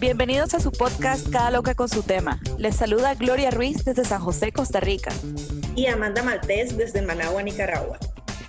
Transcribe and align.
Bienvenidos 0.00 0.52
a 0.54 0.60
su 0.60 0.70
podcast 0.70 1.30
Cada 1.30 1.50
Loca 1.50 1.74
con 1.74 1.88
su 1.88 2.02
tema. 2.02 2.38
Les 2.58 2.76
saluda 2.76 3.14
Gloria 3.14 3.50
Ruiz 3.50 3.84
desde 3.84 4.04
San 4.04 4.20
José, 4.20 4.52
Costa 4.52 4.80
Rica. 4.80 5.10
Y 5.74 5.86
Amanda 5.86 6.22
Maltés 6.22 6.76
desde 6.76 7.00
Managua, 7.00 7.42
Nicaragua. 7.42 7.98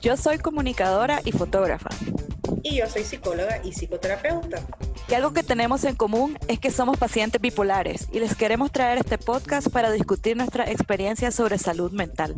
Yo 0.02 0.18
soy 0.18 0.38
comunicadora 0.38 1.22
y 1.24 1.32
fotógrafa. 1.32 1.90
Y 2.64 2.76
yo 2.76 2.88
soy 2.88 3.04
psicóloga 3.04 3.62
y 3.64 3.72
psicoterapeuta. 3.72 4.58
Y 5.08 5.14
algo 5.14 5.34
que 5.34 5.44
tenemos 5.44 5.84
en 5.84 5.96
común 5.96 6.40
es 6.48 6.60
que 6.60 6.72
somos 6.72 6.98
pacientes 6.98 7.40
bipolares 7.40 8.08
y 8.12 8.20
les 8.20 8.36
queremos 8.36 8.72
traer 8.72 8.98
este 8.98 9.20
podcast 9.20 9.70
para 9.70 9.92
discutir 9.92 10.36
nuestra 10.36 10.70
experiencia 10.72 11.30
sobre 11.30 11.60
salud 11.60 11.92
mental. 11.92 12.36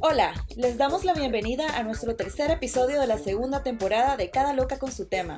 Hola, 0.00 0.32
les 0.56 0.78
damos 0.78 1.04
la 1.04 1.14
bienvenida 1.14 1.76
a 1.76 1.82
nuestro 1.82 2.14
tercer 2.14 2.52
episodio 2.52 3.00
de 3.00 3.08
la 3.08 3.18
segunda 3.18 3.64
temporada 3.64 4.16
de 4.16 4.30
Cada 4.30 4.52
Loca 4.52 4.78
con 4.78 4.92
su 4.92 5.08
tema. 5.08 5.36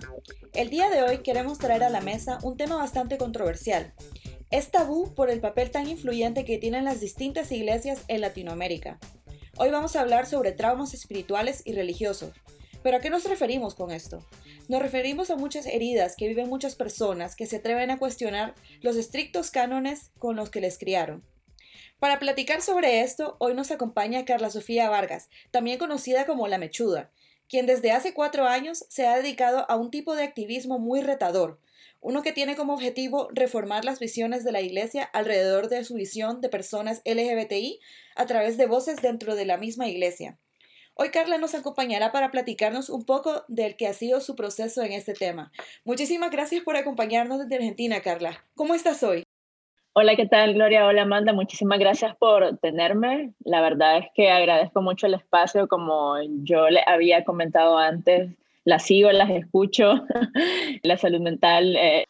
El 0.53 0.69
día 0.69 0.91
de 0.91 1.03
hoy 1.03 1.19
queremos 1.23 1.59
traer 1.59 1.83
a 1.83 1.89
la 1.89 2.03
mesa 2.03 2.39
un 2.43 2.59
tema 2.59 2.77
bastante 2.77 3.17
controversial. 3.17 3.95
Es 4.51 4.71
tabú 4.71 5.15
por 5.15 5.31
el 5.31 5.41
papel 5.41 5.71
tan 5.71 5.89
influyente 5.89 6.45
que 6.45 6.59
tienen 6.59 6.85
las 6.85 7.01
distintas 7.01 7.51
iglesias 7.51 8.05
en 8.09 8.21
Latinoamérica. 8.21 8.99
Hoy 9.57 9.71
vamos 9.71 9.97
a 9.97 10.03
hablar 10.03 10.27
sobre 10.27 10.53
traumas 10.53 10.93
espirituales 10.93 11.63
y 11.65 11.73
religiosos. 11.73 12.33
¿Pero 12.83 12.97
a 12.97 13.01
qué 13.01 13.11
nos 13.11 13.25
referimos 13.25 13.75
con 13.75 13.91
esto? 13.91 14.25
Nos 14.69 14.81
referimos 14.81 15.31
a 15.31 15.37
muchas 15.37 15.67
heridas 15.67 16.17
que 16.17 16.29
viven 16.29 16.49
muchas 16.49 16.77
personas 16.77 17.37
que 17.37 17.47
se 17.47 17.57
atreven 17.57 17.91
a 17.91 17.99
cuestionar 17.99 18.55
los 18.81 18.97
estrictos 18.97 19.51
cánones 19.51 20.13
con 20.19 20.37
los 20.37 20.51
que 20.51 20.61
les 20.61 20.79
criaron. 20.79 21.23
Para 21.99 22.19
platicar 22.19 22.63
sobre 22.63 23.03
esto, 23.03 23.37
hoy 23.39 23.55
nos 23.55 23.71
acompaña 23.71 24.25
Carla 24.25 24.49
Sofía 24.49 24.89
Vargas, 24.89 25.29
también 25.51 25.79
conocida 25.79 26.25
como 26.25 26.49
La 26.49 26.57
Mechuda, 26.57 27.11
quien 27.47 27.67
desde 27.67 27.93
hace 27.93 28.15
cuatro 28.15 28.47
años 28.47 28.87
se 28.89 29.07
ha 29.07 29.17
dedicado 29.17 29.71
a 29.71 29.77
un 29.77 29.91
tipo 29.91 30.17
de 30.17 30.23
activismo 30.23 30.79
muy 30.79 31.03
retador, 31.03 31.61
uno 32.01 32.23
que 32.23 32.33
tiene 32.33 32.57
como 32.57 32.73
objetivo 32.73 33.29
reformar 33.33 33.85
las 33.85 33.99
visiones 33.99 34.43
de 34.43 34.53
la 34.53 34.63
Iglesia 34.63 35.05
alrededor 35.05 35.69
de 35.69 35.85
su 35.85 35.95
visión 35.95 36.41
de 36.41 36.49
personas 36.49 37.03
LGBTI 37.05 37.79
a 38.17 38.25
través 38.25 38.57
de 38.57 38.65
voces 38.65 39.03
dentro 39.03 39.35
de 39.35 39.45
la 39.45 39.59
misma 39.59 39.87
Iglesia. 39.87 40.39
Hoy 40.95 41.11
Carla 41.11 41.39
nos 41.39 41.55
acompañará 41.55 42.13
para 42.13 42.31
platicarnos 42.31 42.91
un 42.91 43.05
poco 43.05 43.45
del 43.49 43.77
que 43.77 43.87
ha 43.87 43.93
sido 43.93 44.21
su 44.21 44.37
proceso 44.37 44.83
en 44.83 44.93
este 44.93 45.15
tema. 45.15 45.51
Muchísimas 45.85 46.31
gracias 46.31 46.63
por 46.63 46.77
acompañarnos 46.77 47.39
desde 47.39 47.57
Argentina, 47.57 48.01
Carla. 48.01 48.45
¿Cómo 48.55 48.75
estás 48.75 49.03
hoy? 49.03 49.25
Hola, 49.93 50.15
¿qué 50.15 50.27
tal, 50.27 50.55
Gloria? 50.55 50.87
Hola, 50.87 51.03
Amanda. 51.03 51.33
Muchísimas 51.33 51.79
gracias 51.79 52.15
por 52.17 52.59
tenerme. 52.59 53.33
La 53.45 53.61
verdad 53.61 53.99
es 53.99 54.07
que 54.15 54.31
agradezco 54.31 54.83
mucho 54.83 55.07
el 55.07 55.15
espacio, 55.15 55.67
como 55.69 56.17
yo 56.45 56.69
le 56.69 56.81
había 56.87 57.25
comentado 57.25 57.77
antes. 57.77 58.31
Las 58.65 58.85
sigo, 58.85 59.11
las 59.11 59.31
escucho. 59.31 60.05
la 60.83 60.97
salud 60.97 61.21
mental 61.21 61.77
eh, 61.77 62.07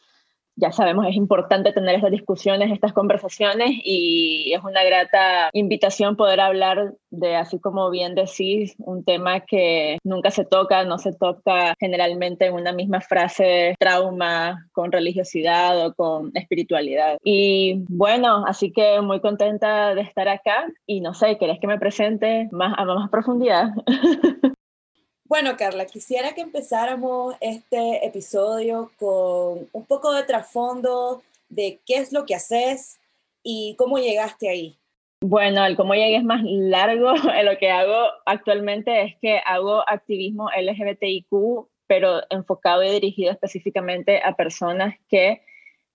ya 0.56 0.72
sabemos, 0.72 1.06
es 1.06 1.16
importante 1.16 1.72
tener 1.72 1.96
estas 1.96 2.10
discusiones, 2.10 2.70
estas 2.72 2.92
conversaciones 2.92 3.70
y 3.84 4.52
es 4.52 4.62
una 4.62 4.84
grata 4.84 5.50
invitación 5.52 6.16
poder 6.16 6.40
hablar 6.40 6.94
de, 7.10 7.36
así 7.36 7.58
como 7.58 7.90
bien 7.90 8.14
decís, 8.14 8.74
un 8.78 9.04
tema 9.04 9.40
que 9.40 9.98
nunca 10.04 10.30
se 10.30 10.44
toca, 10.44 10.84
no 10.84 10.98
se 10.98 11.12
toca 11.12 11.74
generalmente 11.80 12.46
en 12.46 12.54
una 12.54 12.72
misma 12.72 13.00
frase, 13.00 13.74
trauma 13.78 14.66
con 14.72 14.92
religiosidad 14.92 15.86
o 15.86 15.94
con 15.94 16.30
espiritualidad. 16.34 17.18
Y 17.24 17.84
bueno, 17.88 18.44
así 18.46 18.72
que 18.72 19.00
muy 19.00 19.20
contenta 19.20 19.94
de 19.94 20.02
estar 20.02 20.28
acá 20.28 20.66
y 20.86 21.00
no 21.00 21.14
sé, 21.14 21.38
¿querés 21.38 21.58
que 21.60 21.66
me 21.66 21.78
presente 21.78 22.48
más 22.52 22.74
a 22.76 22.84
más 22.84 23.10
profundidad? 23.10 23.70
Bueno, 25.30 25.56
Carla, 25.56 25.86
quisiera 25.86 26.34
que 26.34 26.40
empezáramos 26.40 27.36
este 27.40 28.04
episodio 28.04 28.90
con 28.98 29.68
un 29.72 29.86
poco 29.86 30.12
de 30.12 30.24
trasfondo 30.24 31.22
de 31.48 31.78
qué 31.86 31.98
es 31.98 32.12
lo 32.12 32.26
que 32.26 32.34
haces 32.34 32.98
y 33.44 33.76
cómo 33.78 33.98
llegaste 33.98 34.48
ahí. 34.48 34.76
Bueno, 35.20 35.64
el 35.64 35.76
cómo 35.76 35.94
llegué 35.94 36.16
es 36.16 36.24
más 36.24 36.42
largo. 36.42 37.12
Lo 37.44 37.56
que 37.58 37.70
hago 37.70 38.08
actualmente 38.26 39.02
es 39.02 39.14
que 39.22 39.38
hago 39.46 39.88
activismo 39.88 40.50
LGBTIQ, 40.50 41.68
pero 41.86 42.22
enfocado 42.28 42.82
y 42.82 42.90
dirigido 42.90 43.30
específicamente 43.30 44.20
a 44.24 44.34
personas 44.34 44.96
que 45.08 45.42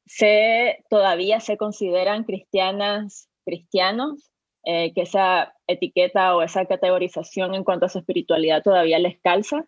se, 0.06 0.82
todavía 0.90 1.42
se 1.42 1.58
consideran 1.58 2.24
cristianas, 2.24 3.28
cristianos, 3.44 4.32
eh, 4.66 4.94
que 4.94 5.02
esa 5.02 5.54
etiqueta 5.68 6.36
o 6.36 6.42
esa 6.42 6.66
categorización 6.66 7.56
en 7.56 7.64
cuanto 7.64 7.86
a 7.86 7.90
su 7.90 8.00
espiritualidad 8.00 8.64
todavía 8.64 9.00
les 9.00 9.20
calza, 9.22 9.66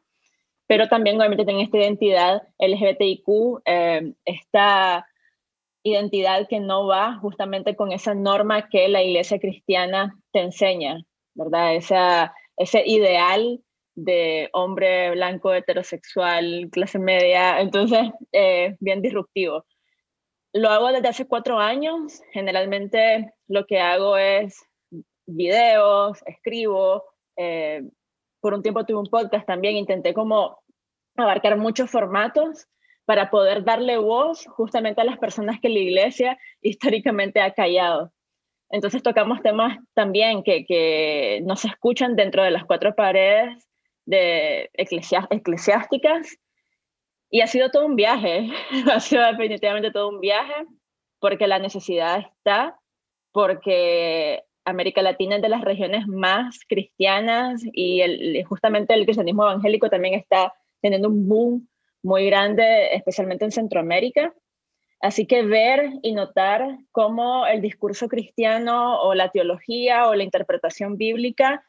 pero 0.68 0.88
también 0.88 1.18
obviamente 1.18 1.46
tienen 1.46 1.63
esta 1.63 1.78
identidad 1.78 2.41
LGBTIQ, 2.59 3.62
eh, 3.66 4.13
esta 4.25 5.08
identidad 5.84 6.47
que 6.47 6.59
no 6.59 6.88
va 6.88 7.18
justamente 7.19 7.75
con 7.75 7.91
esa 7.91 8.13
norma 8.13 8.69
que 8.69 8.88
la 8.90 9.02
iglesia 9.02 9.40
cristiana 9.40 10.18
te 10.31 10.41
enseña, 10.41 11.02
¿verdad? 11.34 11.75
Esa, 11.75 12.34
ese 12.58 12.84
ideal 12.85 13.62
de 13.96 14.50
hombre 14.53 15.12
blanco, 15.12 15.53
heterosexual, 15.53 16.69
clase 16.72 17.00
media, 17.00 17.59
entonces 17.62 18.09
eh, 18.31 18.75
bien 18.79 19.02
disruptivo. 19.02 19.66
Lo 20.53 20.69
hago 20.69 20.91
desde 20.91 21.08
hace 21.08 21.28
cuatro 21.28 21.59
años, 21.59 22.22
generalmente 22.31 23.31
lo 23.47 23.66
que 23.66 23.79
hago 23.79 24.18
es 24.18 24.66
videos, 25.28 26.24
escribo. 26.26 27.04
Eh, 27.36 27.84
por 28.40 28.54
un 28.54 28.64
tiempo 28.64 28.86
tuve 28.86 29.00
un 29.00 29.08
podcast 29.08 29.46
también, 29.46 29.76
intenté 29.76 30.14
como 30.14 30.60
abarcar 31.16 31.58
muchos 31.58 31.90
formatos 31.90 32.68
para 33.06 33.30
poder 33.30 33.64
darle 33.64 33.98
voz 33.98 34.46
justamente 34.48 35.02
a 35.02 35.06
las 35.06 35.18
personas 35.18 35.60
que 35.62 35.70
la 35.70 35.80
iglesia 35.80 36.38
históricamente 36.62 37.42
ha 37.42 37.54
callado. 37.54 38.12
Entonces 38.70 39.02
tocamos 39.02 39.42
temas 39.42 39.78
también 39.94 40.44
que, 40.44 40.66
que 40.66 41.42
no 41.46 41.56
se 41.56 41.70
escuchan 41.70 42.16
dentro 42.16 42.44
de 42.44 42.52
las 42.52 42.66
cuatro 42.66 42.96
paredes 42.96 43.66
de 44.06 44.70
eclesiásticas 44.74 46.38
y 47.30 47.42
ha 47.42 47.48
sido 47.48 47.70
todo 47.72 47.86
un 47.86 47.96
viaje, 47.96 48.50
ha 48.92 49.00
sido 49.00 49.26
definitivamente 49.26 49.92
todo 49.92 50.09
un 50.09 50.20
viaje 50.20 50.66
porque 51.20 51.48
la 51.48 51.59
necesidad 51.59 52.20
está, 52.20 52.80
porque 53.32 54.44
América 54.69 55.01
Latina 55.01 55.38
es 55.38 55.41
de 55.41 55.50
las 55.50 55.61
regiones 55.61 56.07
más 56.07 56.59
cristianas 56.67 57.63
y 57.72 58.44
justamente 58.44 58.94
el 58.94 59.05
cristianismo 59.05 59.44
evangélico 59.44 59.89
también 59.89 60.13
está 60.13 60.53
teniendo 60.81 61.07
un 61.07 61.28
boom 61.28 61.67
muy 62.03 62.25
grande, 62.25 62.94
especialmente 62.94 63.45
en 63.45 63.51
Centroamérica. 63.51 64.33
Así 65.00 65.25
que 65.25 65.44
ver 65.44 65.91
y 66.01 66.13
notar 66.13 66.79
cómo 66.91 67.45
el 67.47 67.61
discurso 67.61 68.09
cristiano 68.09 69.00
o 69.01 69.13
la 69.13 69.29
teología 69.29 70.07
o 70.07 70.16
la 70.16 70.23
interpretación 70.23 70.97
bíblica 70.97 71.63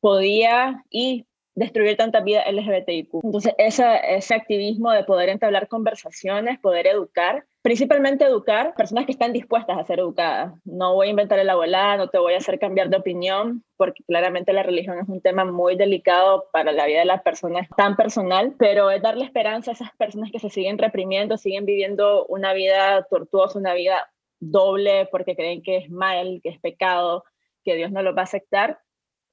podía 0.00 0.84
y 0.90 1.26
destruir 1.54 1.96
tanta 1.96 2.20
vida 2.20 2.44
LGBTIQ. 2.50 3.24
Entonces, 3.24 3.54
ese 3.58 4.34
activismo 4.34 4.92
de 4.92 5.04
poder 5.04 5.28
entablar 5.28 5.66
conversaciones, 5.66 6.58
poder 6.60 6.86
educar, 6.86 7.46
principalmente 7.62 8.24
educar 8.24 8.74
personas 8.74 9.06
que 9.06 9.12
están 9.12 9.32
dispuestas 9.32 9.78
a 9.78 9.84
ser 9.84 10.00
educadas. 10.00 10.52
No 10.64 10.94
voy 10.94 11.06
a 11.06 11.10
inventar 11.10 11.38
el 11.38 11.48
abuela, 11.48 11.96
no 11.96 12.08
te 12.08 12.18
voy 12.18 12.34
a 12.34 12.38
hacer 12.38 12.58
cambiar 12.58 12.90
de 12.90 12.96
opinión, 12.96 13.64
porque 13.76 14.02
claramente 14.04 14.52
la 14.52 14.64
religión 14.64 14.98
es 14.98 15.08
un 15.08 15.20
tema 15.20 15.44
muy 15.44 15.76
delicado 15.76 16.48
para 16.52 16.72
la 16.72 16.86
vida 16.86 17.00
de 17.00 17.04
las 17.04 17.22
personas, 17.22 17.68
tan 17.76 17.96
personal, 17.96 18.54
pero 18.58 18.90
es 18.90 19.00
darle 19.00 19.24
esperanza 19.24 19.70
a 19.70 19.74
esas 19.74 19.90
personas 19.96 20.30
que 20.32 20.40
se 20.40 20.50
siguen 20.50 20.76
reprimiendo, 20.76 21.38
siguen 21.38 21.64
viviendo 21.64 22.26
una 22.26 22.52
vida 22.52 23.06
tortuosa, 23.08 23.58
una 23.58 23.74
vida 23.74 24.10
doble 24.40 25.08
porque 25.12 25.36
creen 25.36 25.62
que 25.62 25.76
es 25.76 25.90
mal, 25.90 26.40
que 26.42 26.48
es 26.50 26.60
pecado, 26.60 27.24
que 27.64 27.76
Dios 27.76 27.92
no 27.92 28.02
lo 28.02 28.14
va 28.14 28.22
a 28.22 28.24
aceptar 28.24 28.80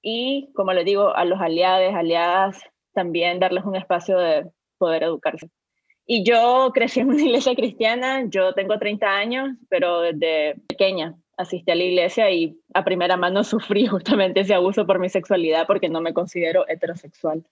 y, 0.04 0.52
como 0.54 0.72
les 0.74 0.86
digo, 0.86 1.16
a 1.16 1.26
los 1.26 1.42
aliados, 1.42 1.96
aliadas, 1.96 2.64
también 2.94 3.40
darles 3.40 3.66
un 3.66 3.76
espacio 3.76 4.18
de 4.20 4.50
poder 4.78 5.04
educarse. 5.04 5.50
Y 6.12 6.24
yo 6.24 6.72
crecí 6.74 7.02
en 7.02 7.10
una 7.10 7.22
iglesia 7.22 7.54
cristiana, 7.54 8.26
yo 8.28 8.56
tengo 8.56 8.80
30 8.80 9.08
años, 9.08 9.50
pero 9.70 10.02
desde 10.02 10.56
pequeña 10.68 11.14
asistí 11.38 11.70
a 11.70 11.76
la 11.76 11.84
iglesia 11.84 12.32
y 12.32 12.60
a 12.74 12.84
primera 12.84 13.16
mano 13.16 13.44
sufrí 13.44 13.86
justamente 13.86 14.40
ese 14.40 14.56
abuso 14.56 14.88
por 14.88 14.98
mi 14.98 15.08
sexualidad 15.08 15.68
porque 15.68 15.88
no 15.88 16.02
me 16.02 16.16
considero 16.16 16.68
heterosexual. 16.68 17.46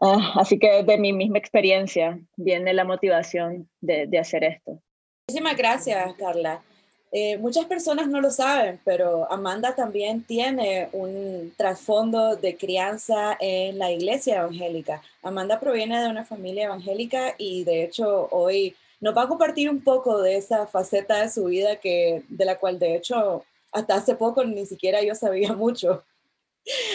Ah, 0.00 0.34
así 0.36 0.60
que 0.60 0.84
de 0.84 0.96
mi 0.96 1.12
misma 1.12 1.38
experiencia 1.38 2.20
viene 2.36 2.72
la 2.72 2.84
motivación 2.84 3.68
de, 3.80 4.06
de 4.06 4.18
hacer 4.20 4.44
esto. 4.44 4.80
Muchísimas 5.26 5.56
gracias, 5.56 6.14
Carla. 6.14 6.62
Eh, 7.10 7.38
muchas 7.38 7.64
personas 7.64 8.06
no 8.08 8.20
lo 8.20 8.30
saben, 8.30 8.78
pero 8.84 9.30
Amanda 9.32 9.74
también 9.74 10.22
tiene 10.22 10.88
un 10.92 11.52
trasfondo 11.56 12.36
de 12.36 12.56
crianza 12.56 13.36
en 13.40 13.78
la 13.78 13.90
iglesia 13.90 14.38
evangélica. 14.38 15.02
Amanda 15.22 15.58
proviene 15.58 16.02
de 16.02 16.08
una 16.08 16.24
familia 16.26 16.66
evangélica 16.66 17.34
y 17.38 17.64
de 17.64 17.84
hecho 17.84 18.28
hoy 18.30 18.76
nos 19.00 19.16
va 19.16 19.22
a 19.22 19.28
compartir 19.28 19.70
un 19.70 19.80
poco 19.80 20.20
de 20.20 20.36
esa 20.36 20.66
faceta 20.66 21.22
de 21.22 21.30
su 21.30 21.44
vida 21.44 21.76
que, 21.76 22.24
de 22.28 22.44
la 22.44 22.58
cual 22.58 22.78
de 22.78 22.96
hecho 22.96 23.44
hasta 23.72 23.94
hace 23.94 24.14
poco 24.14 24.44
ni 24.44 24.66
siquiera 24.66 25.02
yo 25.02 25.14
sabía 25.14 25.52
mucho. 25.54 26.04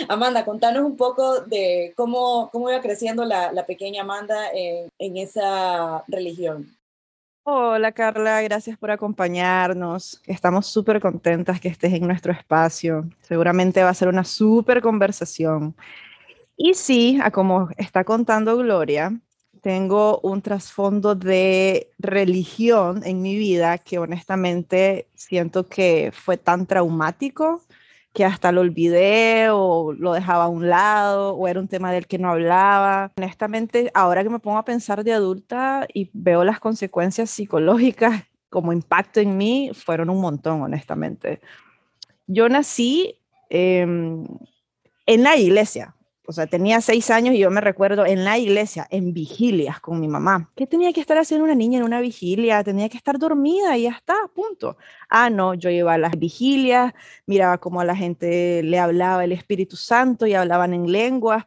Amanda, 0.07 0.45
contanos 0.45 0.83
un 0.83 0.95
poco 0.95 1.41
de 1.41 1.93
cómo, 1.95 2.49
cómo 2.51 2.69
iba 2.69 2.81
creciendo 2.81 3.25
la, 3.25 3.65
pequeña 3.65 4.03
Amanda 4.03 4.51
en 4.53 5.17
esa 5.17 6.03
religión. 6.07 6.71
Hola 7.45 7.91
Carla, 7.91 8.41
gracias 8.41 8.77
por 8.77 8.89
acompañarnos. 8.89 10.21
Estamos 10.27 10.65
súper 10.67 11.01
contentas 11.01 11.59
que 11.59 11.67
estés 11.67 11.91
en 11.91 12.07
nuestro 12.07 12.31
espacio. 12.31 13.09
Seguramente 13.19 13.83
va 13.83 13.89
a 13.89 13.93
ser 13.93 14.07
una 14.07 14.23
súper 14.23 14.81
conversación. 14.81 15.75
Y 16.55 16.73
sí, 16.73 17.19
a 17.21 17.31
como 17.31 17.67
está 17.75 18.05
contando 18.05 18.55
Gloria, 18.55 19.19
tengo 19.59 20.21
un 20.23 20.41
trasfondo 20.41 21.15
de 21.15 21.91
religión 21.99 23.01
en 23.03 23.21
mi 23.21 23.35
vida 23.35 23.77
que 23.77 23.99
honestamente 23.99 25.09
siento 25.13 25.67
que 25.67 26.13
fue 26.13 26.37
tan 26.37 26.65
traumático 26.65 27.61
que 28.13 28.23
hasta 28.25 28.51
lo 28.51 28.61
olvidé 28.61 29.49
o 29.49 29.91
lo 29.91 30.13
dejaba 30.13 30.45
a 30.45 30.47
un 30.47 30.69
lado 30.69 31.35
o 31.35 31.47
era 31.47 31.59
un 31.59 31.67
tema 31.67 31.91
del 31.91 32.05
que 32.05 32.19
no 32.19 32.29
hablaba. 32.29 33.11
Honestamente, 33.17 33.91
ahora 33.95 34.23
que 34.23 34.29
me 34.29 34.39
pongo 34.39 34.59
a 34.59 34.65
pensar 34.65 35.03
de 35.03 35.13
adulta 35.13 35.87
y 35.93 36.09
veo 36.13 36.43
las 36.43 36.59
consecuencias 36.59 37.31
psicológicas 37.31 38.23
como 38.49 38.71
impacto 38.71 39.19
en 39.19 39.35
mí, 39.35 39.71
fueron 39.73 40.11
un 40.11 40.21
montón, 40.21 40.61
honestamente. 40.61 41.41
Yo 42.27 42.47
nací 42.49 43.17
em, 43.49 44.27
en 45.07 45.23
la 45.23 45.35
iglesia, 45.37 45.95
o 46.25 46.31
sea, 46.31 46.47
tenía 46.47 46.79
seis 46.79 47.09
años 47.09 47.35
y 47.35 47.39
yo 47.39 47.51
me 47.51 47.59
recuerdo 47.59 48.05
en 48.05 48.23
la 48.23 48.37
iglesia, 48.37 48.87
en 48.89 49.13
vigilias 49.13 49.79
con 49.81 49.99
mi 49.99 50.07
mamá. 50.07 50.49
¿Qué 50.55 50.65
tenía 50.65 50.93
que 50.93 51.01
estar 51.01 51.17
haciendo 51.17 51.43
una 51.43 51.55
niña 51.55 51.79
en 51.79 51.83
una 51.83 51.99
vigilia? 51.99 52.63
Tenía 52.63 52.87
que 52.87 52.97
estar 52.97 53.19
dormida 53.19 53.77
y 53.77 53.83
ya 53.83 53.91
está, 53.91 54.15
punto. 54.33 54.77
Ah, 55.09 55.29
no, 55.29 55.53
yo 55.53 55.69
iba 55.69 55.93
a 55.93 55.97
las 55.97 56.17
vigilias, 56.17 56.93
miraba 57.25 57.57
cómo 57.57 57.81
a 57.81 57.85
la 57.85 57.95
gente 57.95 58.63
le 58.63 58.79
hablaba 58.79 59.23
el 59.25 59.33
Espíritu 59.33 59.75
Santo 59.75 60.25
y 60.25 60.33
hablaban 60.33 60.73
en 60.73 60.91
lenguas. 60.91 61.45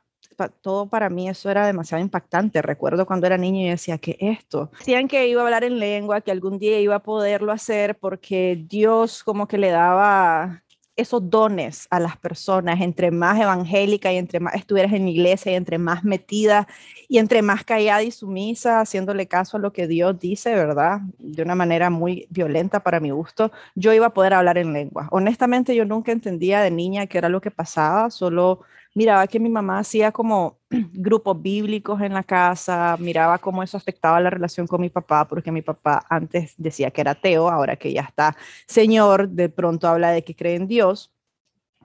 Todo 0.61 0.87
para 0.91 1.09
mí 1.09 1.31
eso 1.31 1.51
era 1.51 1.67
demasiado 1.67 2.03
impactante. 2.03 2.61
Recuerdo 2.61 3.07
cuando 3.07 3.27
era 3.27 3.39
niño 3.39 3.63
y 3.63 3.71
decía, 3.71 3.97
¿qué 3.97 4.19
esto? 4.21 4.71
Decían 4.79 5.09
que 5.09 5.27
iba 5.27 5.41
a 5.41 5.45
hablar 5.45 5.65
en 5.65 5.79
lengua, 5.79 6.21
que 6.21 6.31
algún 6.31 6.59
día 6.59 6.79
iba 6.79 6.97
a 6.97 7.03
poderlo 7.03 7.53
hacer 7.53 7.97
porque 7.99 8.63
Dios 8.69 9.25
como 9.25 9.49
que 9.49 9.57
le 9.57 9.71
daba 9.71 10.63
esos 10.97 11.29
dones 11.31 11.87
a 11.91 12.01
las 12.01 12.17
personas, 12.17 12.81
entre 12.81 13.11
más 13.11 13.41
evangélica 13.41 14.13
y 14.13 14.17
entre 14.17 14.41
más 14.41 14.55
estuvieras 14.55 14.93
en 14.93 15.05
la 15.05 15.11
iglesia 15.11 15.53
y 15.53 15.55
entre 15.55 15.79
más 15.79 16.05
metida 16.05 16.67
y 17.09 17.19
entre 17.19 17.43
más 17.43 17.65
callada 17.65 18.03
y 18.03 18.11
sumisa, 18.11 18.81
haciéndole 18.81 19.29
caso 19.29 19.57
a 19.57 19.61
lo 19.61 19.73
que 19.73 19.87
Dios 19.87 20.19
dice, 20.19 20.55
¿verdad? 20.55 21.01
De 21.19 21.43
una 21.43 21.55
manera 21.55 21.91
muy 21.91 22.27
violenta 22.31 22.81
para 22.81 23.01
mi 23.01 23.11
gusto, 23.11 23.53
yo 23.75 23.93
iba 23.93 24.07
a 24.07 24.15
poder 24.15 24.35
hablar 24.35 24.59
en 24.59 24.73
lengua. 24.73 25.09
Honestamente, 25.11 25.75
yo 25.75 25.85
nunca 25.85 26.13
entendía 26.13 26.61
de 26.63 26.71
niña 26.71 27.07
qué 27.07 27.19
era 27.19 27.29
lo 27.29 27.41
que 27.41 27.51
pasaba, 27.51 28.11
solo 28.11 28.63
miraba 28.97 29.27
que 29.27 29.39
mi 29.39 29.51
mamá 29.51 29.81
hacía 29.81 30.11
como 30.11 30.59
grupos 30.71 31.41
bíblicos 31.43 32.01
en 32.01 32.15
la 32.15 32.23
casa, 32.23 32.97
miraba 32.99 33.39
cómo 33.39 33.63
eso 33.63 33.77
afectaba 33.77 34.21
la 34.21 34.31
relación 34.31 34.67
con 34.67 34.81
mi 34.81 34.89
papá, 34.89 35.29
porque 35.29 35.53
mi 35.53 35.61
papá 35.61 36.05
antes 36.09 36.55
decía 36.57 36.91
que 36.91 37.03
era 37.03 37.11
ateo, 37.11 37.51
ahora 37.51 37.77
que 37.77 37.93
ya 37.93 38.03
está 38.03 38.35
señor, 38.67 39.29
de 39.29 39.51
pronto 39.51 39.87
habla 39.87 40.13
de 40.13 40.25
que 40.25 40.35
cree 40.35 40.55
en 40.57 40.67
Dios, 40.67 41.13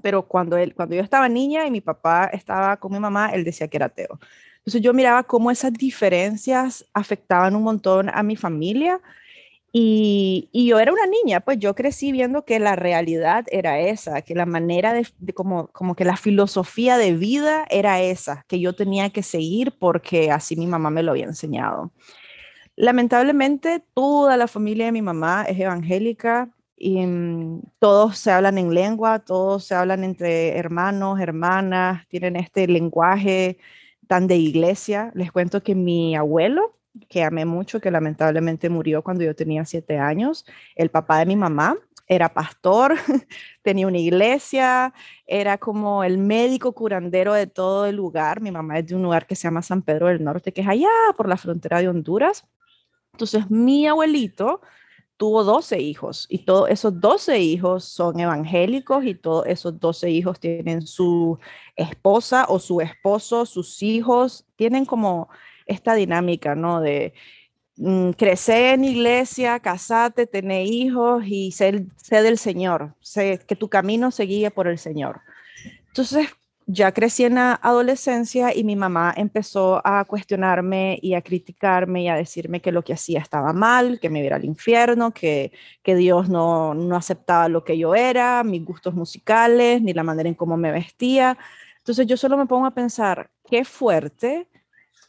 pero 0.01 0.25
cuando, 0.25 0.55
él, 0.55 0.73
cuando 0.73 0.95
yo 0.95 1.01
estaba 1.03 1.27
niña 1.27 1.67
y 1.67 1.71
mi 1.71 1.81
papá 1.81 2.27
estaba 2.31 2.77
con 2.77 2.93
mi 2.93 2.99
mamá, 2.99 3.29
él 3.31 3.43
decía 3.43 3.67
que 3.67 3.77
era 3.77 3.87
ateo. 3.87 4.17
Entonces 4.59 4.81
yo 4.81 4.93
miraba 4.93 5.23
cómo 5.23 5.51
esas 5.51 5.73
diferencias 5.73 6.85
afectaban 6.93 7.55
un 7.57 7.63
montón 7.63 8.09
a 8.09 8.23
mi 8.23 8.37
familia, 8.37 9.01
y, 9.73 10.49
yo 10.53 10.79
era 10.79 10.91
una 10.91 11.05
niña, 11.05 11.39
pues 11.39 11.57
yo 11.59 11.75
crecí 11.75 12.11
viendo 12.11 12.43
que 12.43 12.59
la 12.59 12.75
realidad 12.75 13.45
era 13.51 13.79
esa, 13.79 14.21
que 14.21 14.35
la 14.35 14.45
manera 14.45 14.93
de, 14.93 15.07
como, 15.33 15.67
como 15.67 15.95
que 15.95 16.03
la 16.03 16.17
filosofía 16.17 16.97
de 16.97 17.13
vida 17.15 17.65
era 17.69 18.01
esa, 18.01 18.45
que 18.47 18.59
yo 18.59 18.73
tenía 18.73 19.09
que 19.11 19.23
seguir 19.23 19.73
porque 19.79 20.31
así 20.31 20.57
mi 20.57 20.67
mamá 20.67 20.89
me 20.89 21.03
lo 21.03 21.11
había 21.11 21.25
enseñado. 21.25 21.91
Lamentablemente, 22.75 23.81
toda 23.93 24.37
la 24.37 24.47
familia 24.47 24.85
de 24.85 24.91
mi 24.91 25.01
mamá 25.01 25.45
es 25.47 25.59
evangélica 25.59 26.49
y 26.75 27.05
mm, 27.05 27.61
todos 27.79 28.17
se 28.17 28.31
hablan 28.31 28.57
en 28.57 28.73
lengua, 28.73 29.19
todos 29.19 29.65
se 29.65 29.75
hablan 29.75 30.03
entre 30.03 30.57
hermanos, 30.57 31.19
hermanas, 31.19 32.07
tienen 32.09 32.35
este 32.35 32.67
lenguaje 32.67 33.57
tan 34.07 34.27
de 34.27 34.37
iglesia. 34.37 35.11
Les 35.15 35.31
cuento 35.31 35.63
que 35.63 35.75
mi 35.75 36.15
abuelo, 36.15 36.73
que 37.09 37.23
amé 37.23 37.45
mucho, 37.45 37.79
que 37.79 37.91
lamentablemente 37.91 38.69
murió 38.69 39.03
cuando 39.03 39.23
yo 39.23 39.35
tenía 39.35 39.65
siete 39.65 39.97
años. 39.97 40.45
El 40.75 40.89
papá 40.89 41.19
de 41.19 41.25
mi 41.25 41.35
mamá 41.35 41.77
era 42.07 42.33
pastor, 42.33 42.95
tenía 43.61 43.87
una 43.87 43.97
iglesia, 43.97 44.93
era 45.25 45.57
como 45.57 46.03
el 46.03 46.17
médico 46.17 46.73
curandero 46.73 47.33
de 47.33 47.47
todo 47.47 47.85
el 47.85 47.95
lugar. 47.95 48.41
Mi 48.41 48.51
mamá 48.51 48.79
es 48.79 48.87
de 48.87 48.95
un 48.95 49.03
lugar 49.03 49.25
que 49.25 49.35
se 49.35 49.43
llama 49.43 49.61
San 49.61 49.81
Pedro 49.81 50.07
del 50.07 50.23
Norte, 50.23 50.51
que 50.51 50.61
es 50.61 50.67
allá 50.67 50.89
por 51.15 51.29
la 51.29 51.37
frontera 51.37 51.79
de 51.79 51.87
Honduras. 51.87 52.45
Entonces, 53.13 53.49
mi 53.49 53.87
abuelito 53.87 54.61
tuvo 55.21 55.43
12 55.43 55.79
hijos 55.79 56.25
y 56.29 56.39
todos 56.39 56.69
esos 56.69 56.99
12 56.99 57.39
hijos 57.39 57.85
son 57.85 58.19
evangélicos 58.19 59.05
y 59.05 59.13
todos 59.13 59.45
esos 59.45 59.79
12 59.79 60.09
hijos 60.09 60.39
tienen 60.39 60.81
su 60.81 61.37
esposa 61.75 62.45
o 62.49 62.57
su 62.57 62.81
esposo, 62.81 63.45
sus 63.45 63.83
hijos, 63.83 64.45
tienen 64.55 64.83
como 64.83 65.29
esta 65.71 65.95
dinámica, 65.95 66.55
¿no? 66.55 66.81
De 66.81 67.13
mm, 67.77 68.11
crecer 68.11 68.75
en 68.75 68.83
iglesia, 68.85 69.59
casarte, 69.59 70.27
tener 70.27 70.65
hijos 70.67 71.23
y 71.25 71.51
ser, 71.51 71.85
del 72.09 72.37
Señor, 72.37 72.95
que 73.47 73.55
tu 73.55 73.69
camino 73.69 74.11
se 74.11 74.23
guíe 74.23 74.51
por 74.51 74.67
el 74.67 74.77
Señor. 74.77 75.21
Entonces, 75.87 76.27
ya 76.67 76.91
crecí 76.93 77.25
en 77.25 77.35
la 77.35 77.59
adolescencia 77.61 78.55
y 78.55 78.63
mi 78.63 78.75
mamá 78.75 79.13
empezó 79.17 79.81
a 79.85 80.05
cuestionarme 80.05 80.99
y 81.01 81.15
a 81.15 81.21
criticarme 81.21 82.03
y 82.03 82.07
a 82.07 82.15
decirme 82.15 82.61
que 82.61 82.71
lo 82.71 82.83
que 82.83 82.93
hacía 82.93 83.19
estaba 83.19 83.51
mal, 83.51 83.99
que 83.99 84.09
me 84.09 84.23
iba 84.23 84.35
al 84.35 84.45
infierno, 84.45 85.11
que, 85.11 85.51
que 85.83 85.95
Dios 85.95 86.29
no, 86.29 86.73
no 86.73 86.95
aceptaba 86.95 87.49
lo 87.49 87.63
que 87.63 87.77
yo 87.77 87.95
era, 87.95 88.43
mis 88.43 88.63
gustos 88.63 88.93
musicales, 88.93 89.81
ni 89.81 89.93
la 89.93 90.03
manera 90.03 90.29
en 90.29 90.35
cómo 90.35 90.55
me 90.55 90.71
vestía. 90.71 91.37
Entonces 91.79 92.07
yo 92.07 92.15
solo 92.15 92.37
me 92.37 92.45
pongo 92.45 92.65
a 92.67 92.71
pensar, 92.71 93.29
qué 93.49 93.65
fuerte 93.65 94.47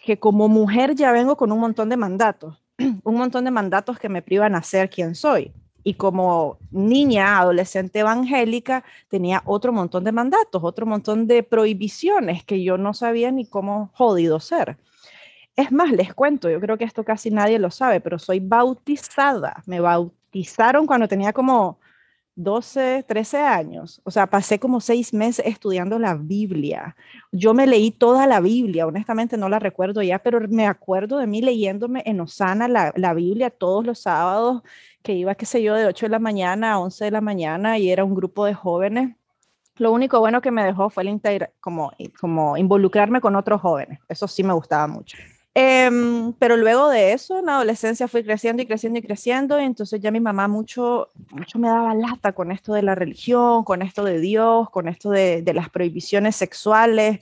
que 0.02 0.18
como 0.18 0.48
mujer 0.48 0.94
ya 0.94 1.12
vengo 1.12 1.36
con 1.36 1.52
un 1.52 1.60
montón 1.60 1.88
de 1.88 1.96
mandatos, 1.96 2.62
un 3.04 3.14
montón 3.14 3.44
de 3.44 3.50
mandatos 3.50 3.98
que 3.98 4.08
me 4.08 4.22
privan 4.22 4.54
a 4.54 4.62
ser 4.62 4.90
quien 4.90 5.14
soy. 5.14 5.52
Y 5.84 5.94
como 5.94 6.58
niña, 6.70 7.38
adolescente 7.38 8.00
evangélica, 8.00 8.84
tenía 9.08 9.42
otro 9.46 9.72
montón 9.72 10.04
de 10.04 10.12
mandatos, 10.12 10.62
otro 10.62 10.86
montón 10.86 11.26
de 11.26 11.42
prohibiciones 11.42 12.44
que 12.44 12.62
yo 12.62 12.78
no 12.78 12.94
sabía 12.94 13.32
ni 13.32 13.46
cómo 13.46 13.90
jodido 13.94 14.38
ser. 14.38 14.76
Es 15.56 15.72
más, 15.72 15.90
les 15.90 16.14
cuento, 16.14 16.48
yo 16.48 16.60
creo 16.60 16.78
que 16.78 16.84
esto 16.84 17.04
casi 17.04 17.30
nadie 17.30 17.58
lo 17.58 17.70
sabe, 17.70 18.00
pero 18.00 18.18
soy 18.18 18.38
bautizada. 18.38 19.62
Me 19.66 19.80
bautizaron 19.80 20.86
cuando 20.86 21.08
tenía 21.08 21.32
como 21.32 21.78
12, 22.34 23.04
13 23.06 23.38
años. 23.38 24.00
O 24.04 24.10
sea, 24.10 24.26
pasé 24.26 24.58
como 24.58 24.80
seis 24.80 25.12
meses 25.12 25.44
estudiando 25.46 25.98
la 25.98 26.14
Biblia. 26.14 26.96
Yo 27.30 27.54
me 27.54 27.66
leí 27.66 27.90
toda 27.90 28.26
la 28.26 28.40
Biblia, 28.40 28.86
honestamente 28.86 29.36
no 29.36 29.48
la 29.48 29.58
recuerdo 29.58 30.02
ya, 30.02 30.18
pero 30.18 30.40
me 30.48 30.66
acuerdo 30.66 31.18
de 31.18 31.26
mí 31.26 31.42
leyéndome 31.42 32.02
en 32.06 32.20
Osana 32.20 32.68
la, 32.68 32.92
la 32.96 33.14
Biblia 33.14 33.50
todos 33.50 33.84
los 33.84 34.00
sábados, 34.00 34.62
que 35.02 35.14
iba, 35.14 35.34
qué 35.34 35.46
sé 35.46 35.62
yo, 35.62 35.74
de 35.74 35.86
8 35.86 36.06
de 36.06 36.10
la 36.10 36.18
mañana 36.18 36.72
a 36.72 36.78
11 36.78 37.04
de 37.04 37.10
la 37.10 37.20
mañana 37.20 37.78
y 37.78 37.90
era 37.90 38.04
un 38.04 38.14
grupo 38.14 38.44
de 38.46 38.54
jóvenes. 38.54 39.16
Lo 39.76 39.92
único 39.92 40.20
bueno 40.20 40.40
que 40.40 40.50
me 40.50 40.64
dejó 40.64 40.90
fue 40.90 41.02
el 41.02 41.20
como, 41.60 41.92
como 42.20 42.56
involucrarme 42.56 43.20
con 43.20 43.36
otros 43.36 43.60
jóvenes. 43.60 43.98
Eso 44.08 44.28
sí 44.28 44.42
me 44.42 44.52
gustaba 44.52 44.86
mucho. 44.86 45.16
Em, 45.54 46.32
pero 46.38 46.56
luego 46.56 46.88
de 46.88 47.12
eso, 47.12 47.38
en 47.38 47.46
la 47.46 47.56
adolescencia 47.56 48.08
fui 48.08 48.24
creciendo 48.24 48.62
y 48.62 48.66
creciendo 48.66 48.98
y 48.98 49.02
creciendo, 49.02 49.60
y 49.60 49.64
entonces 49.64 50.00
ya 50.00 50.10
mi 50.10 50.20
mamá 50.20 50.48
mucho, 50.48 51.10
mucho 51.30 51.58
me 51.58 51.68
daba 51.68 51.94
lata 51.94 52.32
con 52.32 52.50
esto 52.52 52.72
de 52.72 52.82
la 52.82 52.94
religión, 52.94 53.62
con 53.62 53.82
esto 53.82 54.02
de 54.04 54.18
Dios, 54.18 54.70
con 54.70 54.88
esto 54.88 55.10
de, 55.10 55.42
de 55.42 55.54
las 55.54 55.68
prohibiciones 55.68 56.36
sexuales. 56.36 57.20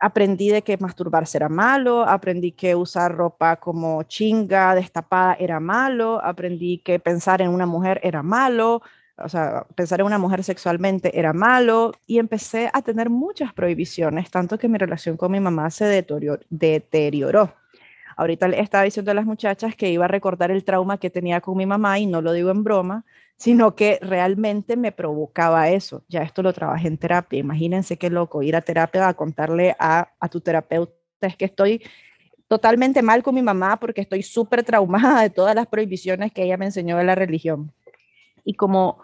Aprendí 0.00 0.50
de 0.50 0.62
que 0.62 0.76
masturbarse 0.78 1.38
era 1.38 1.48
malo, 1.48 2.02
aprendí 2.02 2.52
que 2.52 2.74
usar 2.74 3.14
ropa 3.14 3.56
como 3.56 4.02
chinga, 4.02 4.74
destapada 4.74 5.34
era 5.34 5.60
malo, 5.60 6.20
aprendí 6.24 6.78
que 6.78 6.98
pensar 6.98 7.40
en 7.40 7.50
una 7.50 7.66
mujer 7.66 8.00
era 8.02 8.22
malo, 8.24 8.82
o 9.16 9.28
sea, 9.28 9.66
pensar 9.74 10.00
en 10.00 10.06
una 10.06 10.18
mujer 10.18 10.42
sexualmente 10.42 11.18
era 11.18 11.32
malo 11.32 11.92
y 12.06 12.18
empecé 12.18 12.70
a 12.72 12.82
tener 12.82 13.10
muchas 13.10 13.52
prohibiciones, 13.52 14.30
tanto 14.30 14.58
que 14.58 14.68
mi 14.68 14.78
relación 14.78 15.16
con 15.16 15.32
mi 15.32 15.40
mamá 15.40 15.70
se 15.70 15.84
deterioró. 16.50 17.54
Ahorita 18.16 18.48
le 18.48 18.60
estaba 18.60 18.84
diciendo 18.84 19.10
a 19.10 19.14
las 19.14 19.24
muchachas 19.24 19.74
que 19.76 19.90
iba 19.90 20.04
a 20.04 20.08
recordar 20.08 20.50
el 20.50 20.64
trauma 20.64 20.98
que 20.98 21.10
tenía 21.10 21.40
con 21.40 21.56
mi 21.56 21.66
mamá 21.66 21.98
y 21.98 22.06
no 22.06 22.22
lo 22.22 22.32
digo 22.32 22.50
en 22.50 22.62
broma, 22.62 23.04
sino 23.36 23.74
que 23.74 23.98
realmente 24.00 24.76
me 24.76 24.92
provocaba 24.92 25.68
eso. 25.68 26.04
Ya 26.08 26.22
esto 26.22 26.42
lo 26.42 26.52
trabajé 26.52 26.88
en 26.88 26.98
terapia. 26.98 27.40
Imagínense 27.40 27.96
qué 27.96 28.10
loco 28.10 28.42
ir 28.42 28.54
a 28.54 28.62
terapia 28.62 29.08
a 29.08 29.14
contarle 29.14 29.74
a, 29.78 30.10
a 30.20 30.28
tu 30.28 30.40
terapeuta 30.40 30.92
es 31.20 31.36
que 31.36 31.46
estoy 31.46 31.82
totalmente 32.48 33.02
mal 33.02 33.22
con 33.22 33.34
mi 33.34 33.42
mamá 33.42 33.78
porque 33.80 34.02
estoy 34.02 34.22
súper 34.22 34.62
traumada 34.62 35.22
de 35.22 35.30
todas 35.30 35.54
las 35.54 35.66
prohibiciones 35.66 36.32
que 36.32 36.44
ella 36.44 36.56
me 36.56 36.66
enseñó 36.66 36.98
de 36.98 37.04
la 37.04 37.14
religión 37.14 37.72
y 38.44 38.54
como 38.54 39.02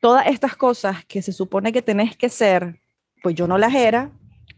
todas 0.00 0.26
estas 0.26 0.56
cosas 0.56 1.04
que 1.04 1.22
se 1.22 1.32
supone 1.32 1.72
que 1.72 1.82
tenés 1.82 2.16
que 2.16 2.28
ser, 2.28 2.80
pues 3.22 3.34
yo 3.34 3.46
no 3.46 3.58
las 3.58 3.74
era, 3.74 4.10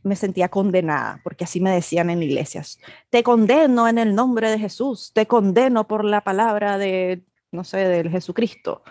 me 0.02 0.16
sentía 0.16 0.48
condenada, 0.48 1.20
porque 1.22 1.44
así 1.44 1.60
me 1.60 1.70
decían 1.70 2.10
en 2.10 2.22
iglesias. 2.22 2.78
Te 3.10 3.22
condeno 3.22 3.88
en 3.88 3.98
el 3.98 4.14
nombre 4.14 4.50
de 4.50 4.58
Jesús, 4.58 5.12
te 5.14 5.26
condeno 5.26 5.86
por 5.86 6.04
la 6.04 6.22
palabra 6.22 6.78
de, 6.78 7.22
no 7.50 7.64
sé, 7.64 7.78
del 7.88 8.10
Jesucristo. 8.10 8.82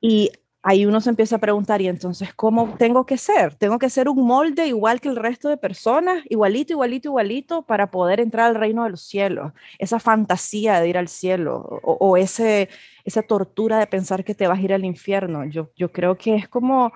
Y 0.00 0.30
ahí 0.66 0.84
uno 0.84 1.00
se 1.00 1.10
empieza 1.10 1.36
a 1.36 1.38
preguntar, 1.38 1.80
¿y 1.80 1.86
entonces 1.86 2.34
cómo 2.34 2.74
tengo 2.76 3.06
que 3.06 3.16
ser? 3.18 3.54
¿Tengo 3.54 3.78
que 3.78 3.88
ser 3.88 4.08
un 4.08 4.26
molde 4.26 4.66
igual 4.66 5.00
que 5.00 5.08
el 5.08 5.14
resto 5.14 5.48
de 5.48 5.56
personas, 5.56 6.24
igualito, 6.28 6.72
igualito, 6.72 7.08
igualito, 7.10 7.62
para 7.62 7.92
poder 7.92 8.18
entrar 8.18 8.48
al 8.48 8.56
reino 8.56 8.82
de 8.82 8.90
los 8.90 9.02
cielos? 9.02 9.52
Esa 9.78 10.00
fantasía 10.00 10.80
de 10.80 10.88
ir 10.88 10.98
al 10.98 11.06
cielo 11.06 11.80
o, 11.84 12.16
ese, 12.16 12.68
esa 13.04 13.22
tortura 13.22 13.78
de 13.78 13.86
pensar 13.86 14.24
que 14.24 14.34
te 14.34 14.48
vas 14.48 14.58
a 14.58 14.62
ir 14.62 14.72
al 14.74 14.84
infierno. 14.84 15.44
Yo, 15.44 15.70
yo 15.76 15.92
creo 15.92 16.18
que 16.18 16.34
es 16.34 16.48
como 16.48 16.92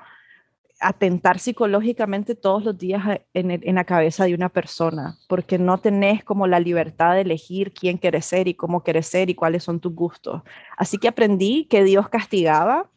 atentar 0.80 1.38
psicológicamente 1.38 2.34
todos 2.34 2.64
los 2.64 2.76
días 2.76 3.20
en, 3.34 3.52
en, 3.52 3.74
la 3.76 3.84
cabeza 3.84 4.24
de 4.24 4.34
una 4.34 4.48
persona, 4.48 5.16
porque 5.28 5.58
no 5.58 5.78
tenés 5.78 6.24
como 6.24 6.48
la 6.48 6.58
libertad 6.58 7.14
de 7.14 7.20
elegir 7.20 7.72
quién 7.72 7.98
quieres 7.98 8.26
ser 8.26 8.48
y 8.48 8.54
cómo 8.54 8.82
quieres 8.82 9.06
ser 9.06 9.30
y 9.30 9.36
cuáles 9.36 9.62
son 9.62 9.78
tus 9.78 9.94
gustos. 9.94 10.42
Así 10.76 10.98
que 10.98 11.06
aprendí 11.06 11.66
que 11.66 11.84
Dios 11.84 12.08
castigaba 12.08 12.90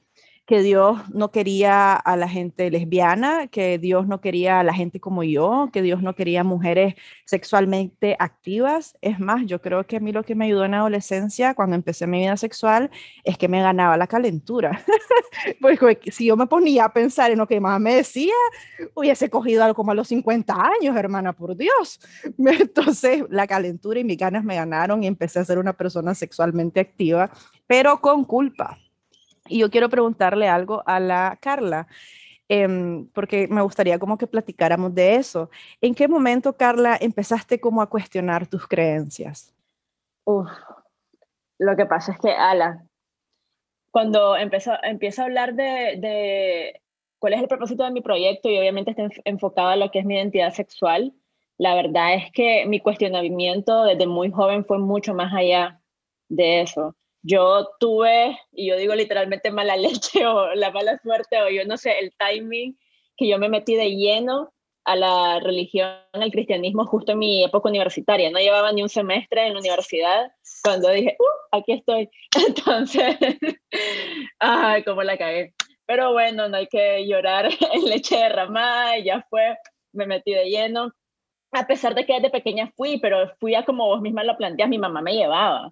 que 0.46 0.62
Dios 0.62 0.98
no 1.10 1.32
quería 1.32 1.94
a 1.94 2.18
la 2.18 2.28
gente 2.28 2.70
lesbiana, 2.70 3.48
que 3.48 3.78
Dios 3.78 4.08
no 4.08 4.20
quería 4.20 4.60
a 4.60 4.64
la 4.64 4.74
gente 4.74 5.00
como 5.00 5.24
yo, 5.24 5.70
que 5.72 5.82
Dios 5.82 6.02
no 6.02 6.16
quería 6.16 6.44
mujeres 6.44 6.96
sexualmente 7.26 8.18
activas. 8.20 8.98
Es 9.02 9.20
más, 9.20 9.46
yo 9.46 9.62
creo 9.62 9.86
que 9.88 9.98
a 9.98 10.00
mí 10.02 10.12
lo 10.12 10.24
que 10.24 10.36
me 10.36 10.46
ayudó 10.46 10.66
en 10.66 10.72
la 10.72 10.80
adolescencia, 10.80 11.54
cuando 11.54 11.78
empecé 11.78 12.08
mi 12.08 12.20
vida 12.20 12.36
sexual, 12.36 12.92
es 13.24 13.38
que 13.38 13.48
me 13.48 13.62
ganaba 13.62 13.96
la 13.96 14.08
calentura. 14.08 14.84
pues 15.62 15.80
si 16.12 16.26
yo 16.26 16.36
me 16.36 16.48
ponía 16.48 16.86
a 16.86 16.94
pensar 16.94 17.32
en 17.32 17.38
lo 17.38 17.48
que 17.48 17.62
más 17.62 17.80
me 17.80 17.96
decía, 17.96 18.34
hubiese 18.96 19.30
cogido 19.30 19.64
algo 19.64 19.76
como 19.76 19.92
a 19.92 19.96
los 19.96 20.10
50 20.10 20.54
años, 20.54 20.96
hermana, 20.98 21.32
por 21.32 21.56
Dios. 21.56 22.02
Entonces, 22.38 23.24
la 23.30 23.48
calentura 23.48 24.02
y 24.02 24.04
mis 24.04 24.18
ganas 24.18 24.44
me 24.44 24.56
ganaron 24.56 25.04
y 25.04 25.08
empecé 25.08 25.40
a 25.40 25.46
ser 25.46 25.58
una 25.58 25.72
persona 25.72 26.14
sexualmente 26.14 26.82
activa, 26.82 27.32
pero 27.66 28.02
con 28.02 28.26
culpa 28.26 28.83
y 29.54 29.60
yo 29.60 29.70
quiero 29.70 29.88
preguntarle 29.88 30.50
algo 30.50 30.82
a 30.88 31.00
la 31.00 31.38
Carla, 31.40 31.88
em, 32.50 33.08
porque 33.10 33.48
me 33.48 33.62
gustaría 33.62 34.00
como 34.00 34.18
que 34.18 34.26
platicáramos 34.26 34.96
de 34.96 35.16
eso. 35.16 35.52
¿En 35.80 35.94
qué 35.94 36.08
momento, 36.08 36.58
Carla, 36.58 36.98
empezaste 37.00 37.60
como 37.60 37.84
a 37.84 37.88
cuestionar 37.88 38.48
tus 38.48 38.68
creencias? 38.68 39.54
Uf, 40.26 40.50
lo 41.60 41.76
que 41.76 41.86
pasa 41.86 42.14
es 42.14 42.20
que, 42.20 42.32
Ala, 42.32 42.84
cuando 43.92 44.36
empiezo, 44.36 44.72
empiezo 44.82 45.22
a 45.22 45.26
hablar 45.26 45.54
de, 45.54 45.98
de, 46.00 46.82
cuál 47.20 47.34
es 47.34 47.42
el 47.42 47.48
propósito 47.48 47.84
de 47.84 47.92
mi 47.92 48.02
proyecto 48.02 48.50
y 48.50 48.58
obviamente 48.58 48.90
está 48.90 49.08
enfocado 49.24 49.68
a 49.68 49.76
lo 49.76 49.92
que 49.92 50.00
es 50.00 50.06
mi 50.06 50.16
identidad 50.16 50.52
sexual, 50.52 51.14
la 51.60 51.76
verdad 51.76 52.16
es 52.16 52.32
que 52.32 52.66
mi 52.66 52.80
cuestionamiento 52.80 53.84
desde 53.84 54.08
muy 54.08 54.32
joven 54.32 54.66
fue 54.66 54.80
mucho 54.80 55.14
más 55.14 55.32
allá 55.32 55.80
de 56.28 56.62
eso 56.62 56.96
yo 57.24 57.70
tuve, 57.80 58.38
y 58.52 58.68
yo 58.68 58.78
digo 58.78 58.94
literalmente 58.96 59.50
mala 59.50 59.76
leche 59.78 60.26
o 60.26 60.54
la 60.54 60.72
mala 60.72 61.00
suerte 61.00 61.42
o 61.42 61.50
yo 61.50 61.66
no 61.66 61.78
sé, 61.78 61.98
el 62.00 62.14
timing, 62.18 62.78
que 63.18 63.28
yo 63.28 63.38
me 63.40 63.50
metí 63.50 63.76
de 63.76 63.96
lleno 63.96 64.54
a 64.86 64.96
la 64.98 65.40
religión, 65.40 65.90
al 66.12 66.32
cristianismo 66.32 66.86
justo 66.86 67.14
en 67.14 67.20
mi 67.20 67.44
época 67.44 67.70
universitaria. 67.70 68.30
No 68.30 68.40
llevaba 68.40 68.72
ni 68.74 68.84
un 68.84 68.90
semestre 68.90 69.48
en 69.48 69.54
la 69.54 69.60
universidad 69.60 70.32
cuando 70.64 70.90
dije, 70.90 71.16
uh, 71.20 71.58
aquí 71.58 71.74
estoy. 71.74 72.10
Entonces, 72.48 73.18
ay, 74.40 74.84
cómo 74.84 75.04
la 75.04 75.18
cagué. 75.18 75.54
Pero 75.86 76.12
bueno, 76.12 76.50
no 76.50 76.58
hay 76.58 76.68
que 76.68 77.06
llorar 77.08 77.50
en 77.74 77.86
leche 77.86 78.18
derramada, 78.18 78.98
ya 79.00 79.26
fue, 79.30 79.58
me 79.94 80.06
metí 80.06 80.34
de 80.34 80.50
lleno. 80.50 80.92
A 81.52 81.68
pesar 81.68 81.94
de 81.96 82.06
que 82.06 82.14
desde 82.16 82.32
pequeña 82.32 82.72
fui, 82.76 83.00
pero 83.00 83.32
fui 83.40 83.56
a 83.56 83.64
como 83.64 83.86
vos 83.86 84.02
misma 84.02 84.24
lo 84.24 84.36
planteas, 84.36 84.70
mi 84.70 84.80
mamá 84.80 85.02
me 85.02 85.14
llevaba. 85.14 85.72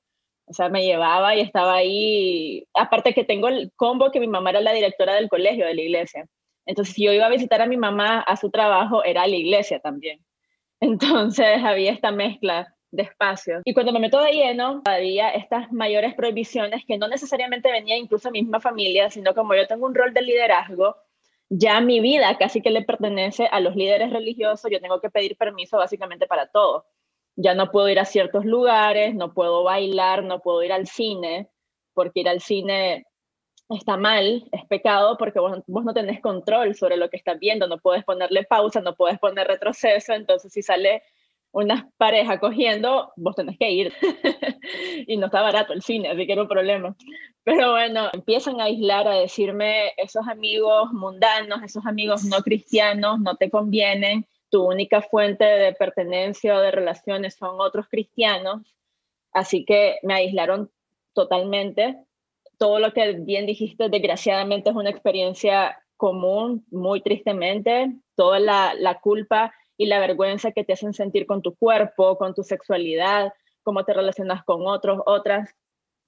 O 0.52 0.54
sea, 0.54 0.68
me 0.68 0.84
llevaba 0.84 1.34
y 1.34 1.40
estaba 1.40 1.76
ahí. 1.76 2.68
Aparte 2.74 3.14
que 3.14 3.24
tengo 3.24 3.48
el 3.48 3.72
combo 3.78 4.12
que 4.12 4.20
mi 4.20 4.28
mamá 4.28 4.50
era 4.50 4.60
la 4.60 4.74
directora 4.74 5.16
del 5.16 5.30
colegio 5.30 5.66
de 5.66 5.76
la 5.76 5.82
iglesia. 5.82 6.28
Entonces, 6.66 6.94
si 6.94 7.06
yo 7.06 7.14
iba 7.14 7.26
a 7.26 7.30
visitar 7.30 7.62
a 7.62 7.68
mi 7.68 7.78
mamá 7.78 8.20
a 8.20 8.36
su 8.36 8.52
trabajo, 8.52 9.02
era 9.06 9.22
a 9.24 9.28
la 9.28 9.38
iglesia 9.38 9.80
también. 9.80 10.20
Entonces, 10.82 11.64
había 11.64 11.94
esta 11.94 12.12
mezcla 12.12 12.76
de 12.92 13.04
espacios. 13.04 13.62
Y 13.64 13.74
cuando 13.74 13.94
me 13.94 14.02
meto 14.02 14.22
de 14.22 14.34
lleno, 14.34 14.82
había 14.84 15.30
estas 15.30 15.72
mayores 15.72 16.16
prohibiciones 16.16 16.84
que 16.86 16.98
no 16.98 17.08
necesariamente 17.08 17.72
venía 17.72 17.96
incluso 17.96 18.28
a 18.28 18.32
mi 18.32 18.42
misma 18.42 18.60
familia, 18.60 19.10
sino 19.10 19.34
como 19.34 19.56
yo 19.56 19.66
tengo 19.68 19.86
un 19.86 19.96
rol 19.96 20.14
de 20.14 20.22
liderazgo, 20.22 20.98
ya 21.48 21.80
mi 21.80 22.02
vida 22.02 22.38
casi 22.38 22.62
que 22.62 22.72
le 22.72 22.82
pertenece 22.82 23.48
a 23.48 23.62
los 23.62 23.78
líderes 23.78 24.12
religiosos, 24.12 24.70
yo 24.70 24.82
tengo 24.82 25.00
que 25.00 25.10
pedir 25.10 25.38
permiso 25.38 25.78
básicamente 25.78 26.28
para 26.28 26.48
todo 26.48 26.86
ya 27.36 27.54
no 27.56 27.72
puedo 27.72 27.90
ir 27.90 28.00
a 28.00 28.06
ciertos 28.06 28.46
lugares, 28.46 29.16
no 29.16 29.34
puedo 29.34 29.64
bailar, 29.64 30.24
no 30.24 30.42
puedo 30.42 30.64
ir 30.64 30.74
al 30.74 30.88
cine, 30.88 31.50
porque 31.94 32.22
ir 32.22 32.30
al 32.30 32.42
cine 32.42 33.06
está 33.70 33.98
mal, 33.98 34.44
es 34.52 34.66
pecado, 34.66 35.18
porque 35.18 35.40
vos, 35.40 35.64
no 35.68 35.94
tenés 35.94 36.20
control 36.20 36.76
sobre 36.76 36.98
lo 36.98 37.10
que 37.10 37.18
estás 37.18 37.40
viendo, 37.40 37.68
no 37.68 37.78
puedes 37.80 38.04
ponerle 38.04 38.44
pausa, 38.44 38.82
no 38.82 38.96
puedes 38.96 39.20
poner 39.20 39.48
retroceso, 39.48 40.14
entonces 40.14 40.52
si 40.52 40.62
sale 40.62 41.04
una 41.54 41.90
pareja 41.98 42.40
cogiendo, 42.40 43.12
vos 43.18 43.36
tenés 43.36 43.58
que 43.58 43.70
ir. 43.72 43.94
y 45.08 45.18
no 45.18 45.28
está 45.28 45.42
barato 45.42 45.74
el 45.74 45.82
cine, 45.82 46.10
así 46.10 46.26
que 46.26 46.34
era 46.34 46.44
un 46.44 46.48
problema. 46.48 46.96
Pero 47.44 47.72
bueno, 47.72 48.10
empiezan 48.14 48.62
a 48.62 48.66
aislar, 48.66 49.08
a 49.08 49.16
decirme, 49.16 49.92
esos 49.98 50.28
amigos 50.28 50.92
mundanos, 50.94 51.62
esos 51.64 51.86
amigos 51.86 52.24
no 52.26 52.38
cristianos, 52.42 53.20
no 53.20 53.36
te 53.36 53.50
convienen, 53.50 54.28
tu 54.52 54.64
única 54.64 55.02
fuente 55.02 55.46
de 55.46 55.74
pertenencia 55.74 56.56
o 56.56 56.62
de 56.62 56.72
relaciones 56.72 57.36
son 57.36 57.60
otros 57.60 57.88
cristianos, 57.90 58.76
así 59.34 59.66
que 59.66 59.98
me 60.04 60.14
aislaron 60.14 60.70
totalmente. 61.14 61.98
Todo 62.60 62.80
lo 62.80 62.94
que 62.94 63.14
bien 63.14 63.48
dijiste, 63.48 63.90
desgraciadamente, 63.90 64.70
es 64.70 64.76
una 64.76 64.92
experiencia 64.92 65.82
común, 65.98 66.66
muy 66.70 67.02
tristemente. 67.02 67.96
Toda 68.16 68.40
la, 68.40 68.74
la 68.78 69.00
culpa 69.00 69.54
y 69.78 69.86
la 69.88 70.00
vergüenza 70.00 70.52
que 70.52 70.64
te 70.64 70.74
hacen 70.74 70.94
sentir 70.94 71.26
con 71.26 71.42
tu 71.42 71.56
cuerpo, 71.56 72.18
con 72.18 72.36
tu 72.36 72.44
sexualidad, 72.44 73.34
cómo 73.64 73.86
te 73.86 73.94
relacionas 73.94 74.44
con 74.44 74.68
otros, 74.68 75.00
otras. 75.06 75.50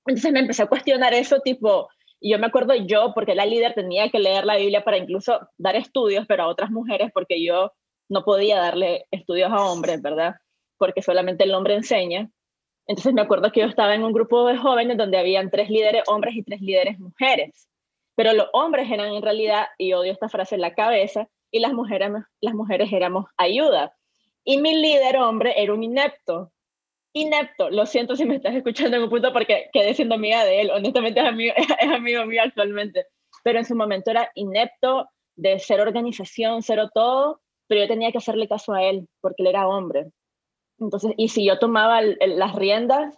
Entonces 0.06 0.32
me 0.34 0.42
empecé 0.42 0.64
a 0.64 0.68
cuestionar 0.68 1.14
eso, 1.14 1.40
tipo, 1.40 1.88
y 2.20 2.32
yo 2.32 2.40
me 2.40 2.48
acuerdo 2.48 2.76
yo, 2.76 3.14
porque 3.16 3.36
la 3.36 3.46
líder 3.46 3.74
tenía 3.74 4.10
que 4.10 4.20
leer 4.20 4.46
la 4.46 4.58
Biblia 4.58 4.84
para 4.84 4.98
incluso 4.98 5.40
dar 5.58 5.76
estudios, 5.76 6.26
pero 6.28 6.44
a 6.44 6.48
otras 6.48 6.72
mujeres, 6.72 7.10
porque 7.14 7.44
yo 7.44 7.72
no 8.10 8.24
podía 8.24 8.60
darle 8.60 9.06
estudios 9.12 9.52
a 9.52 9.66
hombres, 9.66 10.02
¿verdad? 10.02 10.36
Porque 10.78 11.02
solamente 11.02 11.44
el 11.44 11.54
hombre 11.54 11.76
enseña. 11.76 12.30
Entonces 12.88 13.14
me 13.14 13.22
acuerdo 13.22 13.52
que 13.52 13.62
yo 13.62 13.68
estaba 13.68 13.96
en 13.96 14.04
un 14.04 14.14
grupo 14.14 14.46
de 14.46 14.58
jóvenes 14.58 14.98
donde 14.98 15.18
habían 15.18 15.50
tres 15.50 15.70
líderes 15.70 16.04
hombres 16.08 16.36
y 16.36 16.44
tres 16.44 16.62
líderes 16.62 17.00
mujeres. 17.00 17.68
Pero 18.16 18.34
los 18.34 18.48
hombres 18.54 18.90
eran 18.92 19.14
en 19.14 19.22
realidad, 19.22 19.68
y 19.78 19.94
odio 19.94 20.12
esta 20.12 20.30
frase 20.30 20.56
en 20.56 20.62
la 20.62 20.76
cabeza, 20.76 21.28
y 21.52 21.60
las 21.60 21.74
mujeres, 21.74 22.12
las 22.42 22.54
mujeres 22.54 22.92
éramos 22.92 23.26
ayuda. 23.38 23.96
Y 24.44 24.58
mi 24.58 24.76
líder 24.76 25.18
hombre 25.18 25.54
era 25.58 25.74
un 25.74 25.84
inepto. 25.84 26.52
Inepto. 27.14 27.70
Lo 27.70 27.86
siento 27.86 28.16
si 28.16 28.26
me 28.26 28.36
estás 28.36 28.56
escuchando 28.56 28.98
en 28.98 29.04
un 29.04 29.10
punto 29.10 29.32
porque 29.32 29.70
quedé 29.72 29.94
siendo 29.94 30.16
amiga 30.16 30.44
de 30.46 30.62
él. 30.62 30.72
Honestamente 30.72 31.20
es 31.20 31.26
amigo, 31.26 31.54
es 31.80 31.90
amigo 31.90 32.26
mío 32.26 32.42
actualmente. 32.44 33.06
Pero 33.44 33.60
en 33.60 33.66
su 33.66 33.76
momento 33.76 34.12
era 34.12 34.30
inepto 34.36 35.10
de 35.36 35.60
ser 35.60 35.80
organización, 35.80 36.62
cero 36.62 36.90
todo 36.94 37.43
pero 37.68 37.82
yo 37.82 37.88
tenía 37.88 38.12
que 38.12 38.18
hacerle 38.18 38.48
caso 38.48 38.74
a 38.74 38.84
él 38.84 39.08
porque 39.22 39.44
él 39.44 39.48
era 39.48 39.68
hombre. 39.68 40.12
Entonces, 40.80 41.14
y 41.18 41.30
si 41.30 41.46
yo 41.46 41.60
tomaba 41.60 42.02
las 42.02 42.56
riendas, 42.56 43.16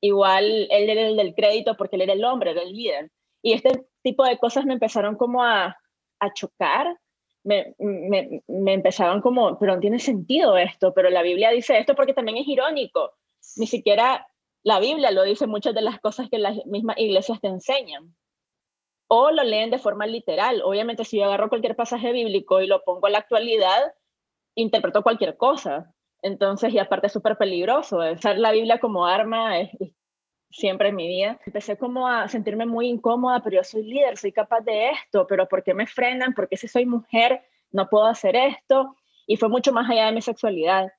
igual 0.00 0.68
él 0.70 0.90
era 0.90 1.02
el 1.02 1.16
del 1.16 1.34
crédito 1.34 1.76
porque 1.76 1.96
él 1.96 2.02
era 2.02 2.12
el 2.12 2.24
hombre, 2.24 2.52
era 2.52 2.62
el 2.62 2.72
líder. 2.72 3.10
Y 3.42 3.52
este 3.52 3.86
tipo 4.02 4.24
de 4.24 4.38
cosas 4.38 4.64
me 4.64 4.74
empezaron 4.74 5.16
como 5.16 5.42
a, 5.42 5.76
a 6.20 6.32
chocar, 6.32 6.98
me, 7.44 7.74
me, 7.78 8.42
me, 8.46 8.72
empezaban 8.72 9.20
como, 9.20 9.58
pero 9.58 9.74
no 9.74 9.80
tiene 9.80 9.98
sentido 9.98 10.56
esto, 10.56 10.94
pero 10.94 11.10
la 11.10 11.22
Biblia 11.22 11.50
dice 11.50 11.78
esto 11.78 11.94
porque 11.94 12.14
también 12.14 12.38
es 12.38 12.48
irónico. 12.48 13.12
Ni 13.56 13.66
siquiera 13.66 14.26
la 14.62 14.80
Biblia 14.80 15.10
lo 15.10 15.22
dice 15.24 15.46
muchas 15.46 15.74
de 15.74 15.82
las 15.82 16.00
cosas 16.00 16.30
que 16.30 16.38
las 16.38 16.64
mismas 16.64 16.98
iglesias 16.98 17.40
te 17.40 17.48
enseñan 17.48 18.14
o 19.16 19.30
lo 19.30 19.44
leen 19.44 19.70
de 19.70 19.78
forma 19.78 20.06
literal. 20.06 20.60
Obviamente, 20.64 21.04
si 21.04 21.18
yo 21.18 21.24
agarro 21.26 21.48
cualquier 21.48 21.76
pasaje 21.76 22.10
bíblico 22.10 22.60
y 22.60 22.66
lo 22.66 22.82
pongo 22.82 23.06
a 23.06 23.10
la 23.10 23.18
actualidad, 23.18 23.94
interpreto 24.56 25.04
cualquier 25.04 25.36
cosa. 25.36 25.94
Entonces, 26.20 26.74
y 26.74 26.80
aparte 26.80 27.06
es 27.06 27.12
súper 27.12 27.36
peligroso. 27.36 27.98
Usar 27.98 28.38
la 28.38 28.50
Biblia 28.50 28.80
como 28.80 29.06
arma 29.06 29.52
siempre 30.50 30.88
en 30.88 30.96
mi 30.96 31.06
vida. 31.06 31.38
Empecé 31.46 31.76
como 31.78 32.08
a 32.08 32.28
sentirme 32.28 32.66
muy 32.66 32.88
incómoda, 32.88 33.40
pero 33.40 33.56
yo 33.56 33.62
soy 33.64 33.84
líder, 33.84 34.16
soy 34.16 34.32
capaz 34.32 34.62
de 34.62 34.90
esto, 34.90 35.26
pero 35.28 35.46
¿por 35.46 35.62
qué 35.62 35.74
me 35.74 35.86
frenan? 35.86 36.34
Porque 36.34 36.56
si 36.56 36.66
soy 36.66 36.84
mujer 36.84 37.42
no 37.70 37.88
puedo 37.88 38.06
hacer 38.06 38.34
esto? 38.34 38.96
Y 39.28 39.36
fue 39.36 39.48
mucho 39.48 39.72
más 39.72 39.88
allá 39.88 40.06
de 40.06 40.12
mi 40.12 40.22
sexualidad. 40.22 40.92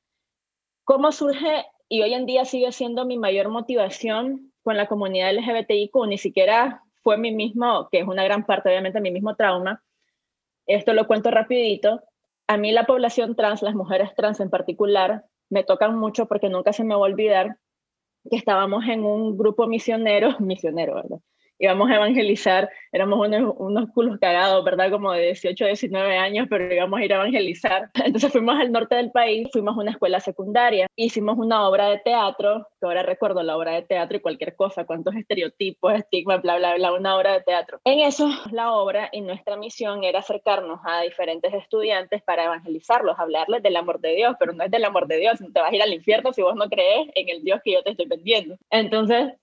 ¿Cómo 0.85 1.11
surge 1.11 1.65
y 1.89 2.01
hoy 2.01 2.13
en 2.13 2.25
día 2.25 2.45
sigue 2.45 2.71
siendo 2.71 3.05
mi 3.05 3.17
mayor 3.17 3.49
motivación 3.49 4.53
con 4.63 4.77
la 4.77 4.87
comunidad 4.87 5.33
LGBTIQ? 5.33 5.93
Ni 6.07 6.17
siquiera 6.17 6.84
fue 7.05 7.17
mi 7.19 7.31
mismo, 7.31 7.87
que 7.91 7.99
es 7.99 8.07
una 8.07 8.23
gran 8.23 8.47
parte 8.47 8.67
obviamente 8.67 8.99
mi 8.99 9.11
mismo 9.11 9.35
trauma. 9.35 9.83
Esto 10.65 10.91
lo 10.93 11.05
cuento 11.05 11.29
rapidito. 11.29 12.01
A 12.47 12.57
mí 12.57 12.71
la 12.71 12.87
población 12.87 13.35
trans, 13.35 13.61
las 13.61 13.75
mujeres 13.75 14.09
trans 14.15 14.39
en 14.39 14.49
particular, 14.49 15.23
me 15.51 15.63
tocan 15.63 15.95
mucho 15.99 16.25
porque 16.25 16.49
nunca 16.49 16.73
se 16.73 16.83
me 16.83 16.95
va 16.95 17.01
a 17.01 17.03
olvidar 17.03 17.59
que 18.27 18.37
estábamos 18.37 18.85
en 18.85 19.05
un 19.05 19.37
grupo 19.37 19.67
misionero, 19.67 20.35
misionero, 20.39 20.95
¿verdad? 20.95 21.19
Íbamos 21.59 21.89
a 21.89 21.95
evangelizar, 21.95 22.69
éramos 22.91 23.19
unos, 23.27 23.53
unos 23.57 23.89
culos 23.93 24.19
cagados, 24.19 24.63
¿verdad? 24.63 24.91
Como 24.91 25.11
de 25.11 25.27
18, 25.27 25.65
19 25.65 26.17
años, 26.17 26.47
pero 26.49 26.73
íbamos 26.73 26.99
a 26.99 27.05
ir 27.05 27.13
a 27.13 27.17
evangelizar. 27.17 27.89
Entonces 28.05 28.31
fuimos 28.31 28.59
al 28.59 28.71
norte 28.71 28.95
del 28.95 29.11
país, 29.11 29.47
fuimos 29.51 29.75
a 29.77 29.81
una 29.81 29.91
escuela 29.91 30.19
secundaria, 30.19 30.87
hicimos 30.95 31.37
una 31.37 31.67
obra 31.67 31.89
de 31.89 31.99
teatro, 31.99 32.67
que 32.79 32.85
ahora 32.85 33.03
recuerdo 33.03 33.43
la 33.43 33.57
obra 33.57 33.71
de 33.73 33.83
teatro 33.83 34.17
y 34.17 34.21
cualquier 34.21 34.55
cosa, 34.55 34.85
cuántos 34.85 35.15
estereotipos, 35.15 35.93
estigmas, 35.93 36.41
bla, 36.41 36.57
bla, 36.57 36.75
bla, 36.75 36.93
una 36.93 37.17
obra 37.17 37.33
de 37.33 37.41
teatro. 37.41 37.79
En 37.83 37.99
eso, 37.99 38.29
la 38.51 38.71
obra 38.73 39.09
y 39.11 39.21
nuestra 39.21 39.57
misión 39.57 40.03
era 40.03 40.19
acercarnos 40.19 40.79
a 40.83 41.01
diferentes 41.01 41.53
estudiantes 41.53 42.21
para 42.23 42.45
evangelizarlos, 42.45 43.17
hablarles 43.19 43.63
del 43.63 43.75
amor 43.75 43.99
de 43.99 44.15
Dios, 44.15 44.35
pero 44.39 44.53
no 44.53 44.63
es 44.63 44.71
del 44.71 44.85
amor 44.85 45.07
de 45.07 45.17
Dios, 45.17 45.39
te 45.39 45.61
vas 45.61 45.71
a 45.71 45.75
ir 45.75 45.81
al 45.81 45.93
infierno 45.93 46.33
si 46.33 46.41
vos 46.41 46.55
no 46.55 46.69
crees 46.69 47.07
en 47.15 47.29
el 47.29 47.43
Dios 47.43 47.59
que 47.63 47.73
yo 47.73 47.83
te 47.83 47.91
estoy 47.91 48.07
vendiendo. 48.07 48.57
Entonces, 48.69 49.33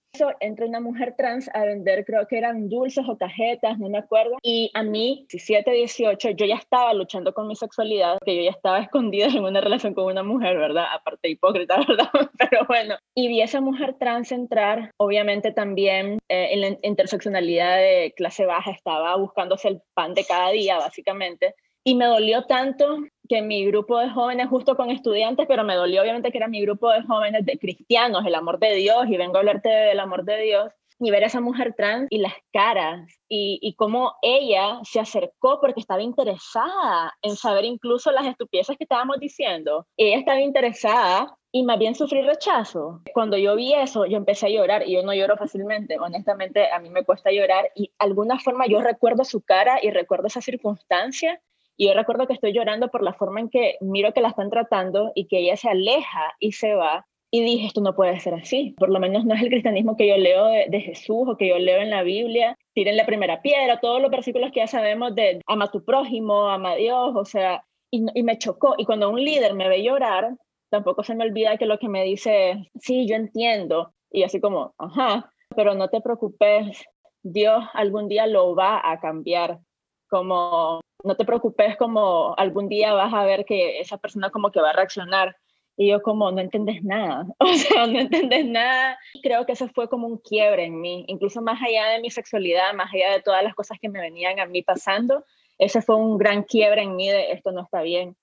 entra 0.41 0.67
una 0.67 0.81
mujer 0.81 1.15
trans 1.17 1.49
a 1.55 1.65
vender, 1.65 2.05
creo 2.05 2.27
que 2.27 2.37
eran 2.37 2.69
dulces 2.69 3.05
o 3.09 3.17
cajetas, 3.17 3.79
no 3.79 3.89
me 3.89 3.99
acuerdo. 3.99 4.37
Y 4.43 4.71
a 4.75 4.83
mí, 4.83 5.27
17, 5.31 5.71
18, 5.71 6.31
yo 6.31 6.47
ya 6.47 6.57
estaba 6.57 6.93
luchando 6.93 7.33
con 7.33 7.49
mi 7.49 7.57
sexualidad, 7.57 8.19
que 8.25 8.37
yo 8.37 8.43
ya 8.43 8.51
estaba 8.51 8.79
escondida 8.83 9.27
en 9.27 9.45
una 9.45 9.61
relación 9.61 9.95
con 9.95 10.05
una 10.05 10.23
mujer, 10.23 10.59
¿verdad? 10.59 10.87
Aparte 10.93 11.29
hipócrita, 11.29 11.77
¿verdad? 11.89 12.11
Pero 12.39 12.67
bueno. 12.67 12.97
Y 13.15 13.29
vi 13.29 13.41
a 13.41 13.45
esa 13.45 13.61
mujer 13.61 13.97
trans 13.99 14.33
entrar, 14.33 14.91
obviamente 14.99 15.53
también 15.53 16.19
eh, 16.29 16.49
en 16.53 16.61
la 16.61 16.79
interseccionalidad 16.83 17.77
de 17.77 18.13
clase 18.17 18.45
baja, 18.45 18.71
estaba 18.71 19.17
buscándose 19.17 19.69
el 19.69 19.81
pan 19.95 20.15
de 20.15 20.25
cada 20.25 20.51
día, 20.51 20.79
básicamente. 20.79 21.55
Y 21.85 21.97
me 21.97 22.05
dolió 22.05 22.45
tanto 22.45 22.99
que 23.33 23.41
mi 23.41 23.65
grupo 23.65 23.99
de 23.99 24.11
jóvenes, 24.11 24.51
justo 24.51 24.77
con 24.77 24.91
estudiantes, 24.91 25.47
pero 25.49 25.65
me 25.65 25.75
dolió 25.75 26.03
obviamente 26.03 26.31
que 26.31 26.37
era 26.37 26.49
mi 26.49 26.61
grupo 26.61 26.91
de 26.91 27.01
jóvenes 27.01 27.47
de 27.47 27.59
cristianos, 27.59 28.27
el 28.27 28.35
amor 28.35 28.59
de 28.59 28.75
Dios, 28.75 29.07
y 29.09 29.17
vengo 29.17 29.37
a 29.37 29.39
hablarte 29.39 29.71
del 29.71 30.01
amor 30.01 30.25
de 30.25 30.37
Dios, 30.43 30.71
y 30.99 31.11
ver 31.11 31.25
a 31.25 31.29
esa 31.29 31.41
mujer 31.41 31.73
trans 31.75 32.09
y 32.11 32.19
las 32.19 32.35
caras, 32.53 33.11
y, 33.31 33.59
y 33.63 33.75
cómo 33.75 34.17
ella 34.21 34.81
se 34.85 35.01
acercó 35.01 35.63
porque 35.63 35.81
estaba 35.81 36.03
interesada 36.03 37.15
en 37.23 37.35
saber 37.37 37.65
incluso 37.65 38.13
las 38.13 38.27
estupideces 38.27 38.77
que 38.77 38.85
estábamos 38.85 39.19
diciendo. 39.19 39.87
Ella 39.97 40.19
estaba 40.19 40.43
interesada 40.43 41.35
y 41.51 41.63
más 41.63 41.79
bien 41.79 41.95
sufrí 41.95 42.21
rechazo. 42.21 43.01
Cuando 43.15 43.39
yo 43.39 43.57
vi 43.57 43.73
eso, 43.73 44.05
yo 44.05 44.19
empecé 44.19 44.45
a 44.45 44.51
llorar 44.51 44.87
y 44.87 44.93
yo 44.93 45.03
no 45.03 45.15
lloro 45.15 45.39
fácilmente. 45.39 45.99
Honestamente, 45.99 46.71
a 46.71 46.79
mí 46.81 46.91
me 46.91 47.03
cuesta 47.03 47.33
llorar 47.33 47.71
y 47.75 47.87
de 47.87 47.93
alguna 47.99 48.39
forma 48.39 48.67
yo 48.67 48.83
recuerdo 48.83 49.25
su 49.25 49.41
cara 49.41 49.79
y 49.83 49.89
recuerdo 49.91 50.27
esa 50.27 50.43
circunstancia 50.43 51.41
y 51.77 51.87
yo 51.87 51.95
recuerdo 51.95 52.27
que 52.27 52.35
estoy 52.35 52.53
llorando 52.53 52.89
por 52.89 53.03
la 53.03 53.15
forma 53.15 53.41
en 53.41 53.49
que 53.49 53.77
miro 53.81 54.13
que 54.13 54.21
la 54.21 54.29
están 54.29 54.51
tratando 54.51 55.13
y 55.15 55.27
que 55.27 55.39
ella 55.39 55.57
se 55.57 55.69
aleja 55.69 56.35
y 56.39 56.53
se 56.53 56.75
va. 56.75 57.07
Y 57.31 57.43
dije, 57.43 57.67
esto 57.67 57.81
no 57.81 57.95
puede 57.95 58.21
ser 58.21 58.35
así. 58.35 58.75
Por 58.79 58.91
lo 58.91 59.01
menos 59.01 59.25
no 59.25 59.35
es 59.35 59.43
el 59.43 59.49
cristianismo 59.49 59.97
que 59.97 60.07
yo 60.07 60.19
leo 60.19 60.47
de, 60.47 60.81
Jesús 60.81 61.27
o 61.27 61.37
que 61.37 61.49
yo 61.49 61.59
leo 61.59 61.81
en 61.81 61.89
la 61.89 62.03
Biblia. 62.03 62.59
Tiren 62.75 62.97
la 62.97 63.07
primera 63.07 63.41
piedra, 63.41 63.81
todos 63.81 64.03
los 64.03 64.11
versículos 64.11 64.53
que 64.53 64.61
ya 64.61 64.67
sabemos 64.67 65.15
de 65.15 65.41
ama 65.47 65.71
tu 65.71 65.83
prójimo, 65.83 66.49
ama 66.49 66.73
a 66.73 66.77
Dios, 66.77 67.13
o 67.17 67.25
sea, 67.25 67.65
y, 67.91 68.05
y 68.15 68.23
me 68.23 68.37
chocó. 68.37 68.75
Y 68.77 68.85
cuando 68.85 69.09
un 69.09 69.25
líder 69.25 69.55
me 69.55 69.69
ve 69.69 69.83
llorar, 69.83 70.37
tampoco 70.71 71.03
se 71.05 71.15
me 71.15 71.25
olvida 71.25 71.57
que 71.57 71.67
lo 71.67 71.79
que 71.79 71.89
me 71.89 72.05
dice, 72.05 72.71
sí, 72.81 73.07
yo 73.07 73.17
entiendo. 73.17 73.95
Y 74.11 74.25
así 74.25 74.41
como, 74.41 74.75
ajá, 74.77 75.33
pero 75.57 75.75
no 75.75 75.89
te 75.89 76.03
preocupes, 76.03 76.85
Dios 77.23 77.65
algún 77.73 78.09
día 78.09 78.27
lo 78.27 78.55
va 78.55 78.81
a 78.85 79.01
cambiar. 79.01 79.61
Como 80.09 80.81
no 81.05 81.17
te 81.17 81.25
preocupes 81.25 81.77
como 81.77 82.35
algún 82.37 82.69
día 82.69 82.93
vas 82.93 83.13
a 83.13 83.25
ver 83.25 83.45
que 83.45 83.81
esa 83.81 83.99
persona 83.99 84.31
como 84.31 84.51
que 84.51 84.61
va 84.61 84.71
a 84.71 84.75
reaccionar. 84.75 85.37
Y 85.77 85.89
yo 85.89 86.03
como, 86.03 86.31
no 86.31 86.41
entiendes 86.41 86.85
nada, 86.85 87.27
o 87.39 87.55
sea, 87.55 87.87
no 87.87 87.99
entiendes 88.01 88.47
nada. 88.47 88.99
Creo 89.23 89.47
que 89.47 89.53
eso 89.53 89.69
fue 89.69 89.89
como 89.89 90.07
un 90.07 90.19
quiebre 90.19 90.65
en 90.65 90.81
mí, 90.81 91.05
incluso 91.09 91.41
más 91.41 91.61
allá 91.63 91.89
de 91.89 92.01
mi 92.01 92.11
sexualidad, 92.11 92.75
más 92.75 92.93
allá 92.93 93.13
de 93.13 93.23
todas 93.23 93.43
las 93.43 93.55
cosas 93.55 93.79
que 93.81 93.89
me 93.89 94.01
venían 94.01 94.39
a 94.39 94.47
mí 94.47 94.63
pasando, 94.63 95.25
ese 95.59 95.81
fue 95.83 95.97
un 95.97 96.19
gran 96.19 96.43
quiebre 96.43 96.83
en 96.83 96.97
mí 96.97 97.09
de 97.09 97.33
esto 97.33 97.53
no 97.53 97.63
está 97.63 97.83
bien. 97.83 98.17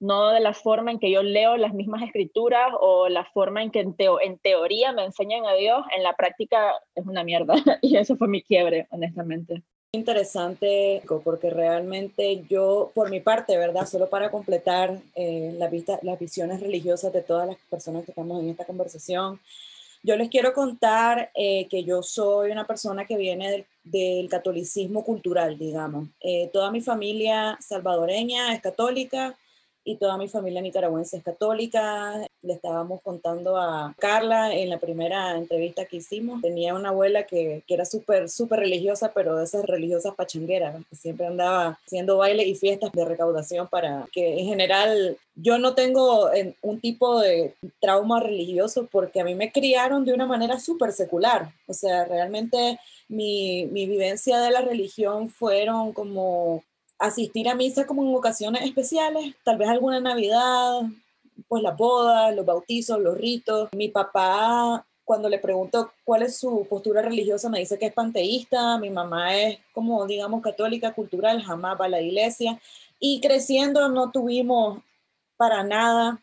No 0.00 0.30
de 0.30 0.40
la 0.40 0.54
forma 0.54 0.90
en 0.90 0.98
que 0.98 1.10
yo 1.10 1.22
leo 1.22 1.56
las 1.56 1.72
mismas 1.72 2.02
escrituras 2.02 2.72
o 2.80 3.08
la 3.08 3.24
forma 3.24 3.62
en 3.62 3.70
que 3.70 3.80
en 3.80 4.38
teoría 4.38 4.92
me 4.92 5.04
enseñan 5.04 5.46
a 5.46 5.54
Dios, 5.54 5.84
en 5.96 6.02
la 6.02 6.14
práctica 6.14 6.74
es 6.94 7.06
una 7.06 7.24
mierda. 7.24 7.54
Y 7.82 7.96
eso 7.96 8.16
fue 8.16 8.28
mi 8.28 8.42
quiebre, 8.42 8.86
honestamente 8.90 9.62
interesante 9.94 11.02
porque 11.24 11.50
realmente 11.50 12.44
yo, 12.48 12.92
por 12.94 13.10
mi 13.10 13.20
parte, 13.20 13.56
¿verdad? 13.56 13.86
Solo 13.86 14.08
para 14.08 14.30
completar 14.30 15.00
eh, 15.14 15.54
la 15.58 15.68
vista, 15.68 15.98
las 16.02 16.18
visiones 16.18 16.60
religiosas 16.60 17.12
de 17.12 17.22
todas 17.22 17.48
las 17.48 17.56
personas 17.70 18.04
que 18.04 18.10
estamos 18.10 18.42
en 18.42 18.50
esta 18.50 18.64
conversación, 18.64 19.40
yo 20.02 20.16
les 20.16 20.28
quiero 20.28 20.52
contar 20.52 21.30
eh, 21.34 21.66
que 21.68 21.82
yo 21.82 22.02
soy 22.02 22.50
una 22.50 22.66
persona 22.66 23.06
que 23.06 23.16
viene 23.16 23.66
del, 23.84 24.28
catolicismo 24.28 25.02
cultural, 25.02 25.58
digamos. 25.58 26.08
Eh, 26.20 26.50
toda 26.52 26.70
mi 26.70 26.82
familia 26.82 27.56
salvadoreña 27.60 28.52
es 28.54 28.60
católica 28.60 29.34
y 29.84 29.96
toda 29.96 30.16
mi 30.16 30.28
familia 30.28 30.62
nicaragüense 30.62 31.18
es 31.18 31.22
católica. 31.22 32.26
Le 32.42 32.54
estábamos 32.54 33.02
contando 33.02 33.56
a 33.56 33.94
Carla 33.98 34.54
en 34.54 34.70
la 34.70 34.78
primera 34.78 35.36
entrevista 35.36 35.84
que 35.84 35.98
hicimos. 35.98 36.40
Tenía 36.40 36.74
una 36.74 36.88
abuela 36.88 37.24
que, 37.24 37.62
que 37.66 37.74
era 37.74 37.84
súper, 37.84 38.28
súper 38.30 38.60
religiosa, 38.60 39.12
pero 39.14 39.36
de 39.36 39.44
esas 39.44 39.64
religiosas 39.64 40.14
pachangueras, 40.14 40.76
que 40.88 40.96
siempre 40.96 41.26
andaba 41.26 41.78
haciendo 41.86 42.16
baile 42.16 42.44
y 42.44 42.54
fiestas 42.54 42.92
de 42.92 43.04
recaudación 43.04 43.68
para 43.68 44.06
que 44.12 44.40
en 44.40 44.46
general 44.46 45.18
yo 45.34 45.58
no 45.58 45.74
tengo 45.74 46.30
un 46.62 46.80
tipo 46.80 47.20
de 47.20 47.54
trauma 47.80 48.20
religioso 48.20 48.88
porque 48.90 49.20
a 49.20 49.24
mí 49.24 49.34
me 49.34 49.52
criaron 49.52 50.04
de 50.04 50.14
una 50.14 50.26
manera 50.26 50.58
súper 50.58 50.92
secular. 50.92 51.50
O 51.66 51.74
sea, 51.74 52.04
realmente 52.04 52.78
mi, 53.08 53.66
mi 53.66 53.86
vivencia 53.86 54.38
de 54.38 54.50
la 54.50 54.60
religión 54.60 55.28
fueron 55.28 55.92
como 55.92 56.62
asistir 56.98 57.48
a 57.48 57.54
misa 57.54 57.86
como 57.86 58.02
en 58.02 58.14
ocasiones 58.14 58.62
especiales, 58.62 59.34
tal 59.44 59.58
vez 59.58 59.68
alguna 59.68 60.00
Navidad, 60.00 60.82
pues 61.48 61.62
la 61.62 61.72
boda, 61.72 62.30
los 62.32 62.46
bautizos, 62.46 63.00
los 63.00 63.16
ritos. 63.16 63.68
Mi 63.72 63.88
papá, 63.88 64.86
cuando 65.04 65.28
le 65.28 65.38
pregunto 65.38 65.92
cuál 66.04 66.22
es 66.22 66.38
su 66.38 66.66
postura 66.68 67.02
religiosa, 67.02 67.48
me 67.48 67.58
dice 67.58 67.78
que 67.78 67.86
es 67.86 67.92
panteísta, 67.92 68.78
mi 68.78 68.90
mamá 68.90 69.36
es 69.36 69.58
como, 69.72 70.06
digamos, 70.06 70.42
católica 70.42 70.92
cultural, 70.92 71.42
jamás 71.42 71.80
va 71.80 71.86
a 71.86 71.88
la 71.88 72.00
iglesia. 72.00 72.60
Y 72.98 73.20
creciendo 73.20 73.88
no 73.88 74.10
tuvimos 74.10 74.82
para 75.36 75.62
nada 75.62 76.20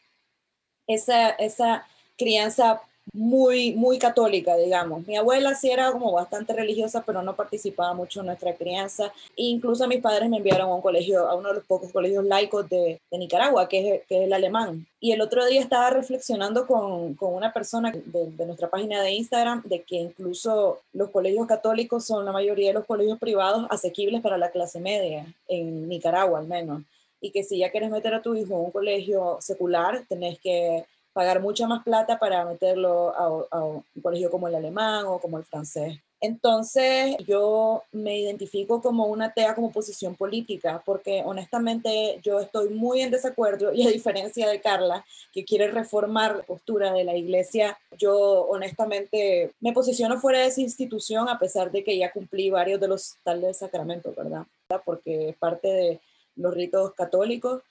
esa, 0.87 1.29
esa 1.31 1.85
crianza 2.17 2.81
muy, 3.13 3.73
muy 3.73 3.97
católica, 3.97 4.55
digamos. 4.55 5.05
Mi 5.05 5.17
abuela 5.17 5.53
sí 5.55 5.69
era 5.69 5.91
como 5.91 6.11
bastante 6.11 6.53
religiosa, 6.53 7.03
pero 7.05 7.21
no 7.21 7.35
participaba 7.35 7.93
mucho 7.93 8.21
en 8.21 8.27
nuestra 8.27 8.55
crianza. 8.55 9.11
Incluso 9.35 9.87
mis 9.87 10.01
padres 10.01 10.29
me 10.29 10.37
enviaron 10.37 10.69
a 10.69 10.75
un 10.75 10.81
colegio, 10.81 11.27
a 11.27 11.35
uno 11.35 11.49
de 11.49 11.55
los 11.55 11.65
pocos 11.65 11.91
colegios 11.91 12.23
laicos 12.23 12.69
de, 12.69 12.99
de 13.09 13.17
Nicaragua, 13.17 13.67
que 13.67 13.95
es, 13.95 14.01
que 14.07 14.19
es, 14.19 14.23
el 14.25 14.33
alemán. 14.33 14.85
Y 14.99 15.11
el 15.11 15.21
otro 15.21 15.45
día 15.45 15.59
estaba 15.59 15.89
reflexionando 15.89 16.65
con, 16.67 17.15
con 17.15 17.33
una 17.33 17.51
persona 17.51 17.91
de, 17.91 18.31
de, 18.31 18.45
nuestra 18.45 18.69
página 18.69 19.01
de 19.01 19.11
Instagram 19.11 19.63
de 19.65 19.81
que 19.81 19.97
incluso 19.97 20.79
los 20.93 21.09
colegios 21.09 21.47
católicos 21.47 22.05
son 22.05 22.23
la 22.23 22.31
mayoría 22.31 22.67
de 22.67 22.75
los 22.75 22.85
colegios 22.85 23.19
privados 23.19 23.65
asequibles 23.69 24.21
para 24.21 24.37
la 24.37 24.51
clase 24.51 24.79
media, 24.79 25.25
en 25.47 25.89
Nicaragua 25.89 26.39
al 26.39 26.47
menos. 26.47 26.83
Y 27.19 27.31
que 27.31 27.43
si 27.43 27.59
ya 27.59 27.71
quieres 27.71 27.91
meter 27.91 28.13
a 28.13 28.21
tu 28.21 28.35
hijo 28.35 28.53
en 28.53 28.61
un 28.61 28.71
colegio 28.71 29.37
secular, 29.41 30.03
tenés 30.07 30.39
que 30.39 30.85
pagar 31.13 31.41
mucha 31.41 31.67
más 31.67 31.83
plata 31.83 32.19
para 32.19 32.45
meterlo 32.45 33.13
a, 33.15 33.63
un 33.63 33.83
colegio 34.01 34.31
como 34.31 34.47
el 34.47 34.55
alemán 34.55 35.05
o 35.07 35.19
como 35.19 35.37
el 35.37 35.43
francés. 35.43 35.99
Entonces 36.23 37.17
yo 37.25 37.83
me 37.91 38.19
identifico 38.19 38.79
como 38.79 39.07
una 39.07 39.25
atea 39.25 39.55
como 39.55 39.71
posición 39.71 40.15
política, 40.15 40.83
porque 40.85 41.23
honestamente 41.25 42.19
yo 42.21 42.39
estoy 42.39 42.69
muy 42.69 43.01
en 43.01 43.09
desacuerdo 43.09 43.73
y 43.73 43.87
a 43.87 43.89
diferencia 43.89 44.47
de 44.47 44.61
Carla, 44.61 45.03
que 45.33 45.43
quiere 45.43 45.71
reformar 45.71 46.37
la 46.37 46.43
postura 46.43 46.93
de 46.93 47.03
la 47.03 47.17
iglesia, 47.17 47.79
yo 47.97 48.45
honestamente 48.47 49.51
me 49.59 49.73
posiciono 49.73 50.19
fuera 50.19 50.39
de 50.39 50.47
esa 50.47 50.61
institución 50.61 51.27
a 51.27 51.39
pesar 51.39 51.71
de 51.71 51.83
que 51.83 51.97
ya 51.97 52.11
cumplí 52.11 52.51
varios 52.51 52.79
de 52.79 52.87
los 52.87 53.15
tales 53.23 53.57
sacramentos, 53.57 54.15
¿verdad? 54.15 54.45
Porque 54.85 55.29
es 55.29 55.37
parte 55.37 55.67
de 55.69 55.99
los 56.35 56.53
ritos 56.53 56.93
católicos 56.93 57.63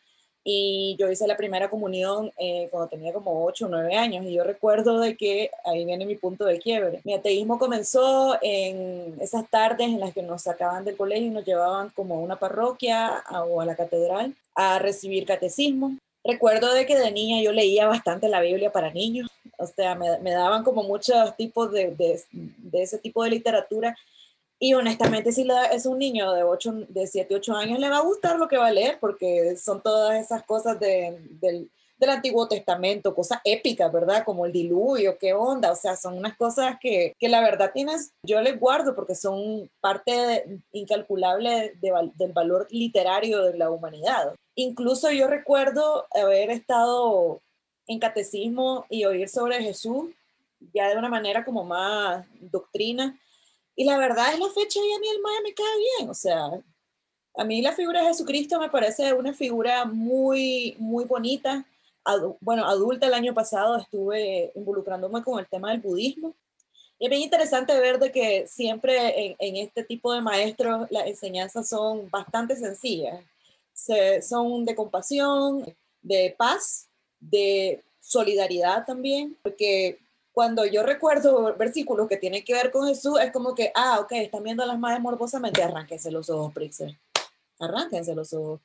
y 0.42 0.96
yo 0.98 1.10
hice 1.10 1.26
la 1.26 1.36
primera 1.36 1.68
comunión 1.68 2.32
eh, 2.38 2.68
cuando 2.70 2.88
tenía 2.88 3.12
como 3.12 3.44
8 3.44 3.66
o 3.66 3.68
9 3.68 3.94
años 3.94 4.24
y 4.24 4.32
yo 4.32 4.42
recuerdo 4.42 4.98
de 5.00 5.16
que 5.16 5.50
ahí 5.64 5.84
viene 5.84 6.06
mi 6.06 6.14
punto 6.14 6.44
de 6.44 6.58
quiebre. 6.58 7.00
Mi 7.04 7.14
ateísmo 7.14 7.58
comenzó 7.58 8.38
en 8.40 9.16
esas 9.20 9.48
tardes 9.50 9.88
en 9.88 10.00
las 10.00 10.14
que 10.14 10.22
nos 10.22 10.42
sacaban 10.42 10.84
del 10.84 10.96
colegio 10.96 11.26
y 11.26 11.30
nos 11.30 11.44
llevaban 11.44 11.90
como 11.90 12.16
a 12.16 12.20
una 12.20 12.38
parroquia 12.38 13.22
o 13.46 13.60
a 13.60 13.66
la 13.66 13.76
catedral 13.76 14.34
a 14.54 14.78
recibir 14.78 15.26
catecismo. 15.26 15.96
Recuerdo 16.24 16.72
de 16.72 16.86
que 16.86 16.98
de 16.98 17.10
niña 17.12 17.42
yo 17.42 17.52
leía 17.52 17.86
bastante 17.86 18.28
la 18.28 18.40
Biblia 18.40 18.70
para 18.70 18.92
niños, 18.92 19.30
o 19.56 19.66
sea, 19.66 19.94
me, 19.94 20.18
me 20.18 20.32
daban 20.32 20.64
como 20.64 20.82
muchos 20.82 21.34
tipos 21.36 21.72
de, 21.72 21.94
de, 21.94 22.20
de 22.30 22.82
ese 22.82 22.98
tipo 22.98 23.24
de 23.24 23.30
literatura 23.30 23.96
Y 24.62 24.74
honestamente, 24.74 25.32
si 25.32 25.48
es 25.72 25.86
un 25.86 25.98
niño 25.98 26.32
de, 26.32 26.42
8, 26.42 26.86
de 26.90 27.06
7, 27.06 27.34
8 27.34 27.56
años, 27.56 27.78
le 27.78 27.88
va 27.88 27.96
a 27.96 28.02
gustar 28.02 28.38
lo 28.38 28.46
que 28.46 28.58
va 28.58 28.66
a 28.66 28.72
leer, 28.72 28.98
porque 29.00 29.56
son 29.56 29.82
todas 29.82 30.22
esas 30.22 30.42
cosas 30.42 30.78
de, 30.78 31.18
del, 31.40 31.70
del 31.96 32.10
Antiguo 32.10 32.46
Testamento, 32.46 33.14
cosas 33.14 33.40
épicas, 33.42 33.90
¿verdad? 33.90 34.22
Como 34.22 34.44
el 34.44 34.52
diluvio, 34.52 35.16
qué 35.16 35.32
onda, 35.32 35.72
o 35.72 35.76
sea, 35.76 35.96
son 35.96 36.18
unas 36.18 36.36
cosas 36.36 36.76
que, 36.78 37.14
que 37.18 37.30
la 37.30 37.40
verdad 37.40 37.70
tienes, 37.72 38.12
yo 38.22 38.38
les 38.42 38.60
guardo 38.60 38.94
porque 38.94 39.14
son 39.14 39.70
parte 39.80 40.60
incalculable 40.72 41.74
del 41.80 42.32
valor 42.34 42.66
literario 42.70 43.42
de 43.44 43.56
la 43.56 43.70
humanidad. 43.70 44.34
Incluso 44.56 45.10
yo 45.10 45.26
recuerdo 45.26 46.06
haber 46.10 46.50
estado 46.50 47.40
en 47.86 47.98
catecismo 47.98 48.84
y 48.90 49.06
oír 49.06 49.30
sobre 49.30 49.62
Jesús 49.62 50.10
ya 50.74 50.88
de 50.88 50.96
una 50.96 51.08
manera 51.08 51.44
como 51.44 51.64
más 51.64 52.26
doctrina. 52.40 53.18
Y 53.80 53.84
la 53.84 53.96
verdad 53.96 54.34
es 54.34 54.38
la 54.38 54.50
fecha 54.50 54.78
y 54.78 54.92
a 54.92 54.98
mí 54.98 55.08
el 55.08 55.22
Maya 55.22 55.40
me 55.42 55.54
cae 55.54 55.78
bien. 55.96 56.10
O 56.10 56.12
sea, 56.12 56.50
a 57.34 57.44
mí 57.44 57.62
la 57.62 57.72
figura 57.72 58.02
de 58.02 58.08
Jesucristo 58.08 58.60
me 58.60 58.68
parece 58.68 59.14
una 59.14 59.32
figura 59.32 59.86
muy, 59.86 60.76
muy 60.78 61.06
bonita. 61.06 61.64
bueno, 62.40 62.66
adulta 62.66 63.06
el 63.06 63.14
año 63.14 63.32
pasado 63.32 63.78
estuve 63.78 64.52
involucrándome 64.54 65.22
con 65.22 65.38
el 65.38 65.48
tema 65.48 65.70
del 65.70 65.80
budismo. 65.80 66.34
Y 66.98 67.06
es 67.06 67.10
bien 67.10 67.22
interesante 67.22 67.72
ver 67.80 67.98
de 67.98 68.12
que 68.12 68.46
siempre 68.46 69.28
en, 69.28 69.36
en 69.38 69.56
este 69.56 69.82
tipo 69.82 70.12
de 70.12 70.20
maestros 70.20 70.86
las 70.90 71.06
enseñanzas 71.06 71.66
son 71.66 72.10
bastante 72.10 72.56
sencillas. 72.56 73.18
Se, 73.72 74.20
son 74.20 74.66
de 74.66 74.74
compasión, 74.74 75.74
de 76.02 76.34
paz, 76.36 76.86
de 77.18 77.82
solidaridad 77.98 78.84
también, 78.84 79.38
porque 79.42 79.98
cuando 80.32 80.64
yo 80.64 80.82
recuerdo 80.82 81.56
versículos 81.56 82.08
que 82.08 82.16
tienen 82.16 82.44
que 82.44 82.54
ver 82.54 82.70
con 82.70 82.86
Jesús, 82.86 83.18
es 83.20 83.32
como 83.32 83.54
que, 83.54 83.72
ah, 83.74 83.98
ok, 84.00 84.12
están 84.12 84.42
viendo 84.42 84.62
a 84.62 84.66
las 84.66 84.78
madres 84.78 85.00
morbosamente, 85.00 85.62
arránquense 85.62 86.10
los 86.10 86.30
ojos, 86.30 86.52
Prixer. 86.52 86.96
Arránquense 87.58 88.14
los 88.14 88.32
ojos. 88.32 88.60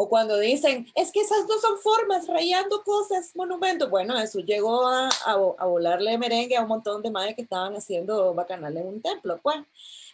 O 0.00 0.08
cuando 0.08 0.38
dicen, 0.38 0.86
es 0.94 1.10
que 1.10 1.20
esas 1.20 1.46
dos 1.48 1.60
son 1.60 1.76
formas, 1.78 2.28
rayando 2.28 2.84
cosas, 2.84 3.34
monumentos. 3.34 3.90
Bueno, 3.90 4.16
Jesús 4.16 4.44
llegó 4.46 4.86
a, 4.86 5.08
a, 5.08 5.64
volarle 5.66 6.16
merengue 6.16 6.56
a 6.56 6.62
un 6.62 6.68
montón 6.68 7.02
de 7.02 7.10
madres 7.10 7.34
que 7.34 7.42
estaban 7.42 7.74
haciendo 7.74 8.32
bacanales 8.32 8.82
en 8.82 8.88
un 8.88 9.02
templo, 9.02 9.40
pues. 9.42 9.56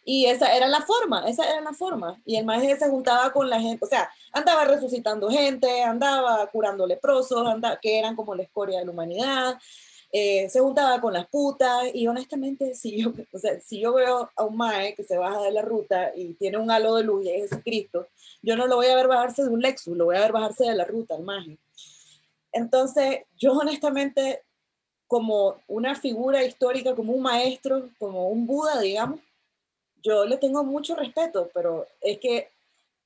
Y 0.02 0.24
esa 0.24 0.54
era 0.54 0.68
la 0.68 0.80
forma, 0.80 1.28
esa 1.28 1.48
era 1.48 1.60
la 1.60 1.74
forma. 1.74 2.18
Y 2.24 2.36
el 2.36 2.46
maestro 2.46 2.86
se 2.86 2.90
juntaba 2.90 3.30
con 3.30 3.50
la 3.50 3.60
gente, 3.60 3.84
o 3.84 3.88
sea, 3.88 4.10
andaba 4.32 4.64
resucitando 4.64 5.28
gente, 5.28 5.82
andaba 5.82 6.46
curando 6.46 6.86
leprosos, 6.86 7.46
andaba, 7.46 7.78
que 7.78 7.98
eran 7.98 8.16
como 8.16 8.34
la 8.34 8.42
escoria 8.42 8.78
de 8.78 8.86
la 8.86 8.90
humanidad. 8.90 9.58
Eh, 10.16 10.48
se 10.48 10.60
juntaba 10.60 11.00
con 11.00 11.12
las 11.12 11.26
putas 11.26 11.92
y 11.92 12.06
honestamente, 12.06 12.76
si 12.76 13.02
yo, 13.02 13.12
o 13.32 13.38
sea, 13.40 13.58
si 13.58 13.80
yo 13.80 13.94
veo 13.94 14.30
a 14.36 14.44
un 14.44 14.56
mae 14.56 14.94
que 14.94 15.02
se 15.02 15.16
baja 15.16 15.42
de 15.42 15.50
la 15.50 15.62
ruta 15.62 16.12
y 16.14 16.34
tiene 16.34 16.56
un 16.56 16.70
halo 16.70 16.94
de 16.94 17.02
luz 17.02 17.24
y 17.24 17.30
es 17.30 17.50
Jesucristo, 17.50 18.06
yo 18.40 18.56
no 18.56 18.68
lo 18.68 18.76
voy 18.76 18.86
a 18.86 18.94
ver 18.94 19.08
bajarse 19.08 19.42
de 19.42 19.48
un 19.48 19.60
Lexus, 19.60 19.96
lo 19.96 20.04
voy 20.04 20.14
a 20.14 20.20
ver 20.20 20.30
bajarse 20.30 20.66
de 20.66 20.76
la 20.76 20.84
ruta, 20.84 21.16
el 21.16 21.24
mae. 21.24 21.58
Entonces, 22.52 23.22
yo 23.36 23.54
honestamente, 23.54 24.42
como 25.08 25.56
una 25.66 25.96
figura 25.96 26.44
histórica, 26.44 26.94
como 26.94 27.12
un 27.12 27.22
maestro, 27.22 27.90
como 27.98 28.28
un 28.28 28.46
Buda, 28.46 28.80
digamos, 28.80 29.18
yo 30.00 30.24
le 30.26 30.36
tengo 30.36 30.62
mucho 30.62 30.94
respeto, 30.94 31.50
pero 31.52 31.88
es 32.00 32.20
que 32.20 32.50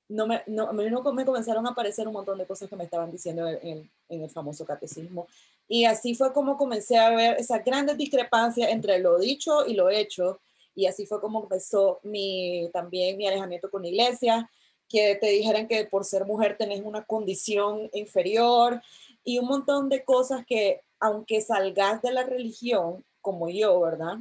no 0.09 0.27
me, 0.27 0.43
no, 0.47 0.75
me 0.75 1.25
comenzaron 1.25 1.67
a 1.67 1.71
aparecer 1.71 2.07
un 2.07 2.13
montón 2.13 2.37
de 2.37 2.45
cosas 2.45 2.69
que 2.69 2.77
me 2.77 2.85
estaban 2.85 3.11
diciendo 3.11 3.49
en, 3.49 3.91
en, 4.11 4.23
el 4.23 4.29
famoso 4.29 4.67
catecismo. 4.67 5.27
Y 5.69 5.85
así 5.85 6.15
fue 6.15 6.33
como 6.33 6.57
comencé 6.57 6.97
a 6.97 7.11
ver 7.11 7.37
esas 7.39 7.63
grandes 7.65 7.99
discrepancias 7.99 8.71
entre 8.71 8.99
lo 8.99 9.19
dicho 9.19 9.67
y 9.67 9.75
lo 9.75 9.91
hecho. 9.91 10.41
Y 10.75 10.87
así 10.87 11.07
fue 11.07 11.21
como 11.21 11.43
empezó 11.43 12.01
mi, 12.03 12.71
también 12.73 13.17
mi 13.17 13.27
alejamiento 13.27 13.71
con 13.71 13.83
la 13.83 13.89
iglesia, 13.89 14.51
que 14.89 15.17
te 15.17 15.27
dijeran 15.27 15.69
que 15.69 15.85
por 15.85 16.05
ser 16.05 16.25
mujer 16.25 16.57
tenés 16.57 16.81
una 16.83 17.05
condición 17.05 17.91
inferior 17.93 18.81
y 19.23 19.39
un 19.39 19.47
montón 19.47 19.91
de 19.91 20.03
cosas 20.03 20.47
que, 20.47 20.81
aunque 20.99 21.43
salgas 21.43 22.01
de 22.01 22.13
la 22.13 22.23
religión, 22.23 23.05
como 23.21 23.51
yo, 23.51 23.79
¿verdad? 23.81 24.17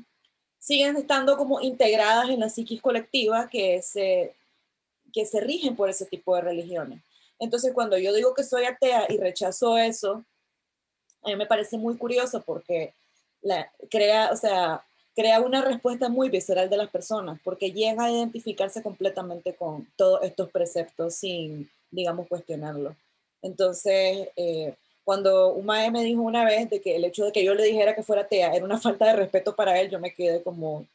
Siguen 0.60 0.98
estando 0.98 1.38
como 1.38 1.62
integradas 1.62 2.30
en 2.30 2.42
la 2.42 2.50
psiquis 2.50 2.82
colectiva 2.82 3.48
que 3.48 3.82
se 3.82 4.36
que 5.14 5.26
se 5.26 5.40
rigen 5.40 5.76
por 5.76 5.90
ese 5.90 6.06
tipo 6.06 6.36
de 6.36 6.42
religiones. 6.42 7.02
Entonces, 7.40 7.74
cuando 7.74 7.98
yo 7.98 8.14
digo 8.14 8.34
que 8.34 8.44
soy 8.44 8.66
atea 8.66 9.06
y 9.10 9.18
rechazo 9.18 9.78
eso, 9.78 10.26
a 11.32 11.36
mí 11.36 11.40
me 11.40 11.46
parece 11.46 11.78
muy 11.78 11.98
curioso 11.98 12.42
porque 12.46 12.94
crea, 13.90 14.32
o 14.32 14.36
sea, 14.36 14.84
crea 15.16 15.42
una 15.42 15.62
respuesta 15.62 16.10
muy 16.10 16.30
visceral 16.30 16.70
de 16.70 16.78
las 16.78 16.90
personas, 16.90 17.40
porque 17.44 17.72
llega 17.72 18.06
a 18.06 18.12
identificarse 18.12 18.84
completamente 18.84 19.56
con 19.56 19.88
todos 19.96 20.24
estos 20.24 20.50
preceptos 20.52 21.16
sin, 21.16 21.70
digamos, 21.92 22.28
cuestionarlo. 22.28 22.96
Entonces, 23.42 24.30
eh, 24.36 24.76
cuando 25.04 25.56
maestro 25.64 25.94
me 25.94 26.04
dijo 26.04 26.22
una 26.22 26.44
vez 26.46 26.70
de 26.70 26.82
que 26.82 26.96
el 26.96 27.06
hecho 27.06 27.26
de 27.26 27.32
que 27.32 27.44
yo 27.44 27.56
le 27.56 27.64
dijera 27.64 27.96
que 27.96 28.04
fuera 28.04 28.24
atea 28.24 28.54
era 28.54 28.66
una 28.66 28.78
falta 28.82 29.06
de 29.06 29.14
respeto 29.14 29.56
para 29.56 29.80
él, 29.80 29.90
yo 29.90 30.00
me 30.00 30.14
quedé 30.14 30.44
como, 30.44 30.86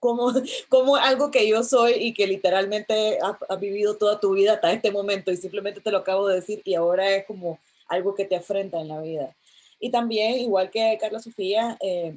como, 0.00 0.32
como 0.68 0.96
algo 0.96 1.30
que 1.30 1.46
yo 1.46 1.62
soy 1.62 1.92
y 1.92 2.14
que 2.14 2.26
literalmente 2.26 3.18
has 3.20 3.60
vivido 3.60 3.96
toda 3.96 4.18
tu 4.18 4.32
vida 4.32 4.54
hasta 4.54 4.72
este 4.72 4.90
momento 4.90 5.30
y 5.30 5.36
simplemente 5.36 5.80
te 5.80 5.90
lo 5.90 5.98
acabo 5.98 6.26
de 6.26 6.36
decir 6.36 6.60
y 6.64 6.74
ahora 6.74 7.10
es 7.14 7.26
como 7.26 7.58
algo 7.88 8.14
que 8.14 8.24
te 8.24 8.36
afrenta 8.36 8.80
en 8.80 8.88
la 8.88 9.00
vida. 9.00 9.34
Y 9.80 9.90
también, 9.90 10.38
igual 10.38 10.70
que 10.70 10.98
Carla 11.00 11.20
Sofía, 11.20 11.76
eh, 11.80 12.16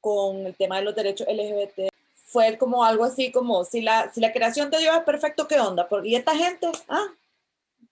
con 0.00 0.46
el 0.46 0.54
tema 0.54 0.76
de 0.76 0.84
los 0.84 0.94
derechos 0.94 1.26
LGBT, 1.26 1.88
fue 2.26 2.58
como 2.58 2.84
algo 2.84 3.04
así 3.04 3.32
como, 3.32 3.64
si 3.64 3.80
la, 3.80 4.12
si 4.12 4.20
la 4.20 4.32
creación 4.32 4.70
de 4.70 4.78
Dios 4.78 4.96
es 4.96 5.04
perfecto, 5.04 5.48
¿qué 5.48 5.58
onda? 5.58 5.88
¿y 6.04 6.16
esta 6.16 6.36
gente? 6.36 6.68
Ah, 6.88 7.06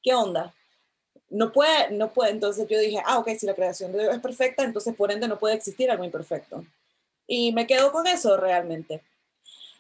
¿qué 0.03 0.14
onda? 0.14 0.53
No 1.31 1.53
puede, 1.53 1.90
no 1.92 2.12
puede, 2.12 2.33
entonces 2.33 2.68
yo 2.68 2.79
dije, 2.79 3.01
ah, 3.07 3.18
ok, 3.18 3.31
si 3.38 3.47
la 3.47 3.55
creación 3.55 3.92
de 3.92 4.01
Dios 4.01 4.14
es 4.14 4.20
perfecta, 4.20 4.62
entonces 4.62 4.94
por 4.94 5.11
ende 5.11 5.29
no 5.29 5.38
puede 5.38 5.55
existir 5.55 5.90
algo 5.90 6.05
imperfecto. 6.05 6.64
Y 7.27 7.53
me 7.53 7.66
quedo 7.66 7.90
con 7.90 8.07
eso 8.07 8.37
realmente. 8.37 9.01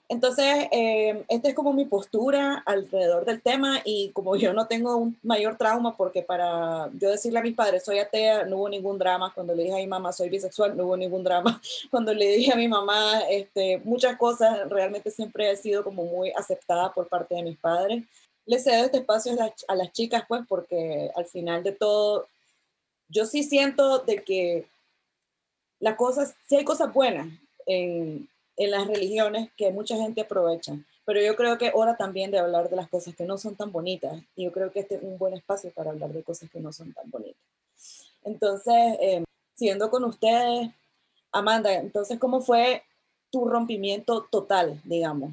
Entonces, 0.06 0.68
eh, 0.70 1.24
esta 1.28 1.48
es 1.48 1.54
como 1.54 1.72
mi 1.72 1.86
postura 1.86 2.62
alrededor 2.66 3.24
del 3.24 3.40
tema 3.40 3.80
y 3.86 4.10
como 4.12 4.36
yo 4.36 4.52
no 4.52 4.66
tengo 4.66 4.96
un 4.96 5.18
mayor 5.22 5.56
trauma, 5.56 5.96
porque 5.96 6.20
para 6.22 6.90
yo 6.98 7.10
decirle 7.10 7.38
a 7.38 7.42
mis 7.42 7.54
padres 7.54 7.84
soy 7.84 7.98
atea, 7.98 8.44
no 8.44 8.56
hubo 8.56 8.68
ningún 8.68 8.98
drama. 8.98 9.32
Cuando 9.34 9.54
le 9.54 9.62
dije 9.64 9.74
a 9.74 9.78
mi 9.78 9.86
mamá 9.86 10.12
soy 10.12 10.28
bisexual, 10.28 10.76
no 10.76 10.84
hubo 10.84 10.96
ningún 10.98 11.24
drama. 11.24 11.60
Cuando 11.90 12.12
le 12.12 12.36
dije 12.36 12.52
a 12.52 12.56
mi 12.56 12.68
mamá 12.68 13.20
este, 13.30 13.78
muchas 13.78 14.18
cosas, 14.18 14.68
realmente 14.68 15.10
siempre 15.10 15.50
he 15.50 15.56
sido 15.56 15.82
como 15.82 16.04
muy 16.04 16.32
aceptada 16.32 16.92
por 16.92 17.08
parte 17.08 17.34
de 17.34 17.42
mis 17.42 17.58
padres. 17.58 18.04
Le 18.44 18.58
cedo 18.58 18.84
este 18.84 18.98
espacio 18.98 19.32
a 19.32 19.36
las, 19.36 19.64
a 19.68 19.74
las 19.74 19.90
chicas, 19.92 20.24
pues, 20.28 20.42
porque 20.46 21.10
al 21.16 21.24
final 21.24 21.62
de 21.62 21.72
todo, 21.72 22.28
yo 23.08 23.24
sí 23.24 23.42
siento 23.42 24.00
de 24.00 24.22
que 24.22 24.66
las 25.80 25.96
cosas, 25.96 26.34
sí 26.46 26.56
hay 26.56 26.64
cosas 26.64 26.92
buenas 26.92 27.28
en, 27.64 28.28
en 28.56 28.70
las 28.70 28.86
religiones 28.86 29.50
que 29.56 29.72
mucha 29.72 29.96
gente 29.96 30.22
aprovecha, 30.22 30.76
pero 31.04 31.20
yo 31.20 31.36
creo 31.36 31.58
que 31.58 31.72
hora 31.74 31.96
también 31.96 32.30
de 32.30 32.38
hablar 32.38 32.70
de 32.70 32.76
las 32.76 32.88
cosas 32.88 33.14
que 33.14 33.24
no 33.24 33.36
son 33.36 33.56
tan 33.56 33.72
bonitas 33.72 34.22
y 34.36 34.44
yo 34.44 34.52
creo 34.52 34.70
que 34.70 34.80
este 34.80 34.96
es 34.96 35.02
un 35.02 35.18
buen 35.18 35.34
espacio 35.34 35.72
para 35.72 35.90
hablar 35.90 36.12
de 36.12 36.22
cosas 36.22 36.50
que 36.50 36.60
no 36.60 36.72
son 36.72 36.92
tan 36.92 37.10
bonitas. 37.10 37.42
Entonces, 38.24 38.96
eh, 39.00 39.24
siguiendo 39.54 39.90
con 39.90 40.04
ustedes, 40.04 40.70
Amanda, 41.32 41.72
entonces, 41.74 42.18
¿cómo 42.18 42.40
fue 42.40 42.82
tu 43.30 43.46
rompimiento 43.46 44.26
total, 44.30 44.80
digamos? 44.84 45.32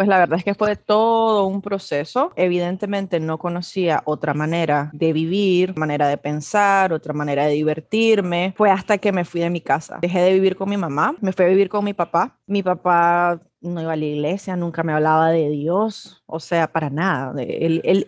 Pues 0.00 0.08
la 0.08 0.16
verdad 0.16 0.38
es 0.38 0.44
que 0.44 0.54
fue 0.54 0.76
todo 0.76 1.44
un 1.44 1.60
proceso. 1.60 2.32
Evidentemente 2.34 3.20
no 3.20 3.36
conocía 3.36 4.00
otra 4.06 4.32
manera 4.32 4.88
de 4.94 5.12
vivir, 5.12 5.76
manera 5.76 6.08
de 6.08 6.16
pensar, 6.16 6.94
otra 6.94 7.12
manera 7.12 7.44
de 7.44 7.52
divertirme. 7.52 8.54
Fue 8.56 8.70
hasta 8.70 8.96
que 8.96 9.12
me 9.12 9.26
fui 9.26 9.42
de 9.42 9.50
mi 9.50 9.60
casa. 9.60 9.98
Dejé 10.00 10.20
de 10.20 10.32
vivir 10.32 10.56
con 10.56 10.70
mi 10.70 10.78
mamá, 10.78 11.14
me 11.20 11.34
fui 11.34 11.44
a 11.44 11.48
vivir 11.48 11.68
con 11.68 11.84
mi 11.84 11.92
papá. 11.92 12.38
Mi 12.46 12.62
papá 12.62 13.42
no 13.60 13.82
iba 13.82 13.92
a 13.92 13.96
la 13.96 14.04
iglesia, 14.06 14.56
nunca 14.56 14.82
me 14.82 14.94
hablaba 14.94 15.32
de 15.32 15.50
Dios, 15.50 16.22
o 16.24 16.40
sea, 16.40 16.72
para 16.72 16.88
nada. 16.88 17.34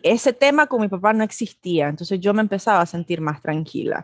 Ese 0.03 0.33
tema 0.33 0.69
con 0.69 0.81
mi 0.81 0.89
papá 0.89 1.13
no 1.13 1.25
existía, 1.25 1.91
entonces 1.91 2.19
yo 2.21 2.33
me 2.33 2.41
empezaba 2.41 2.81
a 2.81 2.87
sentir 2.87 3.21
más 3.21 3.43
tranquila. 3.43 4.03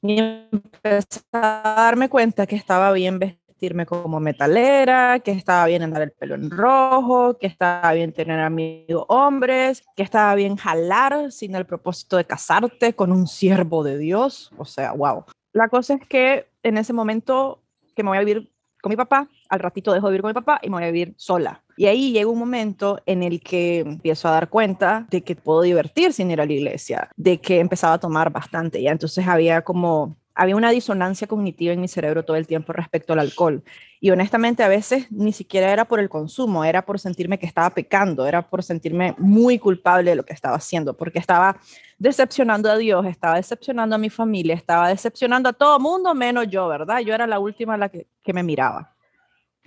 Y 0.00 0.20
empecé 0.20 1.20
a 1.32 1.74
darme 1.76 2.08
cuenta 2.08 2.46
que 2.46 2.56
estaba 2.56 2.92
bien 2.92 3.18
vestida 3.18 3.45
vestirme 3.56 3.86
como 3.86 4.20
metalera, 4.20 5.18
que 5.20 5.30
estaba 5.30 5.64
bien 5.64 5.82
andar 5.82 6.02
el 6.02 6.10
pelo 6.10 6.34
en 6.34 6.50
rojo, 6.50 7.38
que 7.38 7.46
estaba 7.46 7.90
bien 7.94 8.12
tener 8.12 8.38
amigos 8.38 9.06
hombres, 9.08 9.82
que 9.96 10.02
estaba 10.02 10.34
bien 10.34 10.56
jalar 10.56 11.32
sin 11.32 11.54
el 11.54 11.64
propósito 11.64 12.18
de 12.18 12.26
casarte 12.26 12.92
con 12.92 13.12
un 13.12 13.26
siervo 13.26 13.82
de 13.82 13.96
Dios. 13.96 14.52
O 14.58 14.66
sea, 14.66 14.92
wow. 14.92 15.24
La 15.54 15.70
cosa 15.70 15.94
es 15.94 16.06
que 16.06 16.48
en 16.62 16.76
ese 16.76 16.92
momento 16.92 17.62
que 17.94 18.02
me 18.02 18.10
voy 18.10 18.18
a 18.18 18.24
vivir 18.24 18.52
con 18.82 18.90
mi 18.90 18.96
papá, 18.96 19.26
al 19.48 19.60
ratito 19.60 19.94
dejo 19.94 20.08
de 20.08 20.12
vivir 20.12 20.22
con 20.22 20.28
mi 20.28 20.34
papá 20.34 20.60
y 20.62 20.68
me 20.68 20.76
voy 20.76 20.84
a 20.84 20.90
vivir 20.90 21.14
sola. 21.16 21.64
Y 21.78 21.86
ahí 21.86 22.12
llega 22.12 22.28
un 22.28 22.38
momento 22.38 23.00
en 23.06 23.22
el 23.22 23.40
que 23.40 23.78
empiezo 23.78 24.28
a 24.28 24.32
dar 24.32 24.50
cuenta 24.50 25.06
de 25.10 25.22
que 25.22 25.34
puedo 25.34 25.62
divertir 25.62 26.12
sin 26.12 26.30
ir 26.30 26.42
a 26.42 26.46
la 26.46 26.52
iglesia, 26.52 27.08
de 27.16 27.38
que 27.38 27.58
empezaba 27.58 27.94
a 27.94 28.00
tomar 28.00 28.30
bastante. 28.30 28.82
Ya 28.82 28.92
entonces 28.92 29.26
había 29.26 29.62
como 29.62 30.18
había 30.36 30.54
una 30.54 30.70
disonancia 30.70 31.26
cognitiva 31.26 31.72
en 31.72 31.80
mi 31.80 31.88
cerebro 31.88 32.24
todo 32.24 32.36
el 32.36 32.46
tiempo 32.46 32.72
respecto 32.72 33.14
al 33.14 33.20
alcohol. 33.20 33.64
Y 34.00 34.10
honestamente 34.10 34.62
a 34.62 34.68
veces 34.68 35.10
ni 35.10 35.32
siquiera 35.32 35.72
era 35.72 35.86
por 35.86 35.98
el 35.98 36.10
consumo, 36.10 36.64
era 36.64 36.84
por 36.84 37.00
sentirme 37.00 37.38
que 37.38 37.46
estaba 37.46 37.70
pecando, 37.70 38.26
era 38.26 38.42
por 38.42 38.62
sentirme 38.62 39.14
muy 39.18 39.58
culpable 39.58 40.10
de 40.10 40.16
lo 40.16 40.24
que 40.24 40.34
estaba 40.34 40.56
haciendo, 40.56 40.94
porque 40.94 41.18
estaba 41.18 41.56
decepcionando 41.98 42.70
a 42.70 42.76
Dios, 42.76 43.06
estaba 43.06 43.36
decepcionando 43.36 43.96
a 43.96 43.98
mi 43.98 44.10
familia, 44.10 44.54
estaba 44.54 44.90
decepcionando 44.90 45.48
a 45.48 45.54
todo 45.54 45.80
mundo 45.80 46.14
menos 46.14 46.46
yo, 46.48 46.68
¿verdad? 46.68 47.00
Yo 47.00 47.14
era 47.14 47.26
la 47.26 47.38
última 47.38 47.78
la 47.78 47.88
que, 47.88 48.06
que 48.22 48.34
me 48.34 48.42
miraba. 48.42 48.94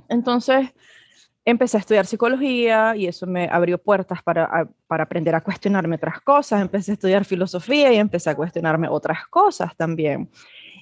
Entonces, 0.07 0.69
empecé 1.45 1.77
a 1.77 1.79
estudiar 1.79 2.05
psicología 2.05 2.95
y 2.95 3.07
eso 3.07 3.25
me 3.25 3.49
abrió 3.51 3.77
puertas 3.77 4.21
para, 4.21 4.69
para, 4.87 5.03
aprender 5.03 5.33
a 5.35 5.41
cuestionarme 5.41 5.95
otras 5.95 6.21
cosas. 6.21 6.61
Empecé 6.61 6.91
a 6.91 6.93
estudiar 6.93 7.25
filosofía 7.25 7.91
y 7.91 7.97
empecé 7.97 8.29
a 8.29 8.35
cuestionarme 8.35 8.87
otras 8.87 9.27
cosas 9.27 9.75
también. 9.75 10.29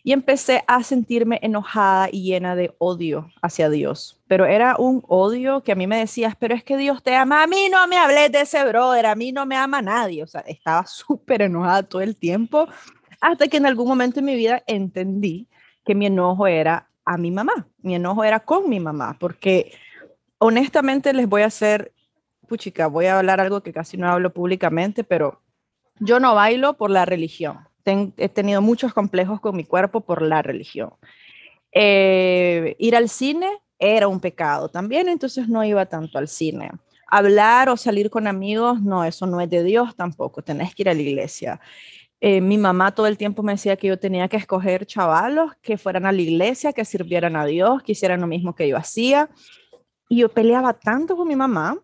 Y 0.08 0.14
empecé 0.14 0.64
a 0.68 0.84
sentirme 0.84 1.38
enojada 1.42 2.08
y 2.10 2.24
llena 2.24 2.56
de 2.56 2.74
odio 2.78 3.30
hacia 3.42 3.70
Dios. 3.70 4.18
Pero 4.26 4.46
era 4.46 4.78
un 4.80 5.04
odio 5.10 5.64
que 5.64 5.74
a 5.74 5.76
mí 5.76 5.86
me 5.86 5.98
decías, 5.98 6.34
pero 6.40 6.56
es 6.56 6.64
que 6.64 6.78
Dios 6.78 7.04
te 7.04 7.14
ama. 7.14 7.44
A 7.44 7.48
mí 7.48 7.68
no 7.70 7.86
me 7.90 7.98
hables 7.98 8.32
de 8.32 8.40
ese 8.40 8.64
brother, 8.64 9.06
a 9.06 9.16
mí 9.16 9.34
no 9.34 9.46
me 9.46 9.58
ama 9.58 9.82
nadie. 9.82 10.24
O 10.24 10.28
sea, 10.28 10.40
estaba 10.48 10.86
súper 10.88 11.42
enojada 11.42 11.84
todo 11.84 12.02
el 12.02 12.16
tiempo 12.16 12.70
hasta 13.20 13.50
que 13.50 13.58
en 13.58 13.66
algún 13.66 13.86
momento 13.86 14.20
en 14.20 14.28
mi 14.28 14.38
vida 14.38 14.64
entendí 14.66 15.50
que 15.84 15.94
mi 15.94 16.06
enojo 16.06 16.48
era 16.48 16.90
a 17.04 17.18
mi 17.18 17.30
mamá. 17.30 17.68
Mi 17.80 17.96
enojo 17.96 18.24
era 18.24 18.40
con 18.40 18.70
mi 18.70 18.80
mamá, 18.80 19.18
porque 19.20 19.74
honestamente 20.38 21.12
les 21.12 21.28
voy 21.28 21.42
a 21.42 21.48
hacer, 21.48 21.92
puchica, 22.48 22.88
voy 22.88 23.08
a 23.08 23.20
hablar 23.20 23.42
algo 23.42 23.62
que 23.62 23.74
casi 23.74 23.98
no 23.98 24.08
hablo 24.08 24.32
públicamente, 24.32 25.04
pero 25.04 25.42
yo 26.00 26.22
no 26.22 26.34
bailo 26.34 26.78
por 26.78 26.92
la 26.92 27.04
religión. 27.04 27.68
He 28.18 28.30
tenido 28.30 28.62
muchos 28.62 28.94
complejos 28.94 29.40
con 29.40 29.56
mi 29.56 29.64
cuerpo 29.64 30.02
por 30.02 30.22
la 30.22 30.42
religión. 30.42 30.92
Eh, 31.72 32.76
ir 32.80 32.96
al 32.96 33.10
cine 33.10 33.50
era 33.80 34.08
un 34.08 34.20
pecado 34.20 34.70
también, 34.70 35.10
entonces 35.10 35.48
no 35.48 35.64
iba 35.64 35.86
tanto 35.86 36.18
al 36.18 36.28
cine. 36.28 36.72
Hablar 37.08 37.70
o 37.70 37.78
salir 37.78 38.10
con 38.10 38.28
amigos, 38.28 38.82
no, 38.82 39.04
eso 39.04 39.26
no 39.28 39.40
es 39.40 39.50
de 39.50 39.64
Dios 39.64 39.96
tampoco, 39.96 40.42
tenés 40.42 40.74
que 40.76 40.84
ir 40.84 40.90
a 40.90 40.94
la 40.94 41.02
iglesia. 41.02 41.60
Eh, 42.20 42.42
mi 42.42 42.58
mamá 42.58 42.94
todo 42.96 43.06
el 43.06 43.18
tiempo 43.18 43.44
me 43.44 43.54
decía 43.54 43.76
que 43.78 43.88
yo 43.88 44.00
tenía 44.00 44.28
que 44.28 44.38
escoger 44.38 44.86
chavalos 44.88 45.52
que 45.62 45.78
fueran 45.78 46.06
a 46.08 46.12
la 46.12 46.22
iglesia, 46.22 46.74
que 46.74 46.84
sirvieran 46.84 47.36
a 47.36 47.46
Dios, 47.46 47.84
que 47.84 47.92
hicieran 47.92 48.22
lo 48.22 48.28
mismo 48.28 48.56
que 48.56 48.68
yo 48.68 48.76
hacía. 48.76 49.30
Y 50.10 50.18
yo 50.18 50.30
peleaba 50.30 50.74
tanto 50.74 51.16
con 51.16 51.28
mi 51.28 51.36
mamá 51.36 51.78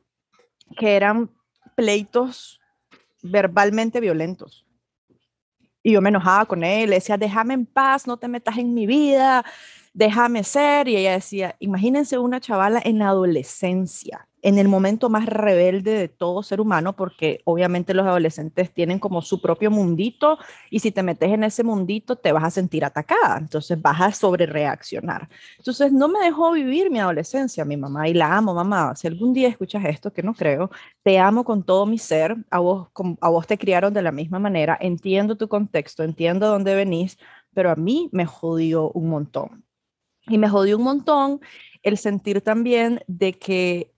que 0.76 0.96
eran 0.96 1.30
pleitos 1.76 2.60
verbalmente 3.22 4.00
violentos. 4.00 4.63
Y 5.84 5.92
yo 5.92 6.02
me 6.02 6.10
enojaba 6.10 6.46
con 6.46 6.64
él, 6.64 6.90
le 6.90 6.96
decía, 6.96 7.18
déjame 7.18 7.54
en 7.54 7.66
paz, 7.66 8.08
no 8.08 8.18
te 8.18 8.30
metas 8.30 8.58
en 8.58 8.74
mi 8.74 8.88
vida, 8.88 9.44
déjame 9.94 10.44
ser. 10.44 10.88
Y 10.88 10.96
ella 10.96 11.12
decía, 11.14 11.56
imagínense 11.60 12.18
una 12.18 12.40
chavala 12.40 12.82
en 12.84 13.00
la 13.00 13.10
adolescencia, 13.10 14.28
en 14.44 14.58
el 14.58 14.68
momento 14.68 15.10
más 15.10 15.26
rebelde 15.26 15.92
de 15.92 16.10
todo 16.10 16.44
ser 16.44 16.60
humano, 16.60 16.96
porque 16.96 17.42
obviamente 17.46 17.94
los 17.94 18.06
adolescentes 18.06 18.74
tienen 18.74 19.00
como 19.00 19.22
su 19.22 19.42
propio 19.42 19.72
mundito 19.72 20.38
y 20.70 20.80
si 20.80 20.92
te 20.92 21.02
metes 21.02 21.32
en 21.32 21.46
ese 21.46 21.64
mundito 21.64 22.18
te 22.18 22.34
vas 22.34 22.44
a 22.44 22.52
sentir 22.52 22.84
atacada, 22.84 23.38
entonces 23.40 23.82
vas 23.82 24.02
a 24.02 24.12
sobre 24.12 24.46
reaccionar. 24.46 25.30
Entonces 25.58 25.94
no 25.94 26.10
me 26.10 26.20
dejó 26.20 26.52
vivir 26.52 26.92
mi 26.92 27.00
adolescencia, 27.00 27.64
mi 27.64 27.78
mamá, 27.78 28.10
y 28.10 28.14
la 28.14 28.36
amo, 28.36 28.54
mamá. 28.54 28.94
Si 28.98 29.08
algún 29.08 29.34
día 29.34 29.48
escuchas 29.48 29.86
esto, 29.86 30.12
que 30.12 30.22
no 30.22 30.34
creo, 30.34 30.70
te 31.04 31.18
amo 31.18 31.46
con 31.46 31.64
todo 31.64 31.86
mi 31.86 31.98
ser, 31.98 32.36
a 32.52 32.60
vos, 32.60 32.90
a 33.22 33.30
vos 33.30 33.48
te 33.48 33.58
criaron 33.58 33.94
de 33.94 34.02
la 34.02 34.12
misma 34.12 34.40
manera, 34.40 34.78
entiendo 34.82 35.38
tu 35.38 35.48
contexto, 35.48 36.04
entiendo 36.04 36.50
dónde 36.50 36.76
venís, 36.76 37.18
pero 37.54 37.72
a 37.72 37.76
mí 37.78 38.10
me 38.12 38.26
jodió 38.26 38.92
un 38.92 39.08
montón. 39.08 39.64
Y 40.28 40.38
me 40.38 40.50
jodió 40.50 40.78
un 40.78 40.84
montón 40.84 41.40
el 41.82 41.98
sentir 41.98 42.42
también 42.42 43.02
de 43.08 43.34
que 43.34 43.93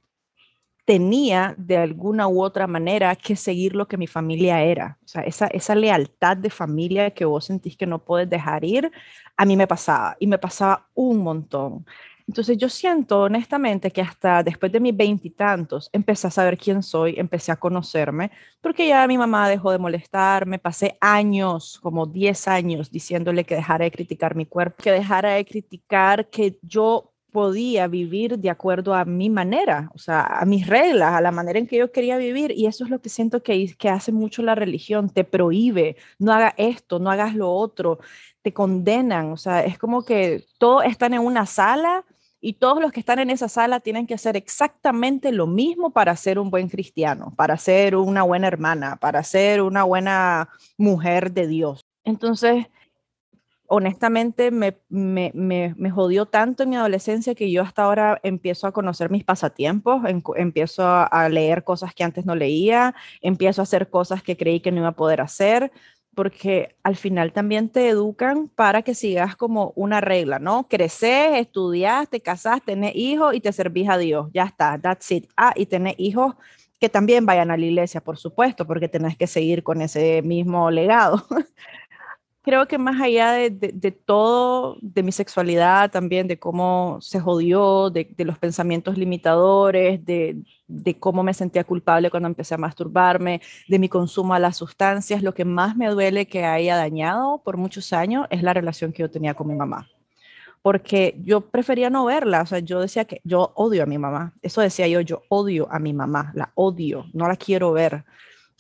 tenía 0.86 1.56
de 1.58 1.78
alguna 1.78 2.28
u 2.28 2.42
otra 2.44 2.68
manera 2.68 3.16
que 3.16 3.36
seguir 3.36 3.76
lo 3.76 3.88
que 3.88 3.98
mi 3.98 4.08
familia 4.08 4.62
era. 4.62 4.98
O 5.04 5.08
sea, 5.08 5.24
esa, 5.24 5.76
lealtad 5.76 6.38
de 6.38 6.52
familia 6.52 7.12
que 7.12 7.26
vos 7.26 7.46
sentís 7.46 7.76
que 7.76 7.88
no 7.88 8.00
puedes 8.06 8.30
dejar 8.30 8.64
ir, 8.64 8.92
a 9.36 9.46
mí 9.46 9.58
me 9.58 9.68
pasaba 9.68 10.16
y 10.20 10.28
me 10.28 10.38
pasaba 10.38 10.88
un 10.94 11.24
montón. 11.24 11.86
Entonces 12.28 12.58
yo 12.58 12.70
siento 12.70 13.22
honestamente 13.24 13.92
que 13.92 14.02
hasta 14.02 14.42
después 14.42 14.72
de 14.72 14.80
mis 14.80 14.96
veintitantos 14.96 15.90
empecé 15.94 16.28
a 16.28 16.32
saber 16.32 16.58
quién 16.58 16.82
soy, 16.82 17.16
empecé 17.18 17.52
a 17.52 17.56
conocerme, 17.56 18.32
porque 18.62 18.88
ya 18.88 19.08
mi 19.08 19.18
mamá 19.18 19.48
dejó 19.48 19.72
de 19.72 19.78
molestarme, 19.78 20.58
pasé 20.58 20.98
años, 21.02 21.80
como 21.84 22.08
10 22.08 22.48
años, 22.48 22.92
diciéndole 22.92 23.44
que 23.44 23.56
dejara 23.56 23.86
de 23.86 23.92
criticar 23.92 24.36
mi 24.36 24.46
cuerpo, 24.46 24.82
que 24.84 24.92
dejara 24.92 25.34
de 25.34 25.46
criticar 25.46 26.30
que 26.30 26.58
yo 26.64 27.15
podía 27.36 27.88
vivir 27.88 28.40
de 28.40 28.50
acuerdo 28.50 28.94
a 28.94 29.04
mi 29.04 29.30
manera, 29.30 29.92
o 29.94 29.98
sea, 29.98 30.22
a 30.22 30.46
mis 30.46 30.68
reglas, 30.68 31.16
a 31.16 31.20
la 31.20 31.32
manera 31.32 31.60
en 31.60 31.68
que 31.68 31.76
yo 31.76 31.92
quería 31.92 32.16
vivir. 32.16 32.54
Y 32.56 32.66
eso 32.66 32.86
es 32.86 32.90
lo 32.90 33.02
que 33.02 33.10
siento 33.10 33.44
que, 33.44 33.76
hace 33.90 34.14
mucho 34.14 34.42
la 34.42 34.56
religión, 34.56 35.10
te 35.10 35.26
prohíbe, 35.26 35.98
no 36.18 36.32
hagas 36.32 36.54
esto, 36.56 36.98
no 36.98 37.12
hagas 37.12 37.36
lo 37.36 37.52
otro, 37.52 38.00
te 38.42 38.54
condenan, 38.54 39.34
o 39.34 39.38
sea, 39.38 39.66
es 39.66 39.78
como 39.78 40.06
que 40.06 40.46
todos 40.60 40.86
están 40.86 41.14
en 41.14 41.20
una 41.20 41.46
sala 41.46 42.06
y 42.40 42.54
todos 42.54 42.82
los 42.82 42.94
que 42.94 43.02
están 43.02 43.20
en 43.20 43.30
esa 43.30 43.50
sala 43.50 43.82
tienen 43.82 44.08
que 44.08 44.14
hacer 44.14 44.38
exactamente 44.38 45.34
lo 45.34 45.46
mismo 45.46 45.90
para 45.90 46.16
ser 46.16 46.40
un 46.40 46.50
buen 46.50 46.70
cristiano, 46.70 47.34
para 47.36 47.58
ser 47.58 47.98
una 47.98 48.24
buena 48.24 48.48
hermana, 48.48 48.96
para 48.96 49.24
ser 49.24 49.62
una 49.62 49.84
buena 49.84 50.48
mujer 50.78 51.34
de 51.34 51.48
Dios. 51.48 51.86
Entonces, 52.06 52.68
honestamente 53.68 54.52
me, 54.52 54.78
me, 54.90 55.32
me, 55.34 55.90
jodió 55.92 56.26
tanto 56.26 56.64
en 56.64 56.70
mi 56.70 56.76
adolescencia 56.76 57.36
que 57.36 57.52
yo 57.52 57.62
hasta 57.62 57.84
ahora 57.84 58.20
empiezo 58.24 58.68
a 58.68 58.72
conocer 58.72 59.10
mis 59.10 59.24
pasatiempos, 59.24 60.04
empiezo 60.36 60.84
a, 60.86 61.30
leer 61.30 61.64
cosas 61.64 61.94
que 61.94 62.04
antes 62.04 62.26
no 62.26 62.36
leía, 62.36 62.96
empiezo 63.22 63.62
a 63.62 63.64
hacer 63.64 63.90
cosas 63.90 64.24
que 64.24 64.38
creí 64.38 64.60
que 64.60 64.72
no 64.72 64.80
iba 64.80 64.90
a 64.90 64.96
poder 64.96 65.22
hacer, 65.22 65.72
porque 66.14 66.76
al 66.84 66.96
final 66.96 67.34
también 67.34 67.70
te 67.70 67.90
educan 67.90 68.48
para 68.50 68.82
que 68.84 68.96
sigas 68.96 69.36
como 69.36 69.74
una 69.76 70.02
regla, 70.02 70.40
¿no? 70.40 70.68
Creces, 70.68 71.38
estudias, 71.38 72.10
te 72.10 72.22
casas, 72.22 72.62
tenés 72.64 72.96
hijos 72.96 73.36
y 73.36 73.42
te 73.42 73.52
servís 73.52 73.90
a 73.90 73.98
Dios, 73.98 74.30
ya 74.34 74.44
está, 74.44 74.80
that's 74.80 75.12
it. 75.12 75.30
Ah, 75.36 75.54
y 75.56 75.66
tenés 75.66 75.96
hijos 75.98 76.36
que 76.80 76.90
también 76.90 77.26
vayan 77.26 77.52
a 77.52 77.58
la 77.58 77.66
iglesia, 77.66 78.02
por 78.02 78.18
supuesto, 78.18 78.68
porque 78.68 78.88
tenés 78.88 79.18
que 79.18 79.28
seguir 79.28 79.64
con 79.64 79.82
ese 79.82 80.22
mismo 80.22 80.70
legado. 80.72 81.26
creo 82.46 82.68
que 82.68 82.78
más 82.78 83.02
allá 83.02 83.32
de, 83.32 83.50
de, 83.50 83.92
todo, 83.92 84.78
de 84.80 85.02
mi 85.02 85.12
sexualidad 85.12 85.90
también, 85.90 86.28
de 86.28 86.38
cómo 86.38 87.00
se 87.02 87.20
jodió, 87.20 87.90
de, 87.90 88.14
de 88.16 88.24
los 88.24 88.38
pensamientos 88.38 89.00
limitadores, 89.00 90.06
de, 90.06 90.44
cómo 91.00 91.24
me 91.24 91.34
sentía 91.34 91.64
culpable 91.64 92.12
cuando 92.12 92.30
empecé 92.30 92.54
a 92.54 92.60
masturbarme, 92.60 93.42
de 93.68 93.80
mi 93.80 93.90
consumo 93.90 94.36
a 94.36 94.40
las 94.40 94.58
sustancias, 94.58 95.24
lo 95.24 95.34
que 95.34 95.44
más 95.44 95.76
me 95.76 95.88
duele 95.90 96.28
que 96.28 96.46
haya 96.46 96.78
dañado 96.78 97.42
por 97.44 97.58
muchos 97.58 97.92
años 97.94 98.28
es 98.30 98.44
la 98.44 98.54
relación 98.54 98.94
que 98.94 99.02
yo 99.02 99.10
tenía 99.10 99.34
con 99.34 99.48
mi 99.48 99.56
mamá. 99.56 99.90
Porque 100.62 101.16
yo 101.24 101.42
prefería 101.42 101.90
no 101.90 102.06
verla, 102.06 102.44
o 102.44 102.46
sea, 102.46 102.60
yo 102.60 102.80
decía 102.80 103.06
que 103.06 103.22
yo 103.24 103.54
odio 103.56 103.82
a 103.84 103.88
mi 103.88 103.98
mamá, 103.98 104.34
eso 104.44 104.62
decía 104.62 104.88
yo, 104.88 105.02
yo 105.02 105.24
odio 105.30 105.68
a 105.72 105.80
mi 105.80 105.94
mamá, 105.94 106.32
la 106.36 106.52
odio, 106.54 107.08
no 107.14 107.28
la 107.28 107.38
quiero 107.38 107.72
ver 107.72 108.06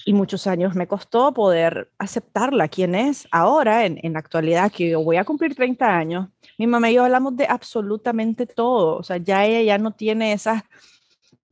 y 0.04 0.14
muchos 0.14 0.46
años 0.48 0.76
me 0.76 0.88
costó 0.88 1.34
poder 1.34 1.90
aceptarla, 1.98 2.68
quién 2.68 2.96
es 2.96 3.28
ahora, 3.32 3.86
en, 3.86 4.00
en 4.04 4.14
la 4.14 4.20
actualidad, 4.20 4.72
que 4.72 4.90
yo 4.90 5.04
voy 5.04 5.18
a 5.18 5.24
cumplir 5.24 5.56
30 5.56 5.86
años. 5.86 6.30
Mi 6.58 6.68
mamá 6.68 6.92
y 6.92 6.96
yo 6.96 7.04
hablamos 7.04 7.36
de 7.36 7.46
absolutamente 7.48 8.46
todo, 8.46 8.98
o 8.98 9.04
sea, 9.04 9.18
ya 9.18 9.46
ella 9.46 9.62
ya 9.62 9.78
no 9.78 9.92
tiene 9.92 10.34
esas 10.34 10.64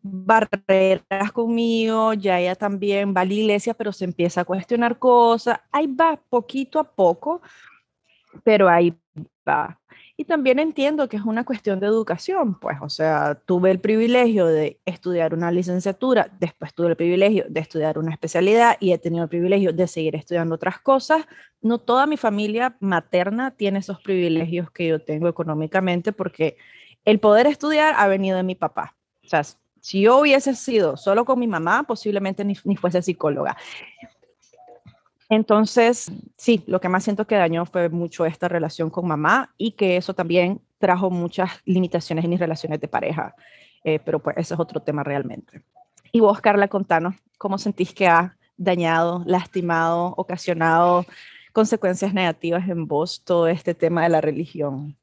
barreras 0.04 1.32
conmigo, 1.32 2.14
ya 2.14 2.40
ella 2.40 2.56
también 2.56 3.14
va 3.16 3.22
a 3.22 3.26
la 3.26 3.34
iglesia, 3.34 3.74
pero 3.74 3.94
se 3.94 4.04
empieza 4.06 4.42
a 4.42 4.46
cuestionar 4.46 5.00
cosas, 5.00 5.60
ahí 5.72 5.88
va 5.88 6.22
poquito 6.30 6.80
a 6.80 6.84
poco, 6.84 7.42
pero 8.44 8.70
ahí 8.70 8.94
va. 9.48 9.80
Y 10.24 10.26
también 10.26 10.58
entiendo 10.58 11.10
que 11.10 11.18
es 11.18 11.24
una 11.24 11.44
cuestión 11.44 11.82
de 11.82 11.88
educación, 11.88 12.58
pues, 12.58 12.78
o 12.80 12.88
sea, 12.88 13.36
tuve 13.46 13.72
el 13.72 13.82
privilegio 13.82 14.46
de 14.46 14.80
estudiar 14.86 15.34
una 15.34 15.52
licenciatura, 15.52 16.32
después 16.40 16.74
tuve 16.74 16.92
el 16.92 16.96
privilegio 16.96 17.44
de 17.50 17.60
estudiar 17.60 18.00
una 18.00 18.14
especialidad 18.14 18.78
y 18.80 18.94
he 18.94 18.98
tenido 18.98 19.24
el 19.24 19.30
privilegio 19.30 19.74
de 19.74 19.86
seguir 19.86 20.16
estudiando 20.16 20.56
otras 20.56 20.80
cosas. 20.80 21.26
No 21.62 21.78
toda 21.78 22.06
mi 22.06 22.16
familia 22.16 22.78
materna 22.80 23.52
tiene 23.52 23.80
esos 23.80 24.00
privilegios 24.00 24.72
que 24.72 24.88
yo 24.88 25.02
tengo 25.02 25.28
económicamente 25.28 26.14
porque 26.14 26.56
el 27.04 27.20
poder 27.20 27.46
estudiar 27.46 27.94
ha 27.98 28.08
venido 28.08 28.38
de 28.38 28.44
mi 28.44 28.56
papá. 28.56 28.96
O 29.26 29.28
sea, 29.28 29.42
si 29.82 30.04
yo 30.04 30.20
hubiese 30.20 30.56
sido 30.56 30.96
solo 30.96 31.26
con 31.26 31.38
mi 31.38 31.48
mamá, 31.48 31.84
posiblemente 31.84 32.46
ni, 32.46 32.56
ni 32.64 32.78
fuese 32.78 33.02
psicóloga. 33.02 33.58
Entonces, 35.30 36.12
sí, 36.38 36.64
lo 36.68 36.80
que 36.80 36.90
más 36.90 37.04
siento 37.04 37.26
que 37.26 37.36
dañó 37.36 37.66
fue 37.66 37.90
mucho 37.90 38.26
esta 38.26 38.48
relación 38.48 38.90
con 38.90 39.08
mamá 39.08 39.54
y 39.58 39.72
que 39.72 39.98
eso 39.98 40.14
también 40.14 40.62
trajo 40.80 41.10
muchas 41.10 41.52
limitaciones 41.66 42.24
en 42.26 42.32
mis 42.32 42.40
relaciones 42.40 42.80
de 42.80 42.88
pareja. 42.88 43.36
Eh, 43.84 44.00
pero 44.04 44.20
pues 44.20 44.38
ese 44.38 44.54
es 44.54 44.60
otro 44.60 44.82
tema 44.82 45.04
realmente. 45.04 45.64
Y 46.12 46.20
vos, 46.20 46.40
Carla, 46.42 46.68
contanos, 46.68 47.16
¿cómo 47.38 47.58
sentís 47.58 47.94
que 47.94 48.08
ha 48.08 48.38
dañado, 48.56 49.24
lastimado, 49.26 50.14
ocasionado 50.18 51.06
consecuencias 51.54 52.14
negativas 52.14 52.68
en 52.68 52.88
vos 52.88 53.24
todo 53.24 53.48
este 53.48 53.74
tema 53.74 54.04
de 54.04 54.10
la 54.10 54.22
religión? 54.22 54.98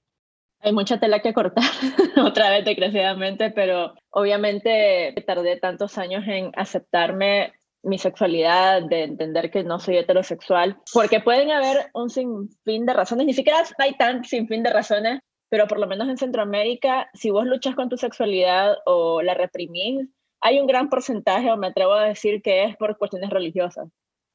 Hay 0.63 0.73
mucha 0.73 1.01
tela 1.01 1.21
que 1.21 1.33
cortar, 1.33 1.65
otra 2.23 2.51
vez 2.51 2.65
desgraciadamente, 2.65 3.51
pero 3.51 3.95
obviamente 4.11 5.15
tardé 5.27 5.57
tantos 5.57 5.97
años 5.97 6.25
en 6.27 6.53
aceptarme 6.55 7.55
mi 7.83 7.99
sexualidad, 7.99 8.83
de 8.83 9.05
entender 9.05 9.51
que 9.51 9.65
no 9.65 9.79
soy 9.79 9.97
heterosexual, 9.97 10.79
porque 10.93 11.21
pueden 11.21 11.51
haber 11.51 11.91
un 11.95 12.11
sinfín 12.11 12.87
de 12.87 12.93
razones, 12.93 13.27
ni 13.27 13.35
siquiera 13.35 13.63
hay 13.79 13.97
tan 13.97 14.25
sinfín 14.25 14.63
de 14.63 14.71
razones, 14.71 15.21
pero 15.49 15.67
por 15.67 15.81
lo 15.81 15.87
menos 15.87 16.09
en 16.09 16.19
Centroamérica, 16.19 17.11
si 17.15 17.31
vos 17.31 17.47
luchas 17.47 17.75
con 17.75 17.89
tu 17.89 17.97
sexualidad 17.97 18.77
o 18.87 19.23
la 19.23 19.35
reprimís, 19.35 20.09
hay 20.41 20.61
un 20.61 20.67
gran 20.67 20.89
porcentaje, 20.89 21.51
o 21.51 21.57
me 21.57 21.69
atrevo 21.69 21.93
a 21.93 22.05
decir 22.05 22.41
que 22.43 22.65
es 22.65 22.77
por 22.77 22.97
cuestiones 22.97 23.31
religiosas, 23.31 23.89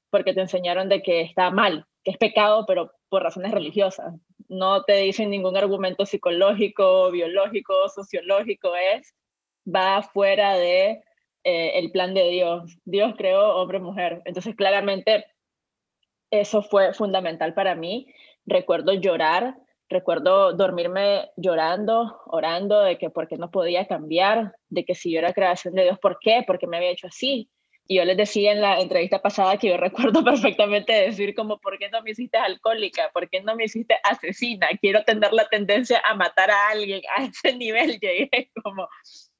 porque 0.09 0.33
te 0.33 0.41
enseñaron 0.41 0.89
de 0.89 1.01
que 1.01 1.21
está 1.21 1.49
mal, 1.51 1.85
que 2.03 2.11
es 2.11 2.17
pecado, 2.17 2.65
pero 2.67 2.91
por 3.09 3.23
razones 3.23 3.51
religiosas. 3.51 4.13
No 4.47 4.83
te 4.83 4.97
dicen 4.97 5.29
ningún 5.29 5.57
argumento 5.57 6.05
psicológico, 6.05 7.09
biológico, 7.11 7.89
sociológico, 7.89 8.75
es, 8.75 9.15
va 9.65 10.03
fuera 10.03 10.55
de 10.57 11.01
eh, 11.45 11.77
el 11.77 11.91
plan 11.91 12.15
de 12.15 12.27
Dios. 12.29 12.77
Dios 12.85 13.13
creó 13.15 13.57
hombre-mujer. 13.57 14.23
Entonces, 14.25 14.55
claramente, 14.55 15.25
eso 16.31 16.63
fue 16.63 16.93
fundamental 16.93 17.53
para 17.53 17.75
mí. 17.75 18.07
Recuerdo 18.47 18.93
llorar, 18.93 19.55
recuerdo 19.87 20.53
dormirme 20.53 21.29
llorando, 21.37 22.19
orando 22.25 22.81
de 22.81 22.97
que 22.97 23.11
por 23.11 23.27
qué 23.27 23.37
no 23.37 23.51
podía 23.51 23.85
cambiar, 23.85 24.55
de 24.69 24.85
que 24.85 24.95
si 24.95 25.11
yo 25.11 25.19
era 25.19 25.33
creación 25.33 25.75
de 25.75 25.83
Dios, 25.83 25.99
¿por 25.99 26.17
qué? 26.19 26.43
Porque 26.47 26.65
me 26.65 26.77
había 26.77 26.89
hecho 26.89 27.07
así. 27.07 27.51
Y 27.87 27.97
yo 27.97 28.05
les 28.05 28.17
decía 28.17 28.51
en 28.51 28.61
la 28.61 28.79
entrevista 28.79 29.21
pasada 29.21 29.57
que 29.57 29.67
yo 29.69 29.77
recuerdo 30.17 30.23
perfectamente 30.23 30.93
decir 30.93 31.35
como, 31.35 31.59
¿por 31.59 31.77
qué 31.77 31.89
no 31.89 32.01
me 32.01 32.09
hiciste 32.09 32.39
alcohólica? 32.39 33.11
¿Por 33.13 33.29
qué 33.29 33.41
no 33.41 33.55
me 33.55 33.65
hiciste 33.65 33.95
asesina? 34.03 34.67
Quiero 34.81 35.03
tener 35.03 35.31
la 35.31 35.47
tendencia 35.47 36.01
a 36.03 36.15
matar 36.15 36.49
a 36.49 36.69
alguien. 36.69 37.03
A 37.15 37.25
ese 37.25 37.55
nivel 37.57 37.99
llegué 37.99 38.49
como, 38.63 38.87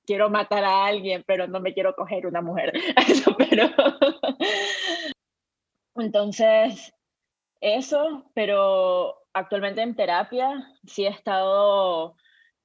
quiero 0.06 0.30
matar 0.30 0.64
a 0.64 0.86
alguien, 0.86 1.24
pero 1.26 1.48
no 1.48 1.60
me 1.60 1.74
quiero 1.74 1.96
coger 1.96 2.28
una 2.28 2.42
mujer. 2.42 2.74
Eso, 3.08 3.36
pero... 3.38 3.70
Entonces, 5.98 6.94
eso, 7.62 8.30
pero 8.34 9.16
actualmente 9.34 9.82
en 9.82 9.96
terapia 9.96 10.72
sí 10.86 11.06
he 11.06 11.10
estado 11.10 12.16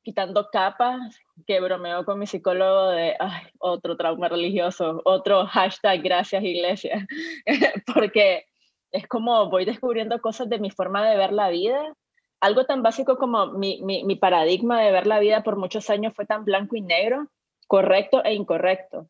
quitando 0.03 0.49
capas, 0.51 1.19
que 1.47 1.61
bromeo 1.61 2.05
con 2.05 2.19
mi 2.19 2.27
psicólogo 2.27 2.89
de 2.89 3.17
ay, 3.19 3.43
otro 3.59 3.97
trauma 3.97 4.29
religioso, 4.29 5.01
otro 5.05 5.47
hashtag 5.47 6.03
gracias 6.03 6.43
iglesia, 6.43 7.07
porque 7.95 8.47
es 8.93 9.07
como 9.07 9.49
voy 9.51 9.65
descubriendo 9.65 10.21
cosas 10.21 10.49
de 10.49 10.59
mi 10.59 10.71
forma 10.71 11.09
de 11.09 11.17
ver 11.17 11.33
la 11.33 11.51
vida. 11.51 11.95
Algo 12.41 12.65
tan 12.65 12.83
básico 12.83 13.19
como 13.19 13.49
mi, 13.49 13.83
mi, 13.83 14.17
paradigma 14.17 14.81
de 14.81 14.93
ver 14.93 15.07
la 15.07 15.19
vida 15.19 15.43
por 15.43 15.57
muchos 15.57 15.91
años 15.91 16.15
fue 16.15 16.25
tan 16.25 16.45
blanco 16.45 16.77
y 16.77 16.81
negro, 16.81 17.29
correcto 17.67 18.25
e 18.25 18.35
incorrecto, 18.35 19.09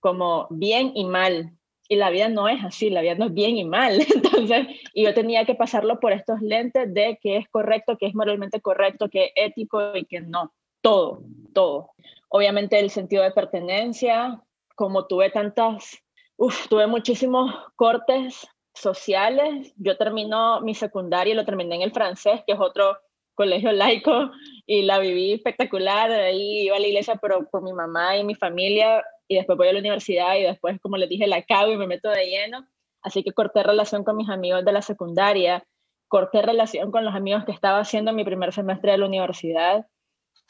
como 0.00 0.46
bien 0.50 0.92
y 0.94 1.04
mal, 1.04 1.56
y 1.88 1.96
la 1.96 2.10
vida 2.10 2.28
no 2.28 2.48
es 2.48 2.64
así, 2.64 2.90
la 2.90 3.00
vida 3.00 3.14
no 3.14 3.26
es 3.26 3.34
bien 3.34 3.56
y 3.56 3.64
mal. 3.64 3.98
Entonces, 4.14 4.66
y 4.92 5.04
yo 5.04 5.14
tenía 5.14 5.44
que 5.44 5.54
pasarlo 5.54 6.00
por 6.00 6.12
estos 6.12 6.40
lentes 6.40 6.92
de 6.92 7.18
que 7.20 7.36
es 7.36 7.48
correcto, 7.48 7.96
que 7.98 8.06
es 8.06 8.14
moralmente 8.14 8.60
correcto, 8.60 9.08
que 9.08 9.26
es 9.26 9.32
ético 9.36 9.96
y 9.96 10.04
que 10.04 10.20
no. 10.20 10.52
Todo, 10.80 11.22
todo. 11.52 11.90
Obviamente 12.28 12.78
el 12.78 12.90
sentido 12.90 13.22
de 13.22 13.30
pertenencia, 13.30 14.40
como 14.74 15.06
tuve 15.06 15.30
tantas, 15.30 15.98
uf, 16.36 16.68
tuve 16.68 16.86
muchísimos 16.86 17.52
cortes 17.76 18.46
sociales. 18.78 19.72
Yo 19.76 19.96
termino 19.96 20.60
mi 20.60 20.74
secundaria 20.74 21.32
y 21.32 21.36
lo 21.36 21.44
terminé 21.44 21.76
en 21.76 21.82
el 21.82 21.92
francés, 21.92 22.42
que 22.46 22.52
es 22.52 22.60
otro 22.60 22.98
colegio 23.34 23.72
laico, 23.72 24.30
y 24.66 24.82
la 24.82 24.98
viví 24.98 25.32
espectacular. 25.32 26.10
Ahí 26.10 26.66
iba 26.66 26.76
a 26.76 26.80
la 26.80 26.86
iglesia, 26.86 27.16
pero 27.20 27.48
con 27.50 27.64
mi 27.64 27.72
mamá 27.72 28.16
y 28.16 28.24
mi 28.24 28.34
familia 28.34 29.04
y 29.28 29.36
después 29.36 29.58
voy 29.58 29.68
a 29.68 29.72
la 29.72 29.80
universidad 29.80 30.36
y 30.36 30.42
después, 30.42 30.80
como 30.80 30.96
les 30.96 31.08
dije, 31.08 31.26
la 31.26 31.42
cago 31.42 31.72
y 31.72 31.76
me 31.76 31.86
meto 31.86 32.08
de 32.10 32.26
lleno. 32.26 32.66
Así 33.02 33.22
que 33.22 33.32
corté 33.32 33.62
relación 33.62 34.04
con 34.04 34.16
mis 34.16 34.28
amigos 34.28 34.64
de 34.64 34.72
la 34.72 34.82
secundaria, 34.82 35.66
corté 36.08 36.42
relación 36.42 36.90
con 36.90 37.04
los 37.04 37.14
amigos 37.14 37.44
que 37.44 37.52
estaba 37.52 37.78
haciendo 37.78 38.12
mi 38.12 38.24
primer 38.24 38.52
semestre 38.52 38.92
de 38.92 38.98
la 38.98 39.06
universidad 39.06 39.86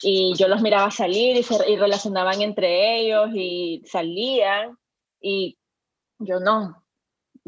y 0.01 0.35
yo 0.35 0.47
los 0.47 0.61
miraba 0.61 0.91
salir 0.91 1.37
y 1.37 1.43
se 1.43 1.69
y 1.69 1.77
relacionaban 1.77 2.41
entre 2.41 2.99
ellos 2.99 3.29
y 3.33 3.81
salían 3.85 4.77
y 5.21 5.57
yo 6.19 6.39
no. 6.39 6.83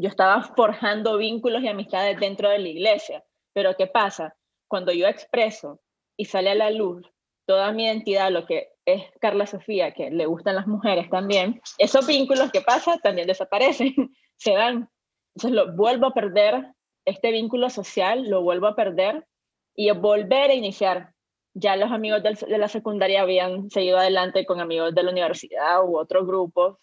Yo 0.00 0.08
estaba 0.08 0.42
forjando 0.56 1.16
vínculos 1.18 1.62
y 1.62 1.68
amistades 1.68 2.18
dentro 2.18 2.48
de 2.48 2.58
la 2.58 2.68
iglesia. 2.68 3.22
Pero 3.52 3.76
¿qué 3.76 3.86
pasa? 3.86 4.34
Cuando 4.68 4.92
yo 4.92 5.06
expreso 5.06 5.80
y 6.16 6.24
sale 6.24 6.50
a 6.50 6.54
la 6.54 6.70
luz 6.70 7.06
toda 7.46 7.72
mi 7.72 7.84
identidad, 7.84 8.30
lo 8.30 8.46
que 8.46 8.68
es 8.84 9.02
Carla 9.20 9.46
Sofía, 9.46 9.92
que 9.92 10.10
le 10.10 10.26
gustan 10.26 10.54
las 10.54 10.66
mujeres 10.66 11.10
también, 11.10 11.60
esos 11.78 12.06
vínculos 12.06 12.52
que 12.52 12.60
pasan 12.60 13.00
también 13.00 13.26
desaparecen, 13.26 13.94
se 14.36 14.52
dan. 14.52 14.88
Entonces 15.34 15.56
lo 15.56 15.74
vuelvo 15.74 16.06
a 16.06 16.14
perder, 16.14 16.72
este 17.04 17.32
vínculo 17.32 17.70
social 17.70 18.28
lo 18.28 18.42
vuelvo 18.42 18.68
a 18.68 18.76
perder 18.76 19.26
y 19.74 19.90
volver 19.90 20.50
a 20.50 20.54
iniciar. 20.54 21.12
Ya 21.54 21.74
los 21.74 21.90
amigos 21.90 22.22
de 22.22 22.58
la 22.58 22.68
secundaria 22.68 23.22
habían 23.22 23.68
seguido 23.70 23.98
adelante 23.98 24.46
con 24.46 24.60
amigos 24.60 24.94
de 24.94 25.02
la 25.02 25.10
universidad 25.10 25.84
u 25.84 25.98
otros 25.98 26.26
grupos. 26.26 26.76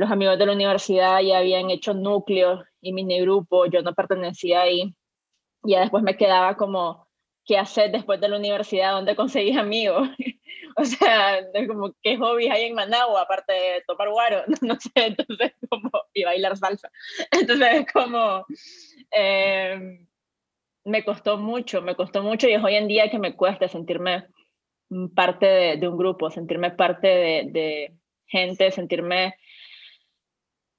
Los 0.00 0.10
amigos 0.10 0.38
de 0.38 0.46
la 0.46 0.54
universidad 0.54 1.20
ya 1.20 1.36
habían 1.36 1.68
hecho 1.68 1.92
núcleos 1.92 2.64
y 2.80 2.94
mini 2.94 3.20
grupos, 3.20 3.68
yo 3.70 3.82
no 3.82 3.94
pertenecía 3.94 4.62
ahí. 4.62 4.94
Ya 5.62 5.80
después 5.80 6.02
me 6.02 6.16
quedaba 6.16 6.56
como 6.56 7.06
qué 7.44 7.58
hacer 7.58 7.92
después 7.92 8.18
de 8.18 8.30
la 8.30 8.38
universidad, 8.38 8.92
dónde 8.92 9.14
conseguís 9.14 9.58
amigos. 9.58 10.08
o 10.76 10.84
sea, 10.86 11.40
como 11.68 11.94
qué 12.02 12.16
hobbies 12.16 12.50
hay 12.50 12.62
en 12.62 12.76
Managua, 12.76 13.20
aparte 13.20 13.52
de 13.52 13.84
topar 13.86 14.08
guaro, 14.08 14.42
no 14.62 14.74
sé, 14.80 14.90
entonces 14.94 15.52
como, 15.68 15.90
y 16.14 16.24
bailar 16.24 16.56
salsa. 16.56 16.90
Entonces 17.30 17.84
como, 17.92 18.46
eh, 19.14 20.06
me 20.82 21.04
costó 21.04 21.36
mucho, 21.36 21.82
me 21.82 21.94
costó 21.94 22.22
mucho 22.22 22.48
y 22.48 22.54
es 22.54 22.64
hoy 22.64 22.76
en 22.76 22.88
día 22.88 23.10
que 23.10 23.18
me 23.18 23.36
cuesta 23.36 23.68
sentirme 23.68 24.28
parte 25.14 25.76
de, 25.76 25.88
un 25.88 25.98
grupo, 25.98 26.30
sentirme 26.30 26.70
parte 26.70 27.06
de 27.52 27.92
gente, 28.28 28.70
sentirme 28.70 29.34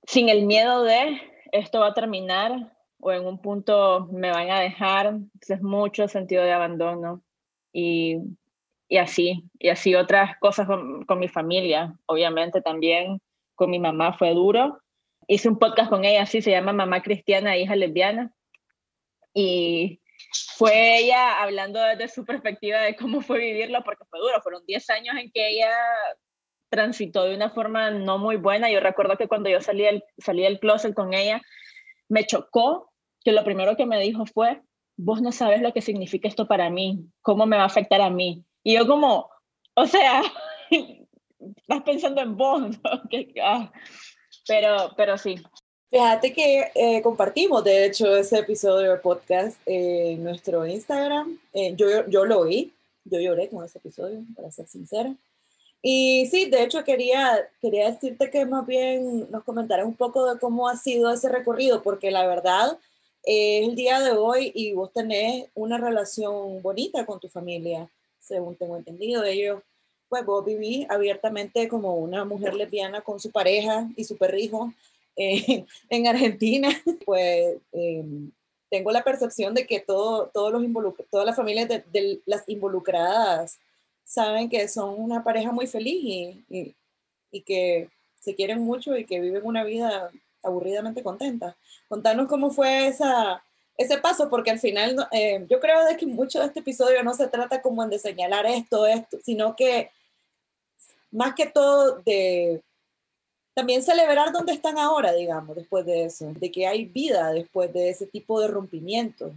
sin 0.06 0.30
el 0.30 0.46
miedo 0.46 0.84
de 0.84 1.22
esto 1.52 1.80
va 1.80 1.88
a 1.88 1.94
terminar, 1.94 2.74
o 3.00 3.12
en 3.12 3.26
un 3.26 3.42
punto 3.42 4.08
me 4.12 4.32
van 4.32 4.50
a 4.52 4.60
dejar, 4.60 5.18
es 5.48 5.62
mucho 5.62 6.08
sentido 6.08 6.44
de 6.44 6.54
abandono. 6.54 7.24
Y, 7.74 8.18
y 8.88 8.98
así, 8.98 9.50
y 9.58 9.70
así 9.70 9.96
otras 9.96 10.38
cosas 10.40 10.68
con, 10.68 11.06
con, 11.06 11.20
mi 11.20 11.28
familia, 11.28 11.96
obviamente 12.06 12.62
también 12.62 13.22
con 13.56 13.70
mi 13.70 13.80
mamá 13.80 14.14
fue 14.18 14.32
duro. 14.32 14.82
Hice 15.28 15.50
un 15.50 15.58
podcast 15.58 15.90
con 15.90 16.04
ella, 16.04 16.24
así 16.24 16.42
se 16.42 16.52
llama 16.52 16.74
Mamá 16.74 17.02
Cristiana, 17.02 17.58
hija 17.58 17.76
lesbiana, 17.76 18.32
y 19.34 20.02
fue 20.58 21.00
ella 21.00 21.42
hablando 21.42 21.80
desde 21.82 22.08
su 22.08 22.26
perspectiva 22.26 22.80
de 22.82 22.96
cómo 22.96 23.22
fue 23.22 23.40
vivirlo, 23.40 23.84
porque 23.84 24.06
fue 24.06 24.20
duro, 24.20 24.42
fueron 24.42 24.66
10 24.66 24.90
años 24.90 25.16
en 25.18 25.32
que 25.32 25.50
ella 25.50 25.72
transitó 26.72 27.24
de 27.26 27.36
una 27.36 27.50
forma 27.50 27.92
no 27.92 28.18
muy 28.18 28.38
buena. 28.38 28.72
Yo 28.72 28.80
recuerdo 28.80 29.18
que 29.18 29.28
cuando 29.28 29.50
yo 29.50 29.60
salí 29.62 29.84
del, 29.84 30.04
salí 30.18 30.44
del 30.44 30.60
closet 30.60 30.96
con 30.96 31.14
ella, 31.14 31.42
me 32.10 32.26
chocó 32.26 32.92
que 33.24 33.34
lo 33.34 33.44
primero 33.44 33.76
que 33.76 33.86
me 33.86 34.00
dijo 34.00 34.26
fue, 34.26 34.62
vos 34.98 35.22
no 35.22 35.32
sabes 35.32 35.62
lo 35.62 35.74
que 35.74 35.82
significa 35.82 36.28
esto 36.28 36.48
para 36.48 36.70
mí, 36.70 37.06
cómo 37.22 37.46
me 37.46 37.58
va 37.58 37.64
a 37.64 37.68
afectar 37.68 38.02
a 38.02 38.10
mí. 38.10 38.44
Y 38.64 38.76
yo 38.76 38.88
como, 38.88 39.30
o 39.76 39.86
sea, 39.86 40.24
estás 40.70 41.82
pensando 41.84 42.22
en 42.22 42.38
vos, 42.38 42.62
¿no? 42.62 43.02
Ah, 43.44 43.72
pero, 44.48 44.94
pero 44.96 45.18
sí. 45.18 45.36
Fíjate 45.90 46.32
que 46.32 46.72
eh, 46.74 47.02
compartimos, 47.02 47.66
de 47.66 47.86
hecho, 47.86 48.16
ese 48.16 48.40
episodio 48.40 48.92
de 48.92 48.98
podcast 48.98 49.60
en 49.66 50.24
nuestro 50.24 50.66
Instagram. 50.66 51.38
Eh, 51.52 51.76
yo, 51.76 52.08
yo 52.08 52.24
lo 52.24 52.46
vi, 52.46 52.74
yo 53.04 53.20
lloré 53.20 53.50
con 53.50 53.66
ese 53.66 53.78
episodio, 53.78 54.24
para 54.34 54.50
ser 54.52 54.68
sincera. 54.68 55.14
Y 55.82 56.28
sí, 56.28 56.50
de 56.50 56.64
hecho 56.64 56.84
quería, 56.84 57.50
quería 57.60 57.90
decirte 57.92 58.30
que 58.30 58.46
más 58.46 58.68
bien 58.68 59.30
nos 59.32 59.44
comentaras 59.44 59.86
un 59.86 59.96
poco 59.96 60.32
de 60.32 60.40
cómo 60.40 60.70
ha 60.70 60.78
sido 60.78 61.12
ese 61.12 61.28
recorrido, 61.30 61.82
porque 61.82 62.12
la 62.12 62.28
verdad, 62.28 62.78
es 63.24 63.68
el 63.68 63.76
día 63.76 64.00
de 64.00 64.12
hoy 64.12 64.52
y 64.56 64.74
vos 64.74 64.92
tenés 64.94 65.48
una 65.54 65.78
relación 65.78 66.62
bonita 66.62 67.06
con 67.06 67.20
tu 67.20 67.30
familia, 67.30 67.90
según 68.20 68.56
tengo 68.56 68.78
entendido. 68.78 69.24
Ellos, 69.24 69.62
pues 70.10 70.26
vos 70.26 70.44
vivís 70.46 70.90
abiertamente 70.90 71.68
como 71.68 71.96
una 71.96 72.26
mujer 72.26 72.54
lesbiana 72.54 73.02
con 73.02 73.20
su 73.20 73.32
pareja 73.32 73.90
y 73.96 74.04
su 74.04 74.18
perrijo 74.18 74.74
eh, 75.16 75.66
en 75.90 76.08
Argentina. 76.08 76.70
Pues 77.06 77.58
em, 77.74 78.32
tengo 78.70 78.92
la 78.92 79.04
percepción 79.04 79.54
de 79.54 79.68
que 79.68 79.80
todo, 79.80 80.30
todos 80.34 80.52
los 80.54 80.96
todas 81.10 81.26
las 81.26 81.36
familias 81.36 81.68
de, 81.68 82.22
las 82.26 82.44
involucradas 82.48 83.60
saben 84.12 84.50
que 84.50 84.68
son 84.68 85.00
una 85.00 85.24
pareja 85.24 85.54
muy 85.54 85.68
feliz 85.68 86.36
y, 86.50 86.76
y 87.32 87.42
que 87.42 87.88
se 88.20 88.36
quieren 88.36 88.60
mucho 88.60 88.98
y 88.98 89.06
que 89.06 89.22
viven 89.22 89.46
una 89.46 89.64
vida 89.64 90.12
aburridamente 90.44 91.02
contenta. 91.02 91.56
Contanos 91.88 92.28
cómo 92.28 92.52
fue 92.52 92.88
esa, 92.88 93.42
ese 93.78 94.00
paso, 94.00 94.30
porque 94.30 94.52
al 94.52 94.60
final 94.60 95.08
eh, 95.12 95.46
yo 95.50 95.62
creo 95.62 95.86
de 95.86 95.96
que 95.96 96.06
mucho 96.06 96.40
de 96.40 96.48
este 96.48 96.60
episodio 96.60 97.02
no 97.04 97.14
se 97.14 97.30
trata 97.30 97.62
como 97.62 97.88
de 97.88 98.00
señalar 98.00 98.46
esto, 98.46 98.86
esto, 98.86 99.18
sino 99.24 99.56
que 99.56 99.90
más 101.12 101.34
que 101.34 101.46
todo 101.46 102.02
de 102.06 102.62
también 103.54 103.82
celebrar 103.82 104.34
dónde 104.34 104.52
están 104.52 104.78
ahora, 104.78 105.14
digamos, 105.14 105.56
después 105.56 105.86
de 105.86 106.06
eso, 106.06 106.34
de 106.34 106.52
que 106.52 106.68
hay 106.68 106.84
vida 106.86 107.32
después 107.32 107.72
de 107.72 107.90
ese 107.90 108.08
tipo 108.08 108.42
de 108.42 108.50
rompimientos, 108.50 109.32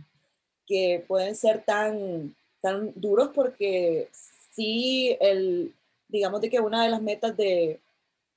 que 0.66 1.04
pueden 1.06 1.36
ser 1.36 1.62
tan, 1.64 2.34
tan 2.60 2.92
duros 2.96 3.30
porque 3.34 4.08
sí, 4.54 5.16
el, 5.20 5.74
digamos 6.08 6.40
de 6.40 6.50
que 6.50 6.60
una 6.60 6.82
de 6.82 6.90
las 6.90 7.02
metas 7.02 7.36
de, 7.36 7.80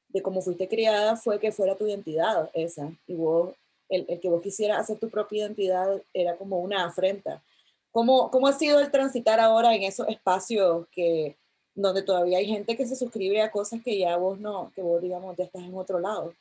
de 0.10 0.22
cómo 0.22 0.42
fuiste 0.42 0.68
criada 0.68 1.16
fue 1.16 1.40
que 1.40 1.52
fuera 1.52 1.76
tu 1.76 1.88
identidad 1.88 2.50
esa, 2.54 2.92
y 3.08 3.14
vos, 3.16 3.54
el, 3.90 4.06
el 4.08 4.20
que 4.20 4.30
vos 4.30 4.42
quisieras 4.42 4.80
hacer 4.80 5.00
tu 5.00 5.10
propia 5.10 5.46
identidad 5.46 6.02
era 6.14 6.36
como 6.36 6.60
una 6.60 6.86
afrenta. 6.86 7.42
¿Cómo, 7.92 8.30
¿Cómo 8.30 8.48
ha 8.48 8.54
sido 8.54 8.80
el 8.80 8.92
transitar 8.92 9.40
ahora 9.40 9.74
en 9.74 9.84
esos 9.84 10.08
espacios 10.08 10.88
que 10.92 11.36
donde 11.74 12.02
todavía 12.02 12.40
hay 12.40 12.48
gente 12.48 12.76
que 12.76 12.88
se 12.88 12.96
suscribe 12.96 13.42
a 13.42 13.52
cosas 13.52 13.82
que 13.84 13.98
ya 14.00 14.18
vos 14.18 14.40
no, 14.40 14.72
que 14.76 14.82
vos 14.82 15.02
digamos 15.02 15.38
ya 15.38 15.46
estás 15.46 15.64
en 15.64 15.76
otro 15.76 16.00
lado. 16.00 16.34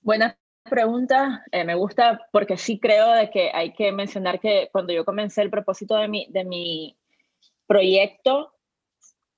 Buena 0.00 0.36
pregunta, 0.64 1.44
eh, 1.52 1.64
me 1.64 1.74
gusta 1.74 2.26
porque 2.32 2.56
sí 2.56 2.78
creo 2.78 3.12
de 3.12 3.30
que 3.30 3.50
hay 3.52 3.72
que 3.74 3.92
mencionar 3.92 4.40
que 4.40 4.68
cuando 4.72 4.92
yo 4.92 5.04
comencé 5.04 5.42
el 5.42 5.50
propósito 5.50 5.96
de 5.96 6.08
mi, 6.08 6.26
de 6.30 6.44
mi 6.44 6.96
proyecto 7.66 8.51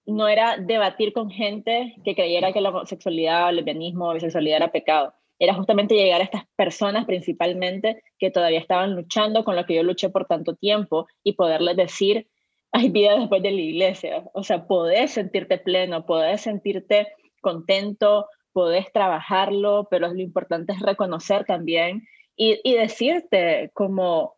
no 0.06 0.28
era 0.28 0.56
debatir 0.58 1.12
con 1.12 1.30
gente 1.30 1.96
que 2.04 2.14
creyera 2.14 2.52
que 2.52 2.60
la 2.60 2.70
homosexualidad, 2.70 3.50
el 3.50 3.56
lesbianismo, 3.56 4.08
la 4.08 4.14
bisexualidad 4.14 4.58
era 4.58 4.72
pecado. 4.72 5.14
Era 5.38 5.54
justamente 5.54 5.94
llegar 5.94 6.20
a 6.20 6.24
estas 6.24 6.44
personas 6.56 7.06
principalmente 7.06 8.02
que 8.18 8.30
todavía 8.30 8.60
estaban 8.60 8.94
luchando 8.94 9.44
con 9.44 9.56
lo 9.56 9.64
que 9.66 9.74
yo 9.74 9.82
luché 9.82 10.10
por 10.10 10.26
tanto 10.26 10.54
tiempo 10.54 11.06
y 11.22 11.32
poderles 11.32 11.76
decir 11.76 12.28
hay 12.72 12.88
vida 12.88 13.16
después 13.16 13.40
de 13.42 13.52
la 13.52 13.60
iglesia. 13.60 14.24
O 14.34 14.42
sea, 14.42 14.66
podés 14.66 15.12
sentirte 15.12 15.58
pleno, 15.58 16.06
podés 16.06 16.40
sentirte 16.40 17.06
contento, 17.40 18.28
podés 18.52 18.92
trabajarlo, 18.92 19.86
pero 19.90 20.08
lo 20.08 20.20
importante 20.20 20.72
es 20.72 20.80
reconocer 20.80 21.44
también 21.44 22.02
y, 22.36 22.60
y 22.64 22.74
decirte 22.74 23.70
como, 23.74 24.36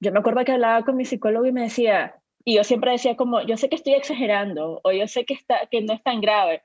yo 0.00 0.12
me 0.12 0.20
acuerdo 0.20 0.44
que 0.44 0.52
hablaba 0.52 0.82
con 0.84 0.96
mi 0.96 1.04
psicólogo 1.04 1.44
y 1.44 1.52
me 1.52 1.62
decía, 1.62 2.17
y 2.48 2.54
yo 2.54 2.64
siempre 2.64 2.92
decía 2.92 3.14
como, 3.14 3.42
yo 3.42 3.58
sé 3.58 3.68
que 3.68 3.76
estoy 3.76 3.92
exagerando 3.92 4.80
o 4.82 4.90
yo 4.90 5.06
sé 5.06 5.26
que, 5.26 5.34
está, 5.34 5.66
que 5.70 5.82
no 5.82 5.92
es 5.92 6.02
tan 6.02 6.22
grave. 6.22 6.62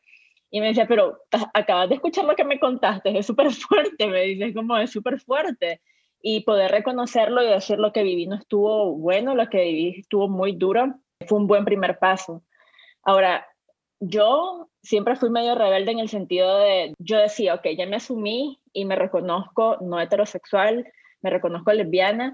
Y 0.50 0.62
me 0.62 0.68
decía, 0.68 0.88
pero 0.88 1.20
acabas 1.54 1.90
de 1.90 1.96
escuchar 1.96 2.24
lo 2.24 2.38
que 2.38 2.46
me 2.46 2.58
contaste, 2.58 3.18
es 3.18 3.26
súper 3.26 3.52
fuerte, 3.52 4.08
me 4.08 4.22
dice, 4.22 4.54
como 4.54 4.78
es 4.78 4.92
súper 4.92 5.20
fuerte 5.20 5.82
y 6.22 6.46
poder 6.46 6.72
reconocerlo 6.72 7.44
y 7.44 7.48
decir 7.48 7.80
lo 7.80 7.92
que 7.92 8.02
viví 8.02 8.28
no 8.28 8.36
estuvo 8.36 8.96
bueno, 8.96 9.36
lo 9.36 9.50
que 9.50 9.62
viví 9.62 10.00
estuvo 10.00 10.30
muy 10.30 10.54
duro, 10.54 10.96
fue 11.28 11.38
un 11.38 11.48
buen 11.48 11.66
primer 11.66 12.00
paso. 12.00 12.46
Ahora, 13.04 13.46
yo 14.00 14.70
siempre 14.84 15.18
fui 15.18 15.32
medio 15.32 15.54
rebelde 15.54 15.92
en 15.92 16.00
el 16.00 16.08
sentido 16.08 16.60
de, 16.60 16.94
yo 16.98 17.18
decía, 17.18 17.56
ok, 17.56 17.68
ya 17.78 17.88
me 17.88 17.98
asumí 17.98 18.58
y 18.72 18.86
me 18.86 18.96
reconozco 18.96 19.80
no 19.82 20.00
heterosexual, 20.00 20.90
me 21.22 21.30
reconozco 21.30 21.74
lesbiana, 21.74 22.32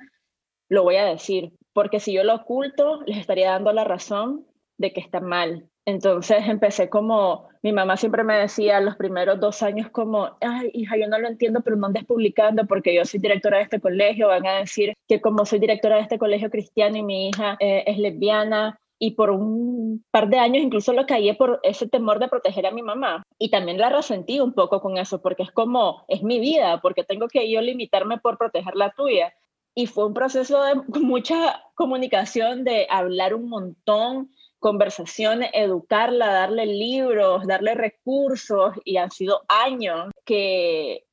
lo 0.67 0.83
voy 0.83 0.97
a 0.97 1.05
decir, 1.05 1.51
porque 1.79 2.01
si 2.01 2.11
yo 2.11 2.25
lo 2.25 2.35
oculto, 2.35 3.03
les 3.05 3.19
estaría 3.19 3.51
dando 3.51 3.71
la 3.71 3.85
razón 3.85 4.45
de 4.77 4.91
que 4.91 4.99
está 4.99 5.21
mal. 5.21 5.69
Entonces 5.85 6.39
empecé 6.45 6.89
como, 6.89 7.47
mi 7.63 7.71
mamá 7.71 7.95
siempre 7.95 8.25
me 8.25 8.35
decía 8.35 8.81
los 8.81 8.97
primeros 8.97 9.39
dos 9.39 9.63
años 9.63 9.89
como, 9.89 10.35
ay, 10.41 10.71
hija, 10.73 10.97
yo 10.97 11.07
no 11.07 11.17
lo 11.17 11.29
entiendo, 11.29 11.61
pero 11.61 11.77
no 11.77 11.87
andes 11.87 12.03
publicando 12.03 12.67
porque 12.67 12.93
yo 12.93 13.05
soy 13.05 13.21
directora 13.21 13.59
de 13.59 13.63
este 13.63 13.79
colegio, 13.79 14.27
van 14.27 14.45
a 14.45 14.57
decir 14.57 14.91
que 15.07 15.21
como 15.21 15.45
soy 15.45 15.59
directora 15.59 15.95
de 15.95 16.01
este 16.01 16.19
colegio 16.19 16.49
cristiano 16.49 16.97
y 16.97 17.03
mi 17.03 17.29
hija 17.29 17.55
eh, 17.61 17.85
es 17.87 17.97
lesbiana, 17.97 18.77
y 19.01 19.11
por 19.11 19.29
un 19.29 20.03
par 20.11 20.27
de 20.27 20.37
años 20.37 20.61
incluso 20.61 20.91
lo 20.91 21.05
caí 21.05 21.31
por 21.31 21.61
ese 21.63 21.87
temor 21.87 22.19
de 22.19 22.27
proteger 22.27 22.65
a 22.65 22.71
mi 22.71 22.81
mamá. 22.81 23.23
Y 23.37 23.49
también 23.49 23.77
la 23.77 23.87
resentí 23.87 24.41
un 24.41 24.51
poco 24.51 24.81
con 24.81 24.97
eso, 24.97 25.21
porque 25.21 25.43
es 25.43 25.51
como, 25.53 26.03
es 26.09 26.23
mi 26.23 26.41
vida, 26.41 26.81
porque 26.81 27.05
tengo 27.05 27.29
que 27.29 27.49
yo 27.49 27.61
limitarme 27.61 28.17
por 28.17 28.37
proteger 28.37 28.75
la 28.75 28.91
tuya. 28.91 29.33
Y 29.79 29.87
fue 29.87 30.07
un 30.07 30.13
proceso 30.13 30.61
de 30.61 30.75
mucha 30.99 31.63
comunicación, 31.73 32.65
de 32.65 32.85
hablar 32.89 33.33
un 33.33 33.47
montón, 33.47 34.29
conversaciones, 34.59 35.51
educarla, 35.53 36.33
darle 36.33 36.65
libros, 36.65 37.47
darle 37.47 37.75
recursos 37.75 38.73
y 38.83 38.97
han 38.97 39.09
sido 39.09 39.45
años 39.47 40.11
que 40.25 41.05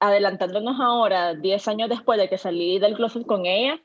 adelantándonos 0.00 0.78
ahora, 0.82 1.32
10 1.32 1.66
años 1.68 1.88
después 1.88 2.18
de 2.20 2.28
que 2.28 2.36
salí 2.36 2.78
del 2.78 2.94
closet 2.94 3.24
con 3.24 3.46
ella, 3.46 3.80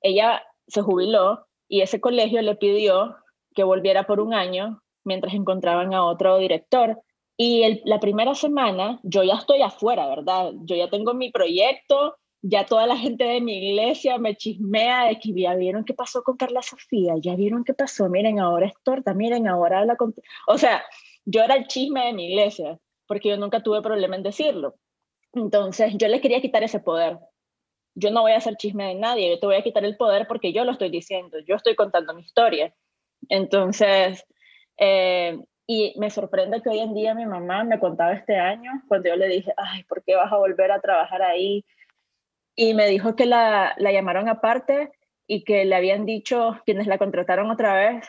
ella 0.00 0.44
se 0.68 0.82
jubiló 0.82 1.48
y 1.66 1.80
ese 1.80 2.00
colegio 2.00 2.42
le 2.42 2.54
pidió 2.54 3.16
que 3.52 3.64
volviera 3.64 4.06
por 4.06 4.20
un 4.20 4.32
año 4.32 4.80
mientras 5.02 5.34
encontraban 5.34 5.92
a 5.92 6.04
otro 6.04 6.38
director. 6.38 7.02
Y 7.36 7.80
la 7.84 7.98
primera 7.98 8.36
semana 8.36 9.00
yo 9.02 9.24
ya 9.24 9.34
estoy 9.34 9.60
afuera, 9.60 10.06
¿verdad? 10.06 10.52
Yo 10.62 10.76
ya 10.76 10.88
tengo 10.88 11.14
mi 11.14 11.32
proyecto, 11.32 12.14
ya 12.42 12.64
toda 12.64 12.86
la 12.86 12.96
gente 12.96 13.24
de 13.24 13.40
mi 13.40 13.70
iglesia 13.70 14.18
me 14.18 14.34
chismea 14.36 15.06
de 15.06 15.18
que 15.18 15.32
ya 15.32 15.54
vieron 15.54 15.84
qué 15.84 15.94
pasó 15.94 16.22
con 16.22 16.36
Carla 16.36 16.62
Sofía, 16.62 17.14
ya 17.20 17.36
vieron 17.36 17.64
qué 17.64 17.74
pasó, 17.74 18.08
miren, 18.08 18.38
ahora 18.38 18.66
es 18.66 18.74
torta, 18.82 19.14
miren, 19.14 19.46
ahora 19.46 19.80
habla 19.80 19.96
con... 19.96 20.14
O 20.46 20.56
sea, 20.56 20.82
yo 21.24 21.42
era 21.42 21.54
el 21.54 21.66
chisme 21.66 22.06
de 22.06 22.12
mi 22.12 22.28
iglesia, 22.30 22.78
porque 23.06 23.28
yo 23.28 23.36
nunca 23.36 23.62
tuve 23.62 23.82
problema 23.82 24.16
en 24.16 24.22
decirlo. 24.22 24.76
Entonces, 25.32 25.94
yo 25.96 26.08
les 26.08 26.20
quería 26.20 26.40
quitar 26.40 26.62
ese 26.62 26.80
poder. 26.80 27.18
Yo 27.94 28.10
no 28.10 28.22
voy 28.22 28.32
a 28.32 28.38
hacer 28.38 28.56
chisme 28.56 28.86
de 28.86 28.94
nadie, 28.94 29.30
yo 29.30 29.38
te 29.38 29.46
voy 29.46 29.56
a 29.56 29.62
quitar 29.62 29.84
el 29.84 29.96
poder 29.96 30.26
porque 30.26 30.52
yo 30.52 30.64
lo 30.64 30.72
estoy 30.72 30.90
diciendo, 30.90 31.38
yo 31.46 31.56
estoy 31.56 31.74
contando 31.74 32.14
mi 32.14 32.22
historia. 32.22 32.74
Entonces, 33.28 34.24
eh, 34.78 35.38
y 35.66 35.94
me 35.98 36.10
sorprende 36.10 36.62
que 36.62 36.70
hoy 36.70 36.80
en 36.80 36.94
día 36.94 37.14
mi 37.14 37.26
mamá 37.26 37.64
me 37.64 37.78
contaba 37.78 38.12
este 38.12 38.36
año, 38.36 38.70
cuando 38.88 39.08
yo 39.10 39.16
le 39.16 39.28
dije, 39.28 39.52
ay, 39.56 39.84
¿por 39.84 40.02
qué 40.02 40.16
vas 40.16 40.32
a 40.32 40.38
volver 40.38 40.72
a 40.72 40.80
trabajar 40.80 41.22
ahí? 41.22 41.64
Y 42.60 42.74
me 42.74 42.88
dijo 42.88 43.16
que 43.16 43.24
la, 43.24 43.72
la 43.78 43.90
llamaron 43.90 44.28
aparte 44.28 44.90
y 45.26 45.44
que 45.44 45.64
le 45.64 45.74
habían 45.74 46.04
dicho 46.04 46.60
quienes 46.66 46.86
la 46.86 46.98
contrataron 46.98 47.50
otra 47.50 47.74
vez, 47.74 48.06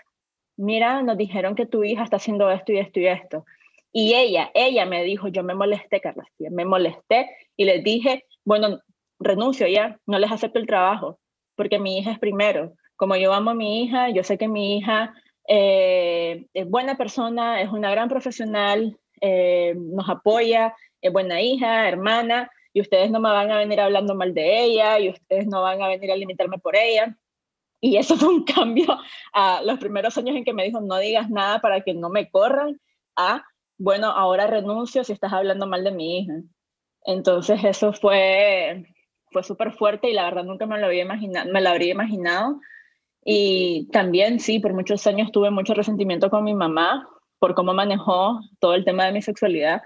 mira, 0.57 1.01
nos 1.03 1.15
dijeron 1.15 1.55
que 1.55 1.65
tu 1.65 1.85
hija 1.85 2.03
está 2.03 2.17
haciendo 2.17 2.51
esto 2.51 2.73
y 2.73 2.79
esto 2.79 2.99
y 2.99 3.07
esto. 3.07 3.45
Y 3.93 4.13
ella, 4.13 4.51
ella 4.53 4.85
me 4.85 5.05
dijo, 5.05 5.29
yo 5.29 5.41
me 5.43 5.55
molesté, 5.55 6.01
Carla, 6.01 6.25
me 6.37 6.65
molesté 6.65 7.29
y 7.55 7.63
les 7.63 7.81
dije, 7.81 8.25
bueno, 8.43 8.81
renuncio 9.19 9.67
ya, 9.67 9.97
no 10.05 10.19
les 10.19 10.29
acepto 10.29 10.59
el 10.59 10.67
trabajo, 10.67 11.21
porque 11.55 11.79
mi 11.79 11.99
hija 11.99 12.11
es 12.11 12.19
primero. 12.19 12.73
Como 12.97 13.15
yo 13.15 13.33
amo 13.33 13.51
a 13.51 13.55
mi 13.55 13.81
hija, 13.81 14.09
yo 14.09 14.21
sé 14.25 14.37
que 14.37 14.49
mi 14.49 14.77
hija 14.77 15.13
eh, 15.47 16.45
es 16.53 16.69
buena 16.69 16.97
persona, 16.97 17.61
es 17.61 17.69
una 17.69 17.89
gran 17.89 18.09
profesional, 18.09 18.99
eh, 19.21 19.75
nos 19.77 20.09
apoya, 20.09 20.75
es 20.99 21.13
buena 21.13 21.39
hija, 21.39 21.87
hermana, 21.87 22.51
y 22.73 22.81
ustedes 22.81 23.11
no 23.11 23.19
me 23.19 23.29
van 23.29 23.51
a 23.51 23.57
venir 23.57 23.79
hablando 23.79 24.15
mal 24.15 24.33
de 24.33 24.63
ella 24.63 24.99
y 24.99 25.09
ustedes 25.09 25.47
no 25.47 25.61
van 25.61 25.81
a 25.81 25.87
venir 25.87 26.11
a 26.11 26.15
limitarme 26.15 26.57
por 26.57 26.75
ella. 26.75 27.17
Y 27.81 27.97
eso 27.97 28.15
fue 28.17 28.29
un 28.29 28.43
cambio 28.43 28.97
a 29.33 29.61
los 29.63 29.79
primeros 29.79 30.17
años 30.17 30.35
en 30.35 30.43
que 30.43 30.53
me 30.53 30.63
dijo, 30.63 30.79
no 30.81 30.97
digas 30.97 31.29
nada 31.29 31.59
para 31.59 31.81
que 31.81 31.93
no 31.93 32.09
me 32.09 32.29
corran, 32.29 32.79
a, 33.15 33.43
bueno, 33.77 34.07
ahora 34.07 34.47
renuncio 34.47 35.03
si 35.03 35.13
estás 35.13 35.33
hablando 35.33 35.67
mal 35.67 35.83
de 35.83 35.91
mi 35.91 36.19
hija. 36.19 36.33
Entonces 37.03 37.63
eso 37.63 37.93
fue, 37.93 38.85
fue 39.31 39.43
súper 39.43 39.73
fuerte 39.73 40.09
y 40.09 40.13
la 40.13 40.25
verdad 40.25 40.43
nunca 40.43 40.65
me 40.65 40.79
lo, 40.79 40.85
había 40.85 41.01
imaginado, 41.03 41.51
me 41.51 41.61
lo 41.61 41.69
habría 41.69 41.91
imaginado. 41.91 42.59
Y 43.23 43.87
también, 43.91 44.39
sí, 44.39 44.59
por 44.59 44.73
muchos 44.73 45.05
años 45.07 45.31
tuve 45.31 45.51
mucho 45.51 45.73
resentimiento 45.73 46.29
con 46.29 46.43
mi 46.43 46.55
mamá 46.55 47.07
por 47.37 47.55
cómo 47.55 47.73
manejó 47.73 48.39
todo 48.59 48.75
el 48.75 48.85
tema 48.85 49.05
de 49.05 49.11
mi 49.11 49.21
sexualidad 49.21 49.81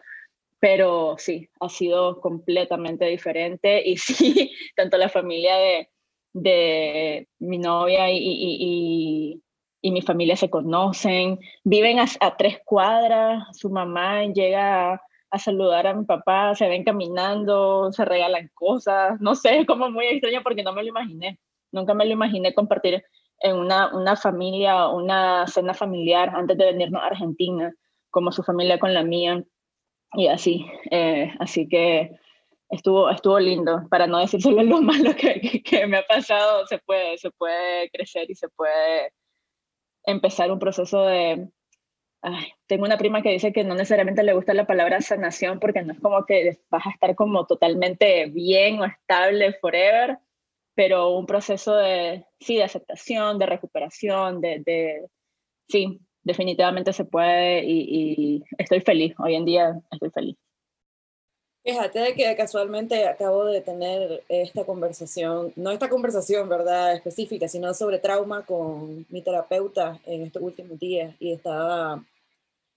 pero 0.65 1.13
sí, 1.19 1.47
ha 1.59 1.69
sido 1.69 2.19
completamente 2.19 3.05
diferente 3.05 3.87
y 3.87 3.97
sí, 3.97 4.51
tanto 4.75 4.97
la 4.97 5.09
familia 5.09 5.57
de, 5.57 5.91
de 6.33 7.27
mi 7.37 7.59
novia 7.59 8.09
y, 8.09 8.17
y, 8.17 9.41
y, 9.83 9.91
mi 9.91 10.01
familia 10.01 10.35
se 10.35 10.49
conocen, 10.49 11.37
viven 11.63 11.99
a, 11.99 12.35
tres 12.35 12.61
cuadras, 12.65 13.43
su 13.55 13.69
mamá 13.69 14.23
llega 14.25 14.93
a, 14.93 15.01
a, 15.29 15.37
saludar 15.37 15.85
a 15.85 15.93
mi 15.93 16.03
papá, 16.03 16.55
se 16.55 16.67
ven 16.67 16.83
caminando, 16.83 17.91
se 17.91 18.03
regalan 18.03 18.49
cosas, 18.55 19.21
no 19.21 19.35
sé, 19.35 19.59
es 19.59 19.67
como 19.67 19.91
muy 19.91 20.07
extraño 20.07 20.41
porque 20.41 20.63
no 20.63 20.73
me 20.73 20.81
lo 20.81 20.89
imaginé, 20.89 21.39
nunca 21.71 21.93
me 21.93 22.07
lo 22.07 22.13
imaginé 22.13 22.55
compartir 22.55 23.03
en 23.41 23.55
una, 23.55 23.95
una 23.95 24.15
familia, 24.15 24.87
una 24.87 25.45
cena 25.45 25.75
familiar 25.75 26.31
antes 26.33 26.57
de 26.57 26.65
venirnos 26.65 27.03
a 27.03 27.05
Argentina, 27.05 27.71
como 28.09 28.31
su 28.31 28.41
familia 28.41 28.79
con 28.79 28.95
la 28.95 29.03
mía 29.03 29.43
y 30.15 30.27
así, 30.27 30.65
eh, 30.91 31.33
así 31.39 31.67
que 31.67 32.11
estuvo, 32.69 33.09
estuvo 33.09 33.39
lindo, 33.39 33.87
para 33.89 34.07
no 34.07 34.19
decir 34.19 34.41
solo 34.41 34.63
lo 34.63 34.81
malo 34.81 35.15
que, 35.15 35.61
que, 35.63 35.87
me 35.87 35.97
ha 35.97 36.03
pasado, 36.05 36.65
se 36.67 36.79
puede, 36.79 37.17
se 37.17 37.31
puede 37.31 37.89
crecer 37.89 38.29
y 38.29 38.35
se 38.35 38.49
puede 38.49 39.11
empezar 40.05 40.51
un 40.51 40.59
proceso 40.59 41.03
de... 41.03 41.49
tengo 42.67 42.85
una 42.85 42.97
prima 42.97 43.21
que 43.21 43.31
dice 43.31 43.53
que 43.53 43.63
no 43.63 43.75
necesariamente 43.75 44.23
le 44.23 44.33
gusta 44.33 44.53
la 44.53 44.67
palabra 44.67 45.01
sanación 45.01 45.59
porque 45.59 45.81
no 45.81 45.93
es 45.93 45.99
como 45.99 46.25
que 46.25 46.59
vas 46.69 46.85
a 46.85 46.91
estar 46.91 47.15
como 47.15 47.45
totalmente 47.45 48.27
bien 48.27 48.79
o 48.79 48.85
estable 48.85 49.53
forever, 49.53 50.19
pero 50.75 51.11
un 51.11 51.25
proceso 51.25 51.75
de, 51.75 52.25
sí, 52.39 52.57
de 52.57 52.63
aceptación, 52.63 53.39
de 53.39 53.45
recuperación, 53.45 54.41
de, 54.41 54.61
de 54.65 55.07
sí, 55.67 55.99
definitivamente 56.25 56.91
se 56.91 57.05
puede 57.05 57.63
y, 57.63 57.85
y 57.89 58.43
estoy 58.57 58.81
feliz, 58.81 59.15
hoy 59.17 59.35
en 59.35 59.45
día 59.45 59.79
estoy 59.91 60.09
feliz. 60.09 60.35
Fíjate 61.63 62.13
que 62.13 62.35
casualmente 62.35 63.07
acabo 63.07 63.45
de 63.45 63.59
tener 63.59 64.23
esta 64.29 64.65
conversación, 64.65 65.51
no 65.55 65.71
esta 65.71 65.89
conversación, 65.89 66.47
¿verdad? 66.47 66.93
Específica, 66.93 67.47
sino 67.47 67.73
sobre 67.73 67.97
trauma 67.97 68.45
con 68.45 69.05
mi 69.09 69.21
terapeuta 69.23 69.99
en 70.05 70.23
estos 70.23 70.43
últimos 70.43 70.79
días 70.79 71.15
y 71.19 71.31
estaba 71.31 72.03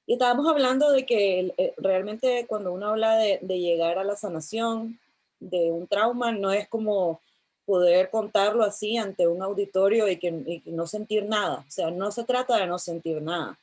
y 0.07 0.14
estábamos 0.14 0.49
hablando 0.49 0.90
de 0.90 1.05
que 1.05 1.53
eh, 1.59 1.74
realmente 1.76 2.46
cuando 2.49 2.72
uno 2.72 2.88
habla 2.88 3.16
de, 3.16 3.38
de, 3.42 3.61
llegar 3.61 3.99
a 3.99 4.05
la 4.05 4.16
sanación 4.16 4.99
de 5.38 5.70
un 5.70 5.86
trauma, 5.86 6.32
no 6.32 6.51
es 6.51 6.66
como 6.66 7.20
poder 7.68 8.08
contarlo 8.08 8.64
así 8.64 8.96
ante 8.96 9.28
un 9.28 9.42
auditorio 9.42 10.08
y 10.08 10.16
que, 10.16 10.62
y 10.64 10.70
no 10.70 10.86
sentir 10.86 11.26
nada. 11.26 11.66
O 11.68 11.70
sea, 11.70 11.90
no 11.90 12.10
se 12.10 12.24
trata 12.24 12.56
de 12.56 12.66
no 12.66 12.78
sentir 12.78 13.20
nada. 13.20 13.58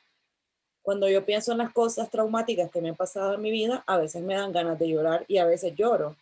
Cuando 0.80 1.08
yo 1.08 1.24
pienso 1.24 1.50
en 1.50 1.58
las 1.58 1.72
cosas 1.72 2.08
traumáticas 2.08 2.70
que 2.70 2.80
me 2.80 2.90
han 2.90 2.94
pasado 2.94 3.34
en 3.34 3.42
mi 3.42 3.50
vida, 3.50 3.82
a 3.84 3.98
veces 3.98 4.22
me 4.22 4.34
dan 4.34 4.52
ganas 4.52 4.78
de 4.78 4.88
llorar 4.88 5.24
y 5.26 5.38
a 5.38 5.44
veces 5.44 5.74
lloro. 5.74 6.14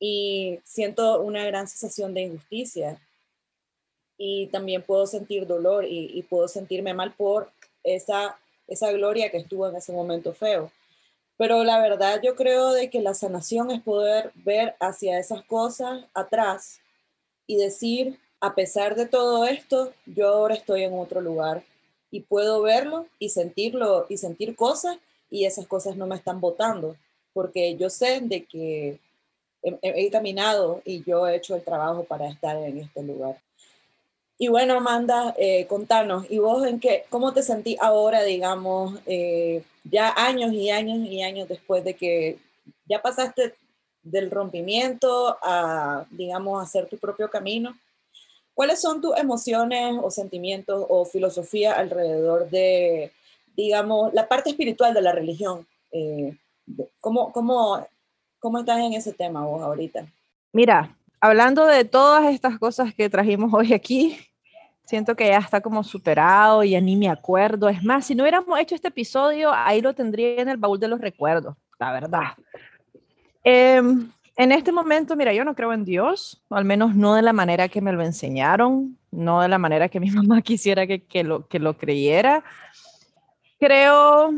Y 0.00 0.60
siento 0.64 1.20
una 1.20 1.44
gran 1.44 1.68
sensación 1.68 2.14
de 2.14 2.22
injusticia. 2.22 2.98
Y 4.16 4.46
también 4.46 4.80
puedo 4.80 5.06
sentir 5.06 5.46
dolor 5.46 5.84
y, 5.84 6.10
y 6.14 6.22
puedo 6.22 6.48
sentirme 6.48 6.94
mal 6.94 7.12
por 7.12 7.50
esa, 7.82 8.38
esa 8.66 8.90
gloria 8.92 9.30
que 9.30 9.36
estuvo 9.36 9.68
en 9.68 9.76
ese 9.76 9.92
momento 9.92 10.32
feo. 10.32 10.70
Pero 11.36 11.64
la 11.64 11.82
verdad 11.82 12.22
yo 12.22 12.34
creo 12.34 12.72
de 12.72 12.88
que 12.88 13.02
la 13.02 13.12
sanación 13.12 13.70
es 13.70 13.82
poder 13.82 14.32
ver 14.36 14.74
hacia 14.80 15.18
esas 15.18 15.44
cosas 15.44 16.06
atrás 16.14 16.80
y 17.46 17.56
decir, 17.56 18.18
a 18.40 18.54
pesar 18.54 18.94
de 18.94 19.06
todo 19.06 19.44
esto, 19.44 19.92
yo 20.06 20.28
ahora 20.28 20.54
estoy 20.54 20.82
en 20.82 20.98
otro 20.98 21.20
lugar 21.20 21.62
y 22.10 22.20
puedo 22.20 22.62
verlo 22.62 23.06
y 23.18 23.30
sentirlo 23.30 24.06
y 24.08 24.18
sentir 24.18 24.54
cosas 24.54 24.98
y 25.30 25.46
esas 25.46 25.66
cosas 25.66 25.96
no 25.96 26.06
me 26.06 26.16
están 26.16 26.40
botando, 26.40 26.96
porque 27.32 27.76
yo 27.76 27.90
sé 27.90 28.20
de 28.20 28.44
que 28.44 28.98
he, 29.62 30.10
caminado 30.10 30.82
y 30.84 31.02
yo 31.04 31.26
he 31.26 31.36
hecho 31.36 31.56
el 31.56 31.62
trabajo 31.62 32.04
para 32.04 32.28
estar 32.28 32.56
en 32.56 32.78
este 32.78 33.02
lugar. 33.02 33.40
Y 34.36 34.48
bueno, 34.48 34.74
Amanda, 34.74 35.34
eh, 35.38 35.66
contanos, 35.66 36.26
¿y 36.28 36.38
vos 36.38 36.66
en 36.66 36.80
qué, 36.80 37.04
cómo 37.08 37.32
te 37.32 37.42
sentís 37.42 37.78
ahora, 37.80 38.22
digamos, 38.22 38.98
eh, 39.06 39.62
ya 39.84 40.12
años 40.16 40.52
y 40.52 40.70
años 40.70 41.06
y 41.08 41.22
años 41.22 41.48
después 41.48 41.84
de 41.84 41.94
que 41.94 42.38
ya 42.86 43.00
pasaste 43.00 43.54
del 44.04 44.30
rompimiento 44.30 45.36
a, 45.42 46.04
digamos, 46.10 46.62
hacer 46.62 46.86
tu 46.88 46.98
propio 46.98 47.28
camino? 47.28 47.76
¿Cuáles 48.54 48.80
son 48.80 49.00
tus 49.00 49.16
emociones 49.16 49.96
o 50.00 50.10
sentimientos 50.10 50.86
o 50.88 51.04
filosofía 51.04 51.72
alrededor 51.72 52.48
de, 52.50 53.10
digamos, 53.56 54.14
la 54.14 54.28
parte 54.28 54.50
espiritual 54.50 54.94
de 54.94 55.02
la 55.02 55.12
religión? 55.12 55.66
Eh, 55.90 56.36
¿cómo, 57.00 57.32
cómo, 57.32 57.84
¿Cómo 58.44 58.58
estás 58.58 58.78
en 58.78 58.92
ese 58.92 59.14
tema 59.14 59.42
vos 59.46 59.62
ahorita? 59.62 60.06
Mira, 60.52 60.94
hablando 61.18 61.64
de 61.64 61.86
todas 61.86 62.26
estas 62.26 62.58
cosas 62.58 62.92
que 62.92 63.08
trajimos 63.08 63.54
hoy 63.54 63.72
aquí, 63.72 64.18
siento 64.84 65.16
que 65.16 65.28
ya 65.28 65.38
está 65.38 65.62
como 65.62 65.82
superado, 65.82 66.62
y 66.62 66.72
ya 66.72 66.80
ni 66.82 66.94
me 66.94 67.08
acuerdo. 67.08 67.70
Es 67.70 67.82
más, 67.82 68.04
si 68.04 68.14
no 68.14 68.22
hubiéramos 68.22 68.58
hecho 68.60 68.74
este 68.74 68.88
episodio, 68.88 69.50
ahí 69.50 69.80
lo 69.80 69.94
tendría 69.94 70.42
en 70.42 70.50
el 70.50 70.58
baúl 70.58 70.78
de 70.78 70.88
los 70.88 71.00
recuerdos, 71.00 71.56
la 71.78 71.90
verdad. 71.90 72.34
Eh, 73.44 73.80
en 74.36 74.50
este 74.50 74.72
momento, 74.72 75.14
mira, 75.14 75.32
yo 75.32 75.44
no 75.44 75.54
creo 75.54 75.72
en 75.72 75.84
Dios, 75.84 76.42
o 76.48 76.56
al 76.56 76.64
menos 76.64 76.96
no 76.96 77.14
de 77.14 77.22
la 77.22 77.32
manera 77.32 77.68
que 77.68 77.80
me 77.80 77.92
lo 77.92 78.02
enseñaron, 78.02 78.98
no 79.12 79.40
de 79.40 79.48
la 79.48 79.58
manera 79.58 79.88
que 79.88 80.00
mi 80.00 80.10
mamá 80.10 80.42
quisiera 80.42 80.86
que, 80.86 81.04
que, 81.04 81.22
lo, 81.22 81.46
que 81.46 81.60
lo 81.60 81.78
creyera. 81.78 82.42
Creo, 83.60 84.32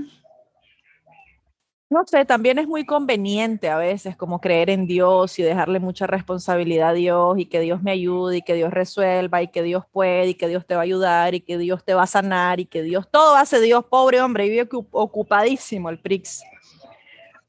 no 1.88 2.04
sé, 2.04 2.26
también 2.26 2.58
es 2.58 2.66
muy 2.66 2.84
conveniente 2.84 3.70
a 3.70 3.78
veces 3.78 4.16
como 4.16 4.40
creer 4.40 4.68
en 4.68 4.86
Dios 4.86 5.38
y 5.38 5.42
dejarle 5.42 5.80
mucha 5.80 6.06
responsabilidad 6.06 6.90
a 6.90 6.92
Dios 6.92 7.38
y 7.38 7.46
que 7.46 7.60
Dios 7.60 7.82
me 7.82 7.92
ayude 7.92 8.38
y 8.38 8.42
que 8.42 8.54
Dios 8.54 8.72
resuelva 8.72 9.40
y 9.40 9.48
que 9.48 9.62
Dios 9.62 9.84
puede 9.90 10.28
y 10.28 10.34
que 10.34 10.48
Dios 10.48 10.66
te 10.66 10.74
va 10.74 10.82
a 10.82 10.84
ayudar 10.84 11.34
y 11.34 11.40
que 11.40 11.56
Dios 11.56 11.84
te 11.84 11.94
va 11.94 12.02
a 12.02 12.06
sanar 12.06 12.60
y 12.60 12.66
que 12.66 12.82
Dios 12.82 13.08
todo 13.10 13.34
hace 13.36 13.60
Dios, 13.60 13.84
pobre 13.86 14.20
hombre, 14.20 14.48
vive 14.48 14.68
ocupadísimo 14.90 15.88
el 15.88 15.98
Prix 16.00 16.42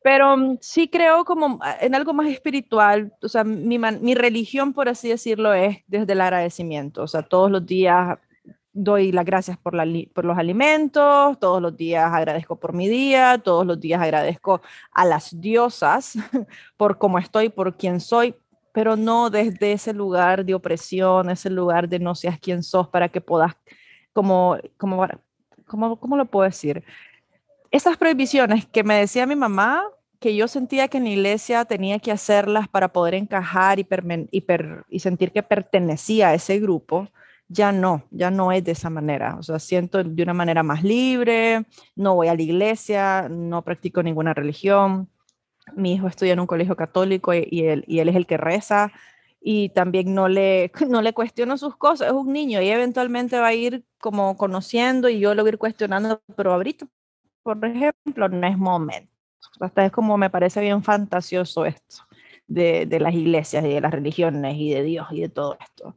pero 0.04 0.38
mm, 0.38 0.58
sí 0.62 0.90
creo 0.90 1.26
como 1.26 1.60
ah, 1.62 1.78
en 1.82 1.96
algo 1.96 2.14
más 2.14 2.28
espiritual, 2.28 3.14
o 3.22 3.30
sea, 3.30 3.44
mi, 3.44 3.80
mi 3.80 4.16
religión, 4.16 4.74
por 4.74 4.90
así 4.90 5.10
decirlo, 5.10 5.54
es 5.54 5.80
desde 5.88 6.14
el 6.14 6.22
agradecimiento, 6.22 7.04
o 7.04 7.08
sea, 7.08 7.24
todos 7.24 7.52
los 7.52 7.66
días 7.66 8.18
doy 8.78 9.12
las 9.12 9.26
gracias 9.26 9.58
por, 9.58 9.74
la, 9.74 9.86
por 10.14 10.24
los 10.24 10.38
alimentos, 10.38 11.40
todos 11.40 11.62
los 11.62 11.76
días 11.76 12.14
agradezco 12.14 12.60
por 12.60 12.74
mi 12.74 12.88
día, 12.88 13.40
todos 13.44 13.66
los 13.66 13.80
días 13.80 14.02
agradezco 14.02 14.62
a 14.92 15.06
las 15.06 15.40
diosas 15.42 16.14
por 16.78 16.98
cómo 16.98 17.18
estoy, 17.18 17.50
por 17.50 17.76
quién 17.76 18.00
soy, 18.00 18.36
pero 18.74 18.96
no 18.96 19.32
desde 19.32 19.72
ese 19.72 19.94
lugar 19.94 20.46
de 20.46 20.54
opresión, 20.54 21.30
ese 21.32 21.50
lugar 21.50 21.90
de 21.90 22.00
no 22.00 22.14
seas 22.14 22.40
quién 22.40 22.62
sos 22.62 22.88
para 22.88 23.10
que 23.10 23.20
puedas, 23.20 23.54
como, 24.14 24.58
como, 24.78 25.08
como, 25.66 26.00
¿cómo 26.00 26.16
lo 26.16 26.26
puedo 26.26 26.46
decir? 26.46 26.84
Esas 27.72 27.98
prohibiciones 27.98 28.66
que 28.66 28.84
me 28.84 28.96
decía 28.96 29.26
mi 29.26 29.36
mamá, 29.36 29.84
que 30.20 30.36
yo 30.36 30.48
sentía 30.48 30.88
que 30.88 30.98
en 30.98 31.04
la 31.04 31.10
iglesia 31.12 31.66
tenía 31.66 32.00
que 32.00 32.12
hacerlas 32.12 32.68
para 32.68 32.92
poder 32.92 33.14
encajar 33.14 33.80
y, 33.80 35.00
sentir 35.00 35.32
que 35.32 35.44
pertenecía 35.44 36.30
a 36.30 36.34
ese 36.34 36.60
grupo, 36.60 37.08
ya 37.50 37.72
no, 37.72 38.04
ya 38.12 38.32
no 38.32 38.52
es 38.52 38.64
de 38.64 38.72
esa 38.72 38.90
manera. 38.90 39.36
O 39.40 39.44
sea, 39.44 39.60
siento 39.60 40.04
de 40.04 40.24
una 40.24 40.34
manera 40.34 40.64
más 40.64 40.84
libre, 40.84 41.66
no 41.96 42.16
voy 42.16 42.28
a 42.28 42.36
la 42.36 42.42
iglesia, 42.42 43.28
no 43.30 43.64
practico 43.64 44.02
ninguna 44.04 44.34
religión. 44.34 45.10
Mi 45.76 45.94
hijo 45.94 46.08
estudia 46.08 46.34
en 46.34 46.40
un 46.40 46.48
colegio 46.48 46.76
católico 46.76 47.34
y, 47.34 47.62
él, 47.62 47.84
y 47.88 48.00
él 48.00 48.10
es 48.10 48.16
el 48.16 48.26
que 48.26 48.38
reza 48.38 48.92
y 49.40 49.70
también 49.70 50.14
no 50.14 50.28
le, 50.28 50.72
no 50.90 51.02
le 51.02 51.14
cuestiono 51.14 51.58
sus 51.58 51.78
cosas. 51.78 52.08
Es 52.08 52.14
un 52.14 52.34
niño 52.34 52.62
y 52.62 52.70
eventualmente 52.70 53.40
va 53.40 53.48
a 53.48 53.54
ir 53.54 53.86
como 54.00 54.36
conociendo 54.38 55.10
y 55.10 55.20
yo 55.20 55.36
lo 55.36 55.44
voy 55.44 55.50
a 55.50 55.54
ir 55.54 55.58
cuestionando, 55.58 56.22
pero 56.36 56.54
ahorita, 56.54 56.88
por 57.56 57.66
ejemplo, 57.66 58.28
no 58.28 58.48
es 58.48 58.58
momento. 58.58 59.12
Hasta 59.60 59.86
es 59.86 59.92
como 59.92 60.18
me 60.18 60.30
parece 60.30 60.62
bien 60.62 60.84
fantasioso 60.84 61.66
esto 61.66 62.04
de, 62.48 62.86
de 62.86 63.00
las 63.00 63.14
iglesias 63.14 63.64
y 63.64 63.70
de 63.70 63.82
las 63.82 63.92
religiones 63.92 64.56
y 64.58 64.72
de 64.72 64.84
Dios 64.84 65.08
y 65.12 65.22
de 65.22 65.30
todo 65.30 65.58
esto. 65.60 65.96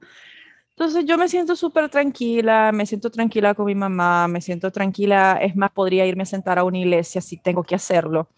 Entonces 0.70 1.05
yo 1.05 1.18
me 1.18 1.28
siento 1.28 1.57
súper 1.57 1.90
tranquila, 1.90 2.72
me 2.72 2.86
siento 2.86 3.11
tranquila 3.11 3.55
con 3.55 3.66
mi 3.66 3.74
mamá, 3.74 4.28
me 4.28 4.40
siento 4.40 4.70
tranquila, 4.70 5.38
es 5.42 5.55
más, 5.55 5.70
podría 5.72 6.07
irme 6.07 6.22
a 6.22 6.26
sentar 6.26 6.59
a 6.59 6.64
una 6.64 6.78
iglesia 6.78 7.20
si 7.20 7.36
tengo 7.36 7.62
que 7.62 7.74
hacerlo. 7.74 8.30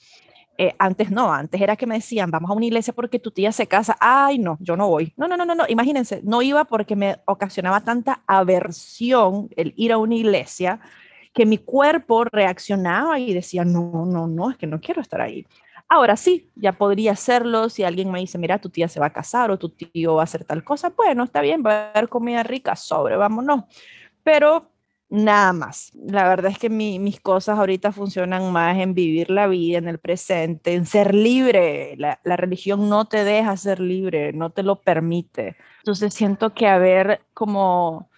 Eh, 0.59 0.75
antes 0.79 1.11
no, 1.11 1.33
antes 1.33 1.61
era 1.61 1.77
que 1.77 1.87
me 1.87 1.95
decían, 1.95 2.31
vamos 2.31 2.51
a 2.51 2.55
una 2.55 2.67
iglesia 2.67 2.93
porque 2.93 3.19
tu 3.19 3.31
tía 3.31 3.53
se 3.53 3.67
casa. 3.67 3.97
Ay, 4.01 4.39
no, 4.39 4.59
yo 4.61 4.77
no 4.77 4.89
voy. 4.89 5.13
No, 5.17 5.29
no, 5.29 5.37
no, 5.37 5.45
no, 5.45 5.55
no. 5.55 5.65
Imagínense, 5.69 6.21
no 6.25 6.43
iba 6.43 6.65
porque 6.65 6.97
me 6.97 7.19
ocasionaba 7.27 7.81
tanta 7.83 8.23
aversión 8.27 9.49
el 9.57 9.73
ir 9.77 9.93
a 9.93 9.99
una 9.99 10.17
iglesia 10.17 10.81
que 11.33 11.47
mi 11.47 11.59
cuerpo 11.59 12.25
reaccionaba 12.25 13.19
y 13.19 13.33
decía, 13.33 13.65
no, 13.65 14.05
no, 14.07 14.27
no, 14.27 14.51
es 14.51 14.57
que 14.57 14.67
no 14.67 14.81
quiero 14.81 15.01
estar 15.01 15.21
ahí. 15.21 15.47
Ahora 15.89 16.17
sí, 16.17 16.51
ya 16.55 16.73
podría 16.73 17.13
hacerlo 17.13 17.69
si 17.69 17.85
alguien 17.85 18.11
me 18.11 18.21
dice, 18.21 18.39
mira, 18.39 18.59
tu 18.59 18.71
tía 18.71 18.89
se 18.89 19.01
va 19.01 19.07
a 19.07 19.13
casar 19.13 19.51
o 19.51 19.59
tu 19.59 19.71
tío 19.71 20.15
va 20.15 20.23
a 20.23 20.25
hacer 20.25 20.45
tal 20.45 20.65
cosa. 20.65 20.91
Bueno, 20.91 21.25
está 21.25 21.43
bien, 21.43 21.63
va 21.65 21.73
a 21.73 21.91
haber 21.91 22.09
comida 22.09 22.43
rica, 22.43 22.77
sobre, 22.77 23.17
vámonos. 23.17 23.65
Pero 24.23 24.73
nada 25.13 25.53
más. 25.53 25.93
La 25.95 26.27
verdad 26.29 26.51
es 26.51 26.59
que 26.59 26.71
mis 26.71 27.21
cosas 27.21 27.59
ahorita 27.59 27.93
funcionan 27.93 28.51
más 28.53 28.79
en 28.79 28.95
vivir 28.95 29.31
la 29.31 29.47
vida, 29.47 29.79
en 29.79 29.89
el 29.89 29.99
presente, 29.99 30.75
en 30.75 30.87
ser 30.87 31.15
libre. 31.15 31.95
La, 31.99 32.19
la, 32.25 32.37
religión 32.37 32.89
no 32.89 33.05
te 33.05 33.23
deja 33.23 33.57
ser 33.59 33.79
libre, 33.79 34.33
no 34.33 34.51
te 34.51 34.63
lo 34.63 34.81
permite. 34.81 35.57
Entonces 35.81 36.15
siento 36.15 36.55
que 36.55 36.67
haber 36.67 37.21
como 37.35 38.09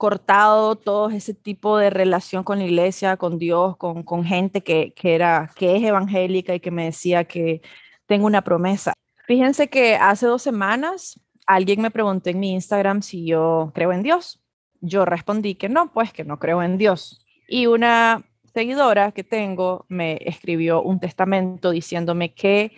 cortado 0.00 0.76
todo 0.76 1.10
ese 1.10 1.34
tipo 1.34 1.76
de 1.76 1.90
relación 1.90 2.42
con 2.42 2.58
la 2.58 2.64
iglesia, 2.64 3.18
con 3.18 3.38
Dios, 3.38 3.76
con, 3.76 4.02
con 4.02 4.24
gente 4.24 4.62
que, 4.62 4.94
que, 4.96 5.14
era, 5.14 5.50
que 5.56 5.76
es 5.76 5.82
evangélica 5.82 6.54
y 6.54 6.60
que 6.60 6.70
me 6.70 6.86
decía 6.86 7.24
que 7.24 7.60
tengo 8.06 8.24
una 8.24 8.40
promesa. 8.40 8.94
Fíjense 9.26 9.68
que 9.68 9.96
hace 9.96 10.24
dos 10.24 10.40
semanas 10.40 11.20
alguien 11.46 11.82
me 11.82 11.90
preguntó 11.90 12.30
en 12.30 12.40
mi 12.40 12.52
Instagram 12.52 13.02
si 13.02 13.26
yo 13.26 13.72
creo 13.74 13.92
en 13.92 14.02
Dios. 14.02 14.40
Yo 14.80 15.04
respondí 15.04 15.54
que 15.54 15.68
no, 15.68 15.92
pues 15.92 16.14
que 16.14 16.24
no 16.24 16.38
creo 16.38 16.62
en 16.62 16.78
Dios. 16.78 17.26
Y 17.46 17.66
una 17.66 18.24
seguidora 18.54 19.12
que 19.12 19.22
tengo 19.22 19.84
me 19.90 20.18
escribió 20.24 20.80
un 20.80 20.98
testamento 20.98 21.72
diciéndome 21.72 22.32
que 22.32 22.72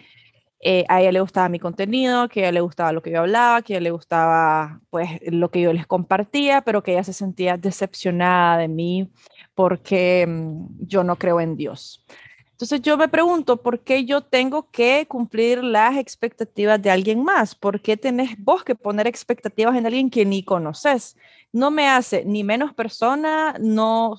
eh, 0.65 0.85
a 0.89 1.01
ella 1.01 1.11
le 1.11 1.21
gustaba 1.21 1.49
mi 1.49 1.59
contenido, 1.59 2.29
que 2.29 2.41
a 2.41 2.43
ella 2.45 2.53
le 2.53 2.61
gustaba 2.61 2.93
lo 2.93 3.03
que 3.03 3.11
yo 3.11 3.19
hablaba, 3.19 3.63
que 3.63 3.75
a 3.75 3.77
ella 3.77 3.83
le 3.83 3.91
gustaba 3.91 4.81
pues 4.91 5.09
lo 5.27 5.51
que 5.51 5.61
yo 5.61 5.73
les 5.73 5.89
compartía, 5.89 6.61
pero 6.63 6.85
que 6.85 6.93
ella 6.93 7.03
se 7.03 7.13
sentía 7.13 7.57
decepcionada 7.57 8.59
de 8.59 8.69
mí 8.69 9.11
porque 9.57 10.25
mm, 10.27 10.87
yo 10.87 11.03
no 11.03 11.17
creo 11.17 11.41
en 11.41 11.57
Dios. 11.57 12.05
Entonces 12.53 12.81
yo 12.81 12.97
me 12.97 13.09
pregunto, 13.09 13.61
¿por 13.61 13.81
qué 13.81 14.05
yo 14.05 14.21
tengo 14.21 14.71
que 14.71 15.07
cumplir 15.09 15.65
las 15.65 15.97
expectativas 15.97 16.81
de 16.81 16.93
alguien 16.93 17.25
más? 17.25 17.57
¿Por 17.57 17.81
qué 17.81 17.97
tenés 17.97 18.37
vos 18.39 18.63
que 18.63 18.77
poner 18.77 19.09
expectativas 19.09 19.75
en 19.75 19.85
alguien 19.85 20.11
que 20.11 20.25
ni 20.25 20.45
conoces? 20.45 21.17
No 21.51 21.73
me 21.73 21.89
hace 21.89 22.25
ni 22.25 22.45
menos 22.45 22.73
persona, 22.73 23.57
no, 23.59 24.17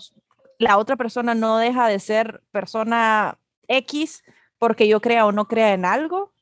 la 0.59 0.77
otra 0.77 0.97
persona 0.97 1.35
no 1.35 1.57
deja 1.57 1.87
de 1.87 1.99
ser 1.99 2.43
persona 2.51 3.39
X 3.69 4.25
porque 4.57 4.89
yo 4.89 4.99
crea 4.99 5.25
o 5.25 5.31
no 5.31 5.47
crea 5.47 5.73
en 5.73 5.85
algo. 5.85 6.32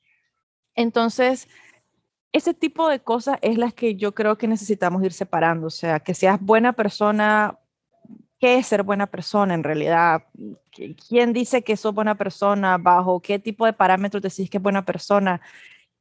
Entonces, 0.82 1.47
ese 2.34 2.53
tipo 2.53 2.89
de 2.89 2.99
cosas 2.99 3.38
es 3.41 3.57
las 3.57 3.73
que 3.73 3.95
yo 3.95 4.13
creo 4.13 4.38
que 4.38 4.47
necesitamos 4.47 5.03
ir 5.03 5.13
separando. 5.13 5.67
O 5.67 5.71
sea, 5.71 5.99
que 5.99 6.13
seas 6.13 6.39
buena 6.41 6.73
persona 6.73 7.57
¿Qué 8.41 8.57
es 8.57 8.65
ser 8.65 8.82
buena 8.82 9.05
persona 9.05 9.53
en 9.53 9.63
realidad? 9.63 10.23
¿Quién 11.07 11.32
dice 11.32 11.61
que 11.63 11.77
sos 11.77 11.93
buena 11.93 12.15
persona? 12.15 12.79
¿Bajo 12.79 13.19
qué 13.21 13.38
tipo 13.38 13.67
de 13.67 13.73
parámetros 13.73 14.23
decís 14.23 14.49
que 14.49 14.57
es 14.57 14.63
buena 14.63 14.84
persona? 14.84 15.39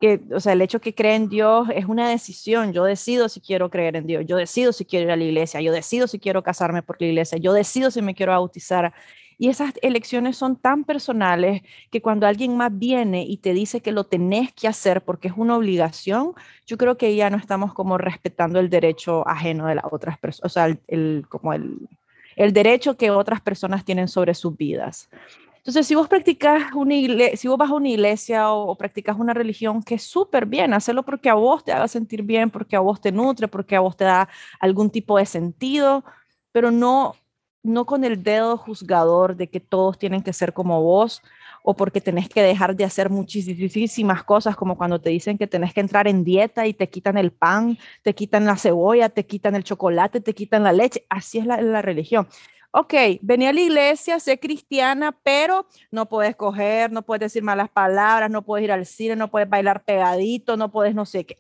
Que, 0.01 0.23
o 0.35 0.41
sea, 0.41 0.55
el 0.55 0.63
hecho 0.63 0.81
que 0.81 0.95
cree 0.95 1.17
en 1.17 1.29
Dios 1.29 1.69
es 1.75 1.85
una 1.85 2.09
decisión. 2.09 2.73
Yo 2.73 2.85
decido 2.85 3.29
si 3.29 3.43
quiero 3.43 3.69
creer 3.69 3.95
en 3.97 4.07
Dios, 4.07 4.25
yo 4.27 4.39
decido 4.39 4.73
si 4.73 4.87
quiero 4.87 5.05
ir 5.05 5.13
a 5.13 5.17
la 5.17 5.25
iglesia, 5.25 5.61
yo 5.61 5.71
decido 5.71 6.07
si 6.09 6.19
quiero 6.19 6.43
casarme 6.43 6.83
por 6.83 6.99
la 6.99 7.09
iglesia, 7.09 7.37
yo 7.37 7.53
decido 7.53 7.91
si 7.91 8.01
me 8.01 8.15
quiero 8.15 8.33
bautizar. 8.33 8.95
Y 9.41 9.49
esas 9.49 9.73
elecciones 9.81 10.37
son 10.37 10.55
tan 10.55 10.85
personales 10.85 11.63
que 11.91 12.03
cuando 12.03 12.27
alguien 12.27 12.59
más 12.59 12.79
viene 12.79 13.25
y 13.27 13.39
te 13.39 13.55
dice 13.55 13.81
que 13.81 13.91
lo 13.91 14.05
tenés 14.05 14.53
que 14.53 14.69
hacer 14.69 15.01
porque 15.01 15.29
es 15.29 15.35
una 15.35 15.57
obligación, 15.57 16.35
yo 16.67 16.77
creo 16.77 16.99
que 16.99 17.17
ya 17.17 17.31
no 17.31 17.39
estamos 17.39 17.73
como 17.73 17.97
respetando 17.97 18.61
el 18.61 18.69
derecho 18.69 19.27
ajeno 19.27 19.67
de 19.67 19.77
las 19.77 19.87
otras 19.91 20.19
personas, 20.19 20.45
o 20.45 20.53
sea, 20.53 20.79
el, 20.89 21.25
como 21.31 21.55
el, 21.55 21.89
el 22.37 22.53
derecho 22.53 22.99
que 22.99 23.11
otras 23.11 23.41
personas 23.41 23.83
tienen 23.83 24.09
sobre 24.09 24.35
sus 24.35 24.55
vidas. 24.59 25.09
Entonces, 25.57 25.87
si 25.87 25.95
vos 25.95 26.07
practicas 26.07 26.75
una 26.75 26.95
iglesia, 26.95 27.39
si 27.39 27.49
vos 27.49 27.57
vas 27.57 27.71
a 27.71 27.75
una 27.75 27.89
iglesia 27.89 28.53
o, 28.53 28.75
practicas 28.77 29.17
una 29.19 29.33
religión, 29.33 29.83
que 29.83 29.95
es 29.95 30.03
súper 30.03 30.45
bien, 30.45 30.75
hacerlo 30.75 31.03
porque 31.03 31.31
a 31.31 31.35
vos 31.35 31.65
te 31.65 31.73
haga 31.73 31.89
sentir 31.89 32.25
bien, 32.25 32.51
porque 32.51 32.77
a 32.77 32.81
vos 32.81 33.01
te 33.01 33.11
nutre, 33.11 33.49
porque 33.49 33.75
a 33.75 33.81
vos 33.81 33.97
te 33.97 34.05
da 34.05 34.29
algún 34.59 34.91
tipo 34.91 35.17
de 35.17 35.25
sentido, 35.25 36.05
pero 36.53 36.71
no, 36.71 37.15
no 37.63 37.85
con 37.87 38.05
el 38.05 38.23
dedo 38.23 38.57
juzgador 38.57 39.37
de 39.37 39.49
que 39.49 39.61
todos 39.61 39.99
tienen 39.99 40.23
que 40.23 40.33
ser 40.33 40.53
como 40.53 40.83
vos 40.83 41.23
o 41.63 41.75
porque 41.75 42.01
tenés 42.01 42.29
que 42.29 42.43
dejar 42.43 42.75
de 42.75 42.85
hacer 42.85 43.11
muchísimas 43.11 44.25
cosas, 44.25 44.57
como 44.57 44.79
cuando 44.79 45.01
te 45.01 45.11
dicen 45.11 45.37
que 45.37 45.47
tenés 45.47 45.75
que 45.75 45.81
entrar 45.81 46.09
en 46.09 46.25
dieta 46.25 46.67
y 46.67 46.73
te 46.73 46.89
quitan 46.89 47.19
el 47.19 47.33
pan, 47.33 47.79
te 48.03 48.15
quitan 48.15 48.47
la 48.47 48.57
cebolla, 48.57 49.11
te 49.11 49.27
quitan 49.27 49.55
el 49.55 49.65
chocolate, 49.65 50.21
te 50.21 50.35
quitan 50.35 50.63
la 50.63 50.73
leche. 50.73 51.05
Así 51.11 51.39
es 51.39 51.47
la, 51.47 51.61
la 51.61 51.83
religión. 51.83 52.29
Ok, 52.73 52.95
vení 53.23 53.47
a 53.47 53.53
la 53.53 53.63
iglesia, 53.63 54.21
sé 54.21 54.39
cristiana, 54.39 55.11
pero 55.25 55.67
no 55.91 56.07
puedes 56.07 56.37
coger, 56.37 56.93
no 56.93 57.03
puedes 57.03 57.21
decir 57.21 57.43
malas 57.43 57.69
palabras, 57.69 58.31
no 58.31 58.43
puedes 58.43 58.63
ir 58.63 58.71
al 58.71 58.87
cine, 58.87 59.17
no 59.17 59.29
puedes 59.29 59.49
bailar 59.49 59.83
pegadito, 59.83 60.57
no 60.57 60.71
puedes 60.71 60.95
no 60.95 61.05
sé 61.05 61.27
qué. 61.27 61.37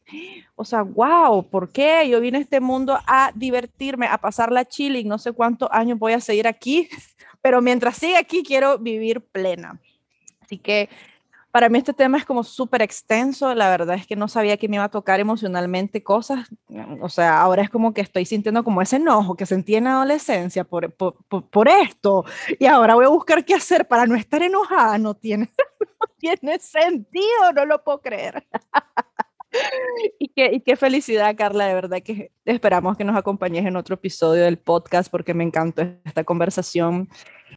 O 0.56 0.64
sea, 0.64 0.82
wow, 0.82 1.48
¿por 1.48 1.70
qué? 1.70 2.08
Yo 2.08 2.20
vine 2.20 2.38
a 2.38 2.40
este 2.40 2.58
mundo 2.58 2.98
a 3.06 3.30
divertirme, 3.36 4.08
a 4.08 4.18
pasar 4.18 4.50
la 4.50 4.64
chilling, 4.64 5.06
no 5.06 5.18
sé 5.18 5.30
cuántos 5.30 5.68
años 5.70 6.00
voy 6.00 6.14
a 6.14 6.20
seguir 6.20 6.48
aquí, 6.48 6.88
pero 7.40 7.62
mientras 7.62 7.96
siga 7.96 8.18
aquí 8.18 8.42
quiero 8.42 8.78
vivir 8.78 9.20
plena. 9.20 9.80
Así 10.40 10.58
que 10.58 10.88
para 11.50 11.68
mí 11.68 11.78
este 11.78 11.92
tema 11.92 12.18
es 12.18 12.24
como 12.24 12.44
súper 12.44 12.82
extenso, 12.82 13.54
la 13.54 13.68
verdad 13.68 13.96
es 13.96 14.06
que 14.06 14.16
no 14.16 14.28
sabía 14.28 14.56
que 14.56 14.68
me 14.68 14.76
iba 14.76 14.84
a 14.84 14.90
tocar 14.90 15.20
emocionalmente 15.20 16.02
cosas, 16.02 16.48
o 17.00 17.08
sea, 17.08 17.40
ahora 17.40 17.62
es 17.62 17.70
como 17.70 17.92
que 17.92 18.00
estoy 18.00 18.24
sintiendo 18.24 18.62
como 18.62 18.82
ese 18.82 18.96
enojo 18.96 19.36
que 19.36 19.46
sentí 19.46 19.74
en 19.74 19.84
la 19.84 19.92
adolescencia 19.92 20.64
por, 20.64 20.92
por, 20.92 21.16
por, 21.26 21.68
esto, 21.68 22.24
y 22.58 22.66
ahora 22.66 22.94
voy 22.94 23.04
a 23.04 23.08
buscar 23.08 23.44
qué 23.44 23.54
hacer 23.54 23.88
para 23.88 24.06
no 24.06 24.14
estar 24.14 24.42
enojada, 24.42 24.98
no 24.98 25.14
tiene, 25.14 25.50
no 26.00 26.06
tiene 26.18 26.58
sentido, 26.60 27.52
no 27.54 27.64
lo 27.64 27.82
puedo 27.82 28.00
creer. 28.00 28.46
y, 30.18 30.28
qué, 30.28 30.50
y 30.52 30.60
qué 30.60 30.76
felicidad, 30.76 31.34
Carla, 31.36 31.66
de 31.66 31.74
verdad 31.74 32.02
que 32.02 32.30
esperamos 32.44 32.96
que 32.96 33.04
nos 33.04 33.16
acompañes 33.16 33.66
en 33.66 33.76
otro 33.76 33.94
episodio 33.94 34.44
del 34.44 34.58
podcast 34.58 35.10
porque 35.10 35.34
me 35.34 35.44
encantó 35.44 35.82
esta 36.04 36.24
conversación. 36.24 37.08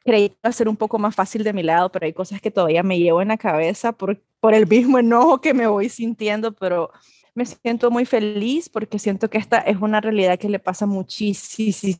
Creí 0.04 0.30
que 0.30 0.36
iba 0.42 0.50
a 0.50 0.52
ser 0.52 0.68
un 0.70 0.78
poco 0.78 1.00
más 1.00 1.16
fácil 1.16 1.44
de 1.44 1.54
mi 1.54 1.64
lado, 1.64 1.92
pero 1.92 2.06
hay 2.06 2.14
cosas 2.14 2.42
que 2.42 2.52
todavía 2.52 2.84
me 2.84 3.00
llevo 3.00 3.22
en 3.22 3.30
la 3.30 3.38
cabeza 3.38 3.94
por, 3.94 4.22
por 4.40 4.54
el 4.54 4.68
mismo 4.68 5.00
enojo 5.00 5.42
que 5.42 5.54
me 5.54 5.68
voy 5.68 5.90
sintiendo, 5.90 6.54
pero 6.54 6.92
me 7.36 7.46
siento 7.46 7.90
muy 7.90 8.06
feliz 8.06 8.70
porque 8.70 9.00
siento 9.00 9.30
que 9.30 9.38
esta 9.38 9.60
es 9.60 9.78
una 9.82 10.02
realidad 10.02 10.38
que 10.38 10.50
le 10.50 10.60
pasa 10.60 10.86
a 10.86 10.88
muchísimas 10.88 11.94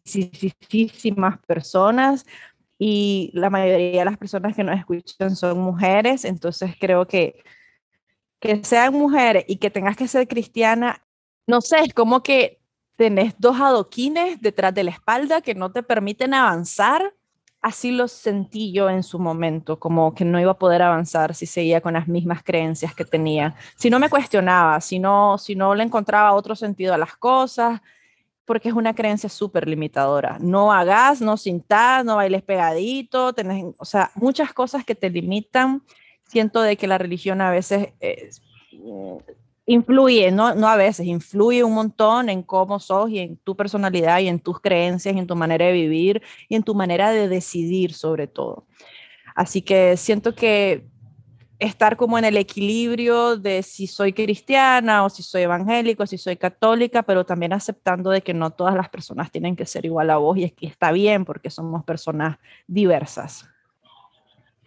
personas 1.48 2.26
y 2.78 3.32
la 3.34 3.50
mayoría 3.50 4.00
de 4.00 4.06
las 4.06 4.18
personas 4.18 4.56
que 4.56 4.64
nos 4.64 4.78
escuchan 4.78 5.36
son 5.36 5.60
mujeres, 5.60 6.26
entonces 6.26 6.76
creo 6.80 7.08
que 7.08 7.42
que 8.44 8.62
sean 8.66 8.94
mujeres 8.94 9.46
y 9.48 9.56
que 9.56 9.70
tengas 9.70 9.96
que 9.96 10.06
ser 10.06 10.28
cristiana, 10.28 11.02
no 11.48 11.62
sé, 11.62 11.80
es 11.80 11.94
como 11.94 12.24
que 12.24 12.60
tenés 12.98 13.36
dos 13.38 13.58
adoquines 13.58 14.42
detrás 14.42 14.74
de 14.74 14.84
la 14.84 14.92
espalda 14.92 15.40
que 15.40 15.56
no 15.56 15.72
te 15.72 15.82
permiten 15.82 16.34
avanzar. 16.34 17.16
Así 17.64 17.92
lo 17.92 18.10
sentí 18.10 18.74
yo 18.74 18.90
en 18.90 19.04
su 19.04 19.20
momento, 19.20 19.80
como 19.80 20.14
que 20.14 20.26
no 20.26 20.38
iba 20.38 20.52
a 20.52 20.60
poder 20.60 20.82
avanzar 20.82 21.34
si 21.34 21.46
seguía 21.46 21.80
con 21.80 21.94
las 21.94 22.10
mismas 22.10 22.44
creencias 22.44 22.94
que 22.94 23.06
tenía. 23.06 23.56
Si 23.78 23.90
no 23.90 24.00
me 24.00 24.10
cuestionaba, 24.10 24.82
si 24.82 25.00
no, 25.00 25.38
si 25.38 25.56
no 25.56 25.74
le 25.74 25.84
encontraba 25.84 26.34
otro 26.34 26.56
sentido 26.58 26.94
a 26.94 26.98
las 26.98 27.16
cosas, 27.16 27.80
porque 28.44 28.68
es 28.68 28.76
una 28.76 28.94
creencia 28.94 29.30
súper 29.30 29.66
limitadora. 29.66 30.38
No 30.42 30.74
hagas, 30.74 31.22
no 31.22 31.38
sintas, 31.38 32.04
no 32.04 32.18
bailes 32.18 32.44
pegadito, 32.44 33.32
tenés, 33.32 33.64
o 33.78 33.86
sea, 33.86 34.12
muchas 34.16 34.52
cosas 34.54 34.84
que 34.84 34.94
te 34.94 35.10
limitan 35.10 35.84
siento 36.26 36.62
de 36.62 36.76
que 36.76 36.88
la 36.88 36.98
religión 36.98 37.40
a 37.40 37.50
veces 37.50 37.94
influye, 39.66 40.32
no, 40.32 40.56
no 40.56 40.68
a 40.68 40.76
veces, 40.76 41.06
influye 41.06 41.64
un 41.64 41.74
montón 41.74 42.30
en 42.30 42.44
cómo 42.44 42.80
sos 42.80 43.10
y 43.10 43.20
en 43.20 43.38
tu 43.38 43.56
personalidad 43.56 44.20
y 44.20 44.28
en 44.28 44.40
tus 44.40 44.60
creencias 44.60 45.16
y 45.16 45.20
en 45.20 45.28
tu 45.28 45.36
manera 45.36 45.66
de 45.66 45.74
vivir 45.74 46.22
y 46.50 46.56
en 46.56 46.64
tu 46.64 46.76
manera 46.76 47.12
de 47.12 47.28
decidir 47.28 47.94
sobre 47.94 48.28
todo. 48.28 48.68
Así 49.36 49.62
que 49.62 49.98
siento 49.98 50.36
que 50.36 50.86
estar 51.60 51.96
como 51.96 52.18
en 52.18 52.26
el 52.26 52.38
equilibrio 52.38 53.38
de 53.38 53.64
si 53.64 53.88
soy 53.88 54.14
cristiana 54.14 55.06
o 55.06 55.10
si 55.10 55.24
soy 55.24 55.44
evangélico, 55.44 56.06
si 56.06 56.18
soy 56.18 56.36
católica, 56.36 57.04
pero 57.04 57.26
también 57.26 57.54
aceptando 57.54 58.10
de 58.10 58.22
que 58.22 58.34
no 58.34 58.52
todas 58.52 58.76
las 58.76 58.90
personas 58.90 59.32
tienen 59.32 59.56
que 59.56 59.66
ser 59.66 59.86
igual 59.86 60.10
a 60.10 60.18
vos 60.18 60.38
y 60.38 60.44
es 60.44 60.54
que 60.54 60.68
está 60.68 60.92
bien 60.92 61.26
porque 61.26 61.50
somos 61.50 61.84
personas 61.86 62.38
diversas. 62.68 63.53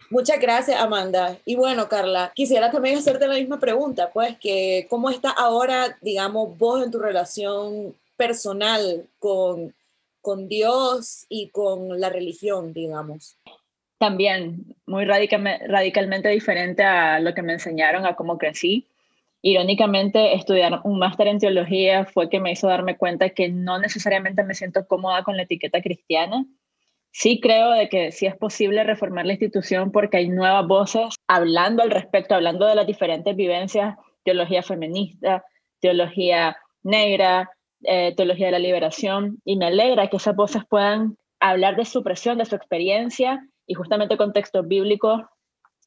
Muchas 0.09 0.39
gracias, 0.39 0.79
Amanda. 0.79 1.37
Y 1.45 1.55
bueno, 1.55 1.89
Carla, 1.89 2.31
quisiera 2.33 2.71
también 2.71 2.97
hacerte 2.97 3.27
la 3.27 3.35
misma 3.35 3.59
pregunta, 3.59 4.09
pues, 4.13 4.37
que 4.37 4.87
cómo 4.89 5.09
está 5.09 5.31
ahora, 5.31 5.97
digamos, 6.01 6.57
vos 6.57 6.83
en 6.83 6.91
tu 6.91 6.99
relación 6.99 7.93
personal 8.15 9.05
con, 9.19 9.73
con 10.21 10.47
Dios 10.47 11.25
y 11.27 11.49
con 11.49 11.99
la 11.99 12.09
religión, 12.09 12.73
digamos. 12.73 13.37
También 13.97 14.75
muy 14.85 15.05
radicalmente 15.05 16.29
diferente 16.29 16.83
a 16.83 17.19
lo 17.19 17.33
que 17.33 17.41
me 17.41 17.53
enseñaron, 17.53 18.05
a 18.05 18.15
cómo 18.15 18.37
crecí. 18.37 18.85
Irónicamente, 19.41 20.35
estudiar 20.35 20.81
un 20.83 20.99
máster 20.99 21.27
en 21.27 21.39
teología 21.39 22.05
fue 22.05 22.29
que 22.29 22.39
me 22.39 22.51
hizo 22.51 22.67
darme 22.67 22.97
cuenta 22.97 23.29
que 23.29 23.49
no 23.49 23.79
necesariamente 23.79 24.43
me 24.43 24.55
siento 24.55 24.87
cómoda 24.87 25.23
con 25.23 25.35
la 25.35 25.43
etiqueta 25.43 25.81
cristiana 25.81 26.45
sí 27.17 27.39
creo 27.41 27.71
de 27.71 27.89
que 27.89 28.11
sí 28.11 28.27
es 28.27 28.35
posible 28.37 28.83
reformar 28.83 29.25
la 29.25 29.33
institución 29.33 29.91
porque 29.91 30.17
hay 30.17 30.29
nuevas 30.29 30.67
voces 30.67 31.15
hablando 31.27 31.81
al 31.81 31.89
respecto, 31.89 32.35
hablando 32.35 32.67
de 32.67 32.75
las 32.75 32.85
diferentes 32.85 33.35
vivencias, 33.35 33.95
teología 34.23 34.61
feminista, 34.61 35.43
teología 35.79 36.57
negra, 36.83 37.49
eh, 37.81 38.13
teología 38.15 38.47
de 38.47 38.51
la 38.51 38.59
liberación, 38.59 39.39
y 39.43 39.57
me 39.57 39.65
alegra 39.65 40.09
que 40.09 40.17
esas 40.17 40.35
voces 40.35 40.61
puedan 40.69 41.17
hablar 41.39 41.75
de 41.75 41.85
su 41.85 42.03
presión, 42.03 42.37
de 42.37 42.45
su 42.45 42.55
experiencia 42.55 43.43
y 43.65 43.73
justamente 43.73 44.15
con 44.15 44.31
textos 44.31 44.67
bíblicos 44.67 45.23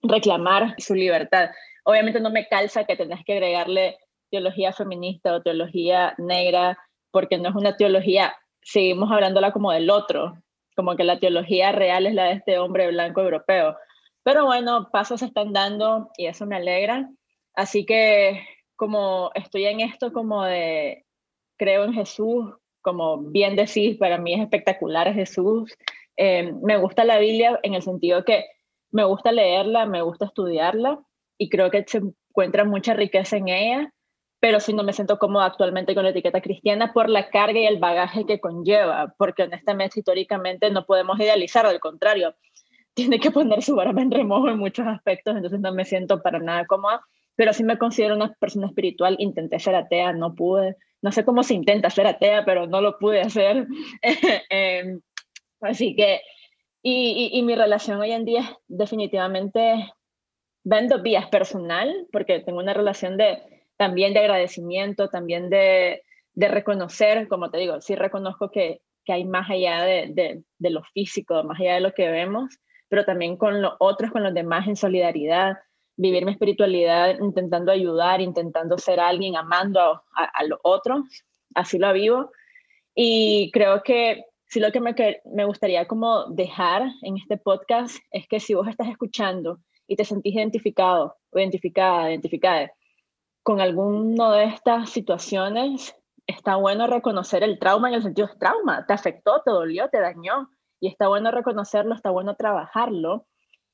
reclamar 0.02 0.74
su 0.78 0.96
libertad. 0.96 1.50
Obviamente 1.84 2.18
no 2.18 2.30
me 2.30 2.48
calza 2.48 2.86
que 2.86 2.96
tenés 2.96 3.24
que 3.24 3.34
agregarle 3.34 3.98
teología 4.32 4.72
feminista 4.72 5.32
o 5.36 5.42
teología 5.42 6.12
negra, 6.18 6.76
porque 7.12 7.38
no 7.38 7.50
es 7.50 7.54
una 7.54 7.76
teología, 7.76 8.34
seguimos 8.62 9.12
hablándola 9.12 9.52
como 9.52 9.70
del 9.70 9.90
otro, 9.90 10.34
como 10.80 10.96
que 10.96 11.04
la 11.04 11.20
teología 11.20 11.72
real 11.72 12.06
es 12.06 12.14
la 12.14 12.24
de 12.24 12.32
este 12.32 12.58
hombre 12.58 12.88
blanco 12.88 13.20
europeo. 13.20 13.76
Pero 14.22 14.46
bueno, 14.46 14.88
pasos 14.90 15.20
se 15.20 15.26
están 15.26 15.52
dando 15.52 16.08
y 16.16 16.24
eso 16.24 16.46
me 16.46 16.56
alegra. 16.56 17.06
Así 17.52 17.84
que 17.84 18.42
como 18.76 19.30
estoy 19.34 19.66
en 19.66 19.80
esto 19.80 20.10
como 20.10 20.42
de 20.42 21.04
creo 21.58 21.84
en 21.84 21.92
Jesús, 21.92 22.46
como 22.80 23.18
bien 23.18 23.56
decís, 23.56 23.98
para 23.98 24.16
mí 24.16 24.32
es 24.32 24.40
espectacular 24.40 25.12
Jesús. 25.12 25.76
Eh, 26.16 26.50
me 26.62 26.78
gusta 26.78 27.04
la 27.04 27.18
Biblia 27.18 27.60
en 27.62 27.74
el 27.74 27.82
sentido 27.82 28.24
que 28.24 28.46
me 28.90 29.04
gusta 29.04 29.32
leerla, 29.32 29.84
me 29.84 30.00
gusta 30.00 30.24
estudiarla 30.24 30.98
y 31.36 31.50
creo 31.50 31.70
que 31.70 31.84
se 31.86 31.98
encuentra 31.98 32.64
mucha 32.64 32.94
riqueza 32.94 33.36
en 33.36 33.48
ella 33.48 33.92
pero 34.40 34.58
si 34.58 34.72
no 34.72 34.82
me 34.82 34.94
siento 34.94 35.18
cómoda 35.18 35.44
actualmente 35.44 35.94
con 35.94 36.02
la 36.02 36.10
etiqueta 36.10 36.40
cristiana 36.40 36.92
por 36.94 37.10
la 37.10 37.28
carga 37.28 37.60
y 37.60 37.66
el 37.66 37.78
bagaje 37.78 38.24
que 38.24 38.40
conlleva, 38.40 39.14
porque 39.18 39.42
honestamente 39.42 40.00
históricamente 40.00 40.70
no 40.70 40.86
podemos 40.86 41.20
idealizar, 41.20 41.66
al 41.66 41.78
contrario, 41.78 42.34
tiene 42.94 43.20
que 43.20 43.30
poner 43.30 43.62
su 43.62 43.76
barba 43.76 44.00
en 44.00 44.10
remojo 44.10 44.48
en 44.48 44.58
muchos 44.58 44.86
aspectos, 44.86 45.36
entonces 45.36 45.60
no 45.60 45.72
me 45.72 45.84
siento 45.84 46.22
para 46.22 46.38
nada 46.38 46.66
cómoda, 46.66 47.02
pero 47.36 47.52
sí 47.52 47.62
me 47.62 47.78
considero 47.78 48.16
una 48.16 48.34
persona 48.40 48.66
espiritual, 48.66 49.16
intenté 49.18 49.58
ser 49.58 49.74
atea, 49.74 50.12
no 50.14 50.34
pude, 50.34 50.76
no 51.02 51.12
sé 51.12 51.24
cómo 51.24 51.42
se 51.42 51.54
intenta 51.54 51.90
ser 51.90 52.06
atea, 52.06 52.44
pero 52.44 52.66
no 52.66 52.80
lo 52.80 52.98
pude 52.98 53.20
hacer. 53.20 53.66
Em, 54.50 55.00
así 55.60 55.94
que, 55.94 56.20
y, 56.82 57.30
y, 57.32 57.42
mi 57.42 57.54
relación 57.54 58.00
hoy 58.00 58.12
en 58.12 58.24
día 58.24 58.58
definitivamente 58.68 59.92
vendo 60.64 61.02
vías 61.02 61.28
personal, 61.28 62.06
porque 62.10 62.40
tengo 62.40 62.58
una 62.58 62.74
relación 62.74 63.16
de 63.16 63.59
también 63.80 64.12
de 64.12 64.20
agradecimiento, 64.20 65.08
también 65.08 65.48
de, 65.48 66.02
reconocer, 66.34 67.28
como 67.28 67.50
te 67.50 67.56
digo, 67.56 67.80
sí 67.80 67.94
reconozco 67.96 68.50
que, 68.50 68.82
hay 69.08 69.24
más 69.24 69.48
allá 69.50 69.82
de, 69.84 70.44
lo 70.58 70.82
físico, 70.92 71.42
más 71.44 71.58
allá 71.58 71.74
de 71.74 71.80
lo 71.80 71.94
que 71.94 72.10
vemos, 72.10 72.58
pero 72.88 73.06
también 73.06 73.38
con 73.38 73.62
los 73.62 73.72
otros, 73.80 74.10
con 74.10 74.22
los 74.22 74.34
demás 74.34 74.68
en 74.68 74.76
solidaridad, 74.76 75.56
vivir 75.96 76.26
mi 76.26 76.32
espiritualidad 76.32 77.18
intentando 77.20 77.72
ayudar, 77.72 78.20
intentando 78.20 78.76
ser 78.76 79.00
alguien, 79.00 79.34
amando 79.34 79.80
a, 79.80 80.02
a, 80.14 80.44
los 80.44 80.58
otros, 80.62 81.00
así 81.54 81.78
lo 81.78 81.90
vivo. 81.94 82.30
Y 82.94 83.50
creo 83.50 83.82
que 83.82 84.26
sí 84.46 84.60
lo 84.60 84.70
que 84.70 84.80
me, 84.80 84.94
que 84.94 85.22
me 85.24 85.46
gustaría 85.46 85.88
como 85.88 86.26
dejar 86.26 86.82
en 87.00 87.16
este 87.16 87.38
podcast 87.38 87.96
es 88.12 88.28
que 88.28 88.40
si 88.40 88.52
vos 88.52 88.68
estás 88.68 88.88
escuchando 88.88 89.58
y 89.88 89.96
te 89.96 90.04
sentís 90.04 90.34
identificado 90.34 91.16
o 91.30 91.38
identificada, 91.38 92.10
identificada 92.10 92.70
con 93.50 93.60
alguna 93.60 94.30
de 94.30 94.44
estas 94.44 94.90
situaciones, 94.90 95.96
está 96.24 96.54
bueno 96.54 96.86
reconocer 96.86 97.42
el 97.42 97.58
trauma 97.58 97.88
en 97.88 97.96
el 97.96 98.02
sentido 98.04 98.28
de 98.28 98.36
trauma, 98.36 98.86
te 98.86 98.92
afectó, 98.92 99.42
te 99.44 99.50
dolió, 99.50 99.88
te 99.88 99.98
dañó, 99.98 100.48
y 100.78 100.86
está 100.86 101.08
bueno 101.08 101.32
reconocerlo, 101.32 101.96
está 101.96 102.10
bueno 102.10 102.36
trabajarlo 102.36 103.26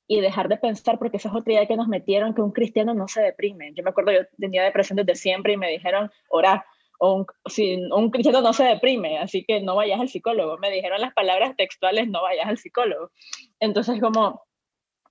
y 0.06 0.22
dejar 0.22 0.48
de 0.48 0.56
pensar, 0.56 0.98
porque 0.98 1.18
esa 1.18 1.28
es 1.28 1.34
otra 1.34 1.52
idea 1.52 1.66
que 1.66 1.76
nos 1.76 1.88
metieron, 1.88 2.32
que 2.32 2.40
un 2.40 2.52
cristiano 2.52 2.94
no 2.94 3.06
se 3.06 3.20
deprime. 3.20 3.74
Yo 3.74 3.84
me 3.84 3.90
acuerdo, 3.90 4.12
yo 4.12 4.20
tenía 4.38 4.64
depresión 4.64 4.96
desde 4.96 5.14
siempre 5.14 5.52
y 5.52 5.56
me 5.58 5.68
dijeron, 5.68 6.10
orar, 6.30 6.64
o 6.98 7.12
un, 7.12 7.26
si, 7.44 7.76
un 7.92 8.10
cristiano 8.10 8.40
no 8.40 8.54
se 8.54 8.64
deprime, 8.64 9.18
así 9.18 9.44
que 9.44 9.60
no 9.60 9.76
vayas 9.76 10.00
al 10.00 10.08
psicólogo. 10.08 10.56
Me 10.56 10.70
dijeron 10.70 11.02
las 11.02 11.12
palabras 11.12 11.54
textuales, 11.54 12.08
no 12.08 12.22
vayas 12.22 12.46
al 12.46 12.56
psicólogo. 12.56 13.10
Entonces, 13.60 14.00
como, 14.00 14.42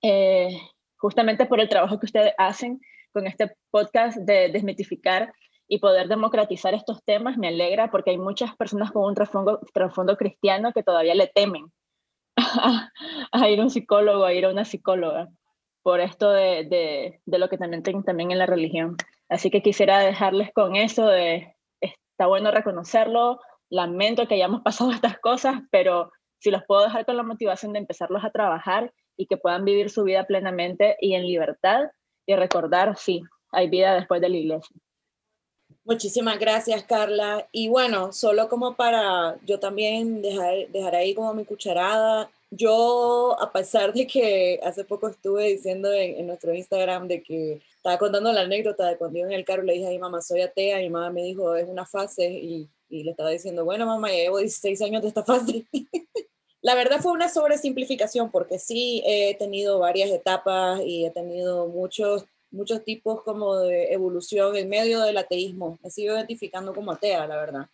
eh, 0.02 0.58
justamente 0.96 1.46
por 1.46 1.60
el 1.60 1.68
trabajo 1.68 2.00
que 2.00 2.06
ustedes 2.06 2.34
hacen 2.36 2.80
con 3.16 3.26
este 3.26 3.56
podcast 3.70 4.18
de 4.18 4.50
desmitificar 4.50 5.32
y 5.66 5.78
poder 5.78 6.06
democratizar 6.06 6.74
estos 6.74 7.02
temas, 7.02 7.38
me 7.38 7.48
alegra 7.48 7.90
porque 7.90 8.10
hay 8.10 8.18
muchas 8.18 8.54
personas 8.56 8.92
con 8.92 9.06
un 9.06 9.14
trasfondo, 9.14 9.58
trasfondo 9.72 10.18
cristiano 10.18 10.70
que 10.74 10.82
todavía 10.82 11.14
le 11.14 11.26
temen 11.34 11.72
a, 12.36 13.48
ir 13.48 13.58
a 13.58 13.62
un 13.62 13.70
psicólogo, 13.70 14.26
a 14.26 14.34
ir 14.34 14.44
a 14.44 14.50
una 14.50 14.66
psicóloga, 14.66 15.28
por 15.82 16.00
esto 16.00 16.30
de, 16.30 16.66
de, 16.68 17.22
de 17.24 17.38
lo 17.38 17.48
que 17.48 17.56
también 17.56 17.82
tienen 17.82 18.04
también 18.04 18.32
en 18.32 18.38
la 18.38 18.44
religión. 18.44 18.98
Así 19.30 19.50
que 19.50 19.62
quisiera 19.62 20.00
dejarles 20.00 20.52
con 20.52 20.76
eso 20.76 21.06
de, 21.06 21.56
está 21.80 22.26
bueno 22.26 22.50
reconocerlo, 22.50 23.40
lamento 23.70 24.28
que 24.28 24.34
hayamos 24.34 24.60
pasado 24.60 24.90
estas 24.92 25.18
cosas, 25.20 25.62
pero 25.70 26.12
si 26.38 26.50
los 26.50 26.64
puedo 26.64 26.82
dejar 26.82 27.06
con 27.06 27.16
la 27.16 27.22
motivación 27.22 27.72
de 27.72 27.78
empezarlos 27.78 28.22
a 28.26 28.30
trabajar 28.30 28.92
y 29.16 29.26
que 29.26 29.38
puedan 29.38 29.64
vivir 29.64 29.88
su 29.88 30.04
vida 30.04 30.24
plenamente 30.24 30.98
y 31.00 31.14
en 31.14 31.22
libertad 31.22 31.86
y 32.26 32.34
recordar, 32.34 32.96
sí, 32.98 33.22
hay 33.52 33.68
vida 33.68 33.94
después 33.94 34.20
de 34.20 34.28
la 34.28 34.36
iglesia. 34.36 34.76
Muchísimas 35.84 36.38
gracias, 36.40 36.82
Carla. 36.82 37.48
Y 37.52 37.68
bueno, 37.68 38.12
solo 38.12 38.48
como 38.48 38.74
para 38.74 39.36
yo 39.44 39.60
también 39.60 40.20
dejar, 40.20 40.68
dejar 40.68 40.96
ahí 40.96 41.14
como 41.14 41.32
mi 41.32 41.44
cucharada. 41.44 42.28
Yo, 42.50 43.36
a 43.40 43.52
pesar 43.52 43.92
de 43.92 44.06
que 44.06 44.58
hace 44.64 44.84
poco 44.84 45.08
estuve 45.08 45.44
diciendo 45.44 45.92
en, 45.92 46.26
nuestro 46.26 46.52
Instagram 46.52 47.06
de 47.06 47.22
que 47.22 47.60
estaba 47.76 47.98
contando 47.98 48.32
la 48.32 48.42
anécdota 48.42 48.88
de 48.88 48.96
cuando 48.96 49.18
iba 49.18 49.28
en 49.28 49.34
el 49.34 49.44
carro, 49.44 49.62
le 49.62 49.74
dije 49.74 49.86
a 49.86 49.90
mi 49.90 49.98
mamá, 49.98 50.22
soy 50.22 50.40
atea, 50.40 50.80
y 50.80 50.84
mi 50.84 50.90
mamá 50.90 51.10
me 51.10 51.22
dijo, 51.22 51.54
es 51.54 51.68
una 51.68 51.86
fase, 51.86 52.30
y, 52.30 52.68
y 52.88 53.04
le 53.04 53.12
estaba 53.12 53.30
diciendo, 53.30 53.64
bueno, 53.64 53.86
mamá, 53.86 54.08
ya 54.10 54.16
llevo 54.16 54.38
16 54.38 54.82
años 54.82 55.02
de 55.02 55.08
esta 55.08 55.22
fase. 55.24 55.66
la 56.66 56.74
verdad 56.74 57.00
fue 57.00 57.12
una 57.12 57.28
sobresimplificación 57.28 58.28
porque 58.32 58.58
sí 58.58 59.00
he 59.06 59.36
tenido 59.36 59.78
varias 59.78 60.10
etapas 60.10 60.80
y 60.84 61.06
he 61.06 61.10
tenido 61.10 61.68
muchos 61.68 62.26
muchos 62.50 62.82
tipos 62.82 63.22
como 63.22 63.54
de 63.58 63.92
evolución 63.92 64.56
en 64.56 64.68
medio 64.68 65.00
del 65.02 65.16
ateísmo. 65.16 65.78
Me 65.80 65.90
sigo 65.90 66.16
identificando 66.16 66.74
como 66.74 66.90
atea, 66.90 67.24
la 67.28 67.36
verdad. 67.36 67.66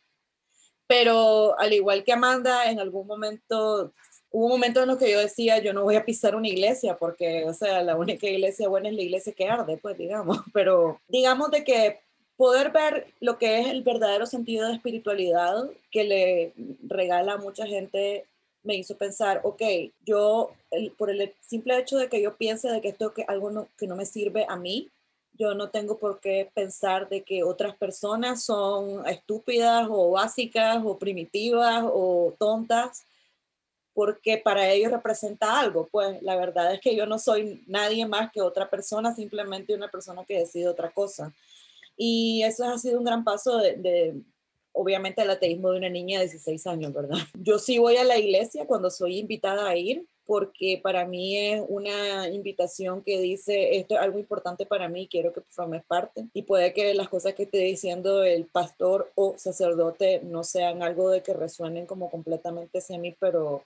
Pero 0.86 1.58
al 1.58 1.72
igual 1.72 2.04
que 2.04 2.12
Amanda, 2.12 2.70
en 2.70 2.80
algún 2.80 3.06
momento, 3.06 3.94
hubo 4.30 4.44
un 4.44 4.52
momento 4.52 4.82
en 4.82 4.88
los 4.88 4.98
que 4.98 5.10
yo 5.10 5.20
decía, 5.20 5.56
yo 5.58 5.72
no 5.72 5.84
voy 5.84 5.96
a 5.96 6.04
pisar 6.04 6.36
una 6.36 6.48
iglesia, 6.48 6.98
porque, 6.98 7.46
o 7.46 7.54
sea, 7.54 7.82
la 7.82 7.96
única 7.96 8.26
iglesia 8.26 8.68
buena 8.68 8.90
es 8.90 8.94
la 8.94 9.02
iglesia 9.02 9.32
que 9.32 9.48
arde, 9.48 9.78
pues, 9.78 9.96
digamos. 9.96 10.36
Pero 10.52 11.00
digamos 11.08 11.50
de 11.50 11.64
que 11.64 12.00
poder 12.36 12.72
ver 12.72 13.06
lo 13.20 13.38
que 13.38 13.60
es 13.60 13.68
el 13.68 13.82
verdadero 13.84 14.26
sentido 14.26 14.68
de 14.68 14.74
espiritualidad 14.74 15.70
que 15.90 16.04
le 16.04 16.52
regala 16.86 17.34
a 17.34 17.38
mucha 17.38 17.66
gente 17.66 18.26
me 18.62 18.76
hizo 18.76 18.96
pensar, 18.96 19.40
ok, 19.44 19.62
yo 20.04 20.52
por 20.96 21.10
el 21.10 21.34
simple 21.40 21.78
hecho 21.78 21.96
de 21.96 22.08
que 22.08 22.22
yo 22.22 22.36
piense 22.36 22.68
de 22.68 22.80
que 22.80 22.88
esto 22.88 23.12
es 23.16 23.28
algo 23.28 23.68
que 23.76 23.86
no 23.86 23.96
me 23.96 24.06
sirve 24.06 24.46
a 24.48 24.56
mí, 24.56 24.90
yo 25.34 25.54
no 25.54 25.70
tengo 25.70 25.98
por 25.98 26.20
qué 26.20 26.50
pensar 26.54 27.08
de 27.08 27.22
que 27.22 27.42
otras 27.42 27.76
personas 27.76 28.44
son 28.44 29.06
estúpidas 29.06 29.88
o 29.90 30.10
básicas 30.10 30.82
o 30.84 30.98
primitivas 30.98 31.84
o 31.86 32.34
tontas 32.38 33.04
porque 33.94 34.38
para 34.38 34.68
ellos 34.70 34.92
representa 34.92 35.58
algo. 35.58 35.88
Pues 35.90 36.22
la 36.22 36.36
verdad 36.36 36.72
es 36.74 36.80
que 36.80 36.96
yo 36.96 37.06
no 37.06 37.18
soy 37.18 37.62
nadie 37.66 38.06
más 38.06 38.30
que 38.32 38.40
otra 38.40 38.68
persona, 38.68 39.14
simplemente 39.14 39.74
una 39.74 39.88
persona 39.88 40.24
que 40.24 40.38
decide 40.38 40.68
otra 40.68 40.90
cosa. 40.90 41.32
Y 41.96 42.42
eso 42.42 42.64
ha 42.64 42.78
sido 42.78 42.98
un 42.98 43.04
gran 43.04 43.22
paso 43.24 43.58
de, 43.58 44.14
obviamente 44.72 45.22
el 45.22 45.30
ateísmo 45.30 45.70
de 45.70 45.78
una 45.78 45.88
niña 45.88 46.18
de 46.18 46.26
16 46.26 46.66
años, 46.66 46.92
¿verdad? 46.92 47.18
Yo 47.34 47.58
sí 47.58 47.78
voy 47.78 47.96
a 47.96 48.04
la 48.04 48.18
iglesia 48.18 48.66
cuando 48.66 48.90
soy 48.90 49.18
invitada 49.18 49.68
a 49.68 49.76
ir, 49.76 50.06
porque 50.24 50.80
para 50.82 51.04
mí 51.04 51.36
es 51.36 51.62
una 51.68 52.28
invitación 52.28 53.02
que 53.02 53.20
dice, 53.20 53.76
esto 53.76 53.94
es 53.94 54.00
algo 54.00 54.18
importante 54.18 54.66
para 54.66 54.88
mí, 54.88 55.08
quiero 55.10 55.32
que 55.32 55.42
formes 55.48 55.84
parte. 55.84 56.26
Y 56.32 56.42
puede 56.42 56.72
que 56.72 56.94
las 56.94 57.08
cosas 57.08 57.34
que 57.34 57.44
esté 57.44 57.58
diciendo 57.58 58.22
el 58.22 58.46
pastor 58.46 59.10
o 59.14 59.34
sacerdote 59.36 60.20
no 60.22 60.44
sean 60.44 60.82
algo 60.82 61.10
de 61.10 61.22
que 61.22 61.34
resuenen 61.34 61.86
como 61.86 62.10
completamente 62.10 62.78
hacia 62.78 62.98
mí, 62.98 63.14
pero 63.18 63.64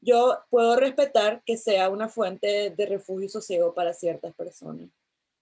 yo 0.00 0.38
puedo 0.50 0.76
respetar 0.76 1.42
que 1.44 1.56
sea 1.56 1.88
una 1.88 2.08
fuente 2.08 2.70
de 2.70 2.86
refugio 2.86 3.26
y 3.26 3.30
sosiego 3.30 3.74
para 3.74 3.94
ciertas 3.94 4.34
personas. 4.34 4.88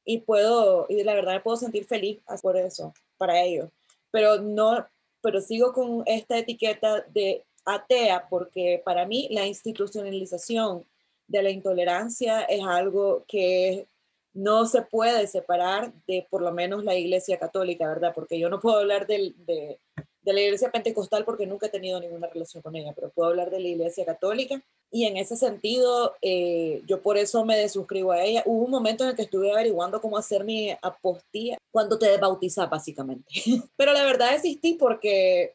Y 0.04 0.18
puedo, 0.18 0.86
y 0.88 1.04
la 1.04 1.14
verdad 1.14 1.42
puedo 1.42 1.56
sentir 1.56 1.84
feliz 1.84 2.20
por 2.42 2.56
eso, 2.56 2.92
para 3.18 3.40
ellos 3.42 3.70
pero 4.12 4.40
no, 4.40 4.86
pero 5.20 5.40
sigo 5.40 5.72
con 5.72 6.04
esta 6.06 6.38
etiqueta 6.38 7.04
de 7.08 7.44
atea 7.64 8.28
porque 8.28 8.80
para 8.84 9.06
mí 9.06 9.28
la 9.32 9.46
institucionalización 9.46 10.86
de 11.26 11.42
la 11.42 11.50
intolerancia 11.50 12.42
es 12.42 12.62
algo 12.64 13.24
que 13.26 13.88
no 14.34 14.66
se 14.66 14.82
puede 14.82 15.26
separar 15.26 15.92
de 16.06 16.26
por 16.30 16.42
lo 16.42 16.52
menos 16.52 16.84
la 16.84 16.94
iglesia 16.94 17.38
católica, 17.38 17.88
¿verdad? 17.88 18.12
Porque 18.14 18.38
yo 18.38 18.48
no 18.48 18.60
puedo 18.60 18.78
hablar 18.78 19.06
de, 19.06 19.78
de 20.22 20.32
la 20.32 20.40
iglesia 20.40 20.70
pentecostal 20.70 21.24
porque 21.24 21.46
nunca 21.46 21.66
he 21.66 21.70
tenido 21.70 22.00
ninguna 22.00 22.28
relación 22.28 22.62
con 22.62 22.76
ella, 22.76 22.92
pero 22.94 23.10
puedo 23.10 23.30
hablar 23.30 23.50
de 23.50 23.60
la 23.60 23.68
iglesia 23.68 24.04
católica 24.04 24.62
y 24.90 25.04
en 25.06 25.16
ese 25.16 25.36
sentido 25.36 26.14
eh, 26.22 26.82
yo 26.86 27.02
por 27.02 27.16
eso 27.18 27.44
me 27.44 27.56
desuscribo 27.56 28.12
a 28.12 28.22
ella. 28.22 28.42
Hubo 28.46 28.64
un 28.64 28.70
momento 28.70 29.04
en 29.04 29.10
el 29.10 29.16
que 29.16 29.22
estuve 29.22 29.50
averiguando 29.50 30.00
cómo 30.00 30.16
hacer 30.16 30.44
mi 30.44 30.70
apostía 30.80 31.58
cuando 31.70 31.98
te 31.98 32.16
bautizas 32.18 32.70
básicamente, 32.70 33.24
pero 33.76 33.92
la 33.92 34.04
verdad 34.04 34.34
existí 34.34 34.74
porque 34.74 35.54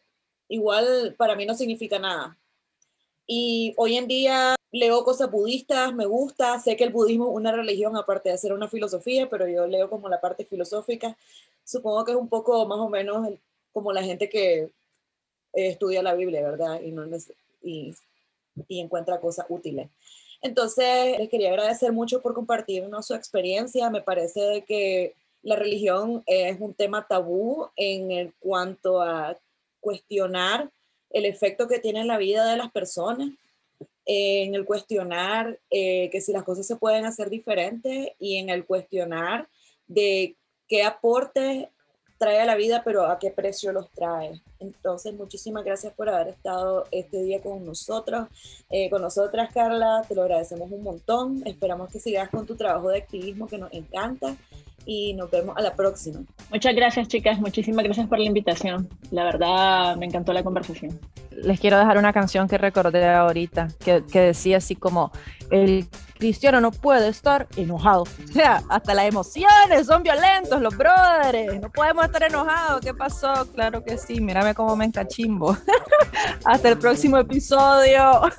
igual 0.50 1.16
para 1.18 1.36
mí 1.36 1.46
no 1.46 1.54
significa 1.54 2.00
nada. 2.00 2.38
Y 3.26 3.74
hoy 3.78 3.98
en 3.98 4.08
día 4.08 4.56
leo 4.72 5.04
cosas 5.04 5.32
budistas, 5.32 5.94
me 5.94 6.06
gusta, 6.06 6.60
sé 6.60 6.76
que 6.76 6.84
el 6.84 6.92
budismo 6.92 7.30
es 7.30 7.36
una 7.36 7.52
religión 7.52 7.96
aparte 7.96 8.30
de 8.30 8.38
ser 8.38 8.54
una 8.54 8.68
filosofía, 8.68 9.30
pero 9.30 9.48
yo 9.48 9.68
leo 9.68 9.90
como 9.90 10.10
la 10.10 10.22
parte 10.22 10.46
filosófica. 10.46 11.18
Supongo 11.64 12.06
que 12.06 12.12
es 12.12 12.18
un 12.18 12.30
poco 12.30 12.66
más 12.66 12.80
o 12.80 12.90
menos 12.90 13.28
como 13.74 13.94
la 13.94 14.04
gente 14.04 14.30
que 14.30 14.60
eh, 14.62 14.70
estudia 15.54 16.02
la 16.02 16.14
Biblia, 16.14 16.42
¿verdad? 16.42 16.82
Y, 16.82 16.92
no, 16.92 17.06
y, 17.62 17.94
y 18.68 18.80
encuentra 18.80 19.20
cosas 19.20 19.46
útiles. 19.50 19.90
Entonces, 20.42 21.18
les 21.18 21.30
quería 21.30 21.50
agradecer 21.50 21.92
mucho 21.92 22.22
por 22.22 22.34
compartirnos 22.34 23.08
su 23.08 23.16
experiencia. 23.16 23.90
Me 23.90 24.02
parece 24.02 24.64
que 24.68 25.16
la 25.42 25.56
religión 25.56 26.24
es 26.26 26.60
un 26.60 26.74
tema 26.74 27.08
tabú 27.08 27.70
en 27.76 28.12
el 28.12 28.34
cuanto 28.40 29.02
a 29.02 29.38
cuestionar 29.80 30.70
el 31.10 31.26
efecto 31.26 31.68
que 31.68 31.80
tiene 31.80 32.02
en 32.02 32.08
la 32.08 32.18
vida 32.18 32.50
de 32.50 32.58
las 32.58 32.72
personas, 32.72 33.30
en 34.06 34.56
el 34.56 34.66
cuestionar 34.66 35.60
eh, 35.70 36.10
que 36.12 36.22
si 36.22 36.32
las 36.32 36.44
cosas 36.44 36.68
se 36.68 36.76
pueden 36.76 37.06
hacer 37.06 37.30
diferentes 37.30 38.10
y 38.20 38.38
en 38.38 38.50
el 38.50 38.66
cuestionar 38.66 39.48
de 39.88 40.36
qué 40.68 40.84
aporte 40.84 41.70
trae 42.18 42.40
a 42.40 42.46
la 42.46 42.56
vida, 42.56 42.82
pero 42.84 43.06
a 43.06 43.20
qué 43.20 43.32
precio 43.32 43.72
los 43.72 43.90
trae. 43.92 44.42
Entonces, 44.60 45.14
muchísimas 45.14 45.64
gracias 45.64 45.94
por 45.94 46.10
haber 46.10 46.30
estado 46.30 46.86
este 46.92 47.22
día 47.22 47.42
con 47.42 47.66
nosotros, 47.66 48.28
eh, 48.70 48.90
con 48.90 49.02
nosotras, 49.02 49.52
Carla. 49.54 50.04
Te 50.08 50.16
lo 50.16 50.24
agradecemos 50.24 50.72
un 50.72 50.84
montón. 50.84 51.44
Esperamos 51.46 51.92
que 51.92 52.00
sigas 52.00 52.30
con 52.30 52.46
tu 52.46 52.56
trabajo 52.56 52.90
de 52.90 53.00
activismo 53.00 53.48
que 53.48 53.58
nos 53.58 53.72
encanta 53.74 54.36
y 54.86 55.14
nos 55.14 55.30
vemos 55.30 55.56
a 55.58 55.62
la 55.62 55.76
próxima. 55.76 56.22
Muchas 56.50 56.74
gracias, 56.74 57.08
chicas. 57.10 57.40
Muchísimas 57.40 57.84
gracias 57.84 58.08
por 58.08 58.18
la 58.18 58.26
invitación. 58.26 58.90
La 59.12 59.26
verdad, 59.26 59.96
me 59.98 60.06
encantó 60.06 60.34
la 60.34 60.44
conversación. 60.44 61.00
Les 61.32 61.60
quiero 61.60 61.78
dejar 61.78 61.98
una 61.98 62.14
canción 62.14 62.48
que 62.48 62.58
recordé 62.58 63.06
ahorita, 63.06 63.68
que, 63.84 64.04
que 64.12 64.22
decía 64.22 64.58
así 64.58 64.76
como, 64.76 65.12
el 65.52 65.88
cristiano 66.18 66.60
no 66.62 66.72
puede 66.72 67.10
estar 67.10 67.48
enojado. 67.56 68.04
O 68.04 68.34
sea, 68.34 68.64
hasta 68.70 68.94
las 68.94 69.06
emociones 69.06 69.86
son 69.86 70.04
violentos, 70.04 70.62
los 70.62 70.76
brothers. 70.76 71.60
No 71.62 71.72
podemos 71.72 72.06
estar 72.06 72.24
enojados. 72.24 72.82
¿Qué 72.82 72.94
pasó? 72.94 73.48
Claro 73.54 73.84
que 73.84 73.98
sí. 73.98 74.20
Mírame 74.22 74.54
cómo 74.54 74.76
me 74.76 74.86
encachimbo. 74.86 75.58
hasta 76.46 76.70
el 76.70 76.78
próximo 76.78 77.18
episodio. 77.18 78.22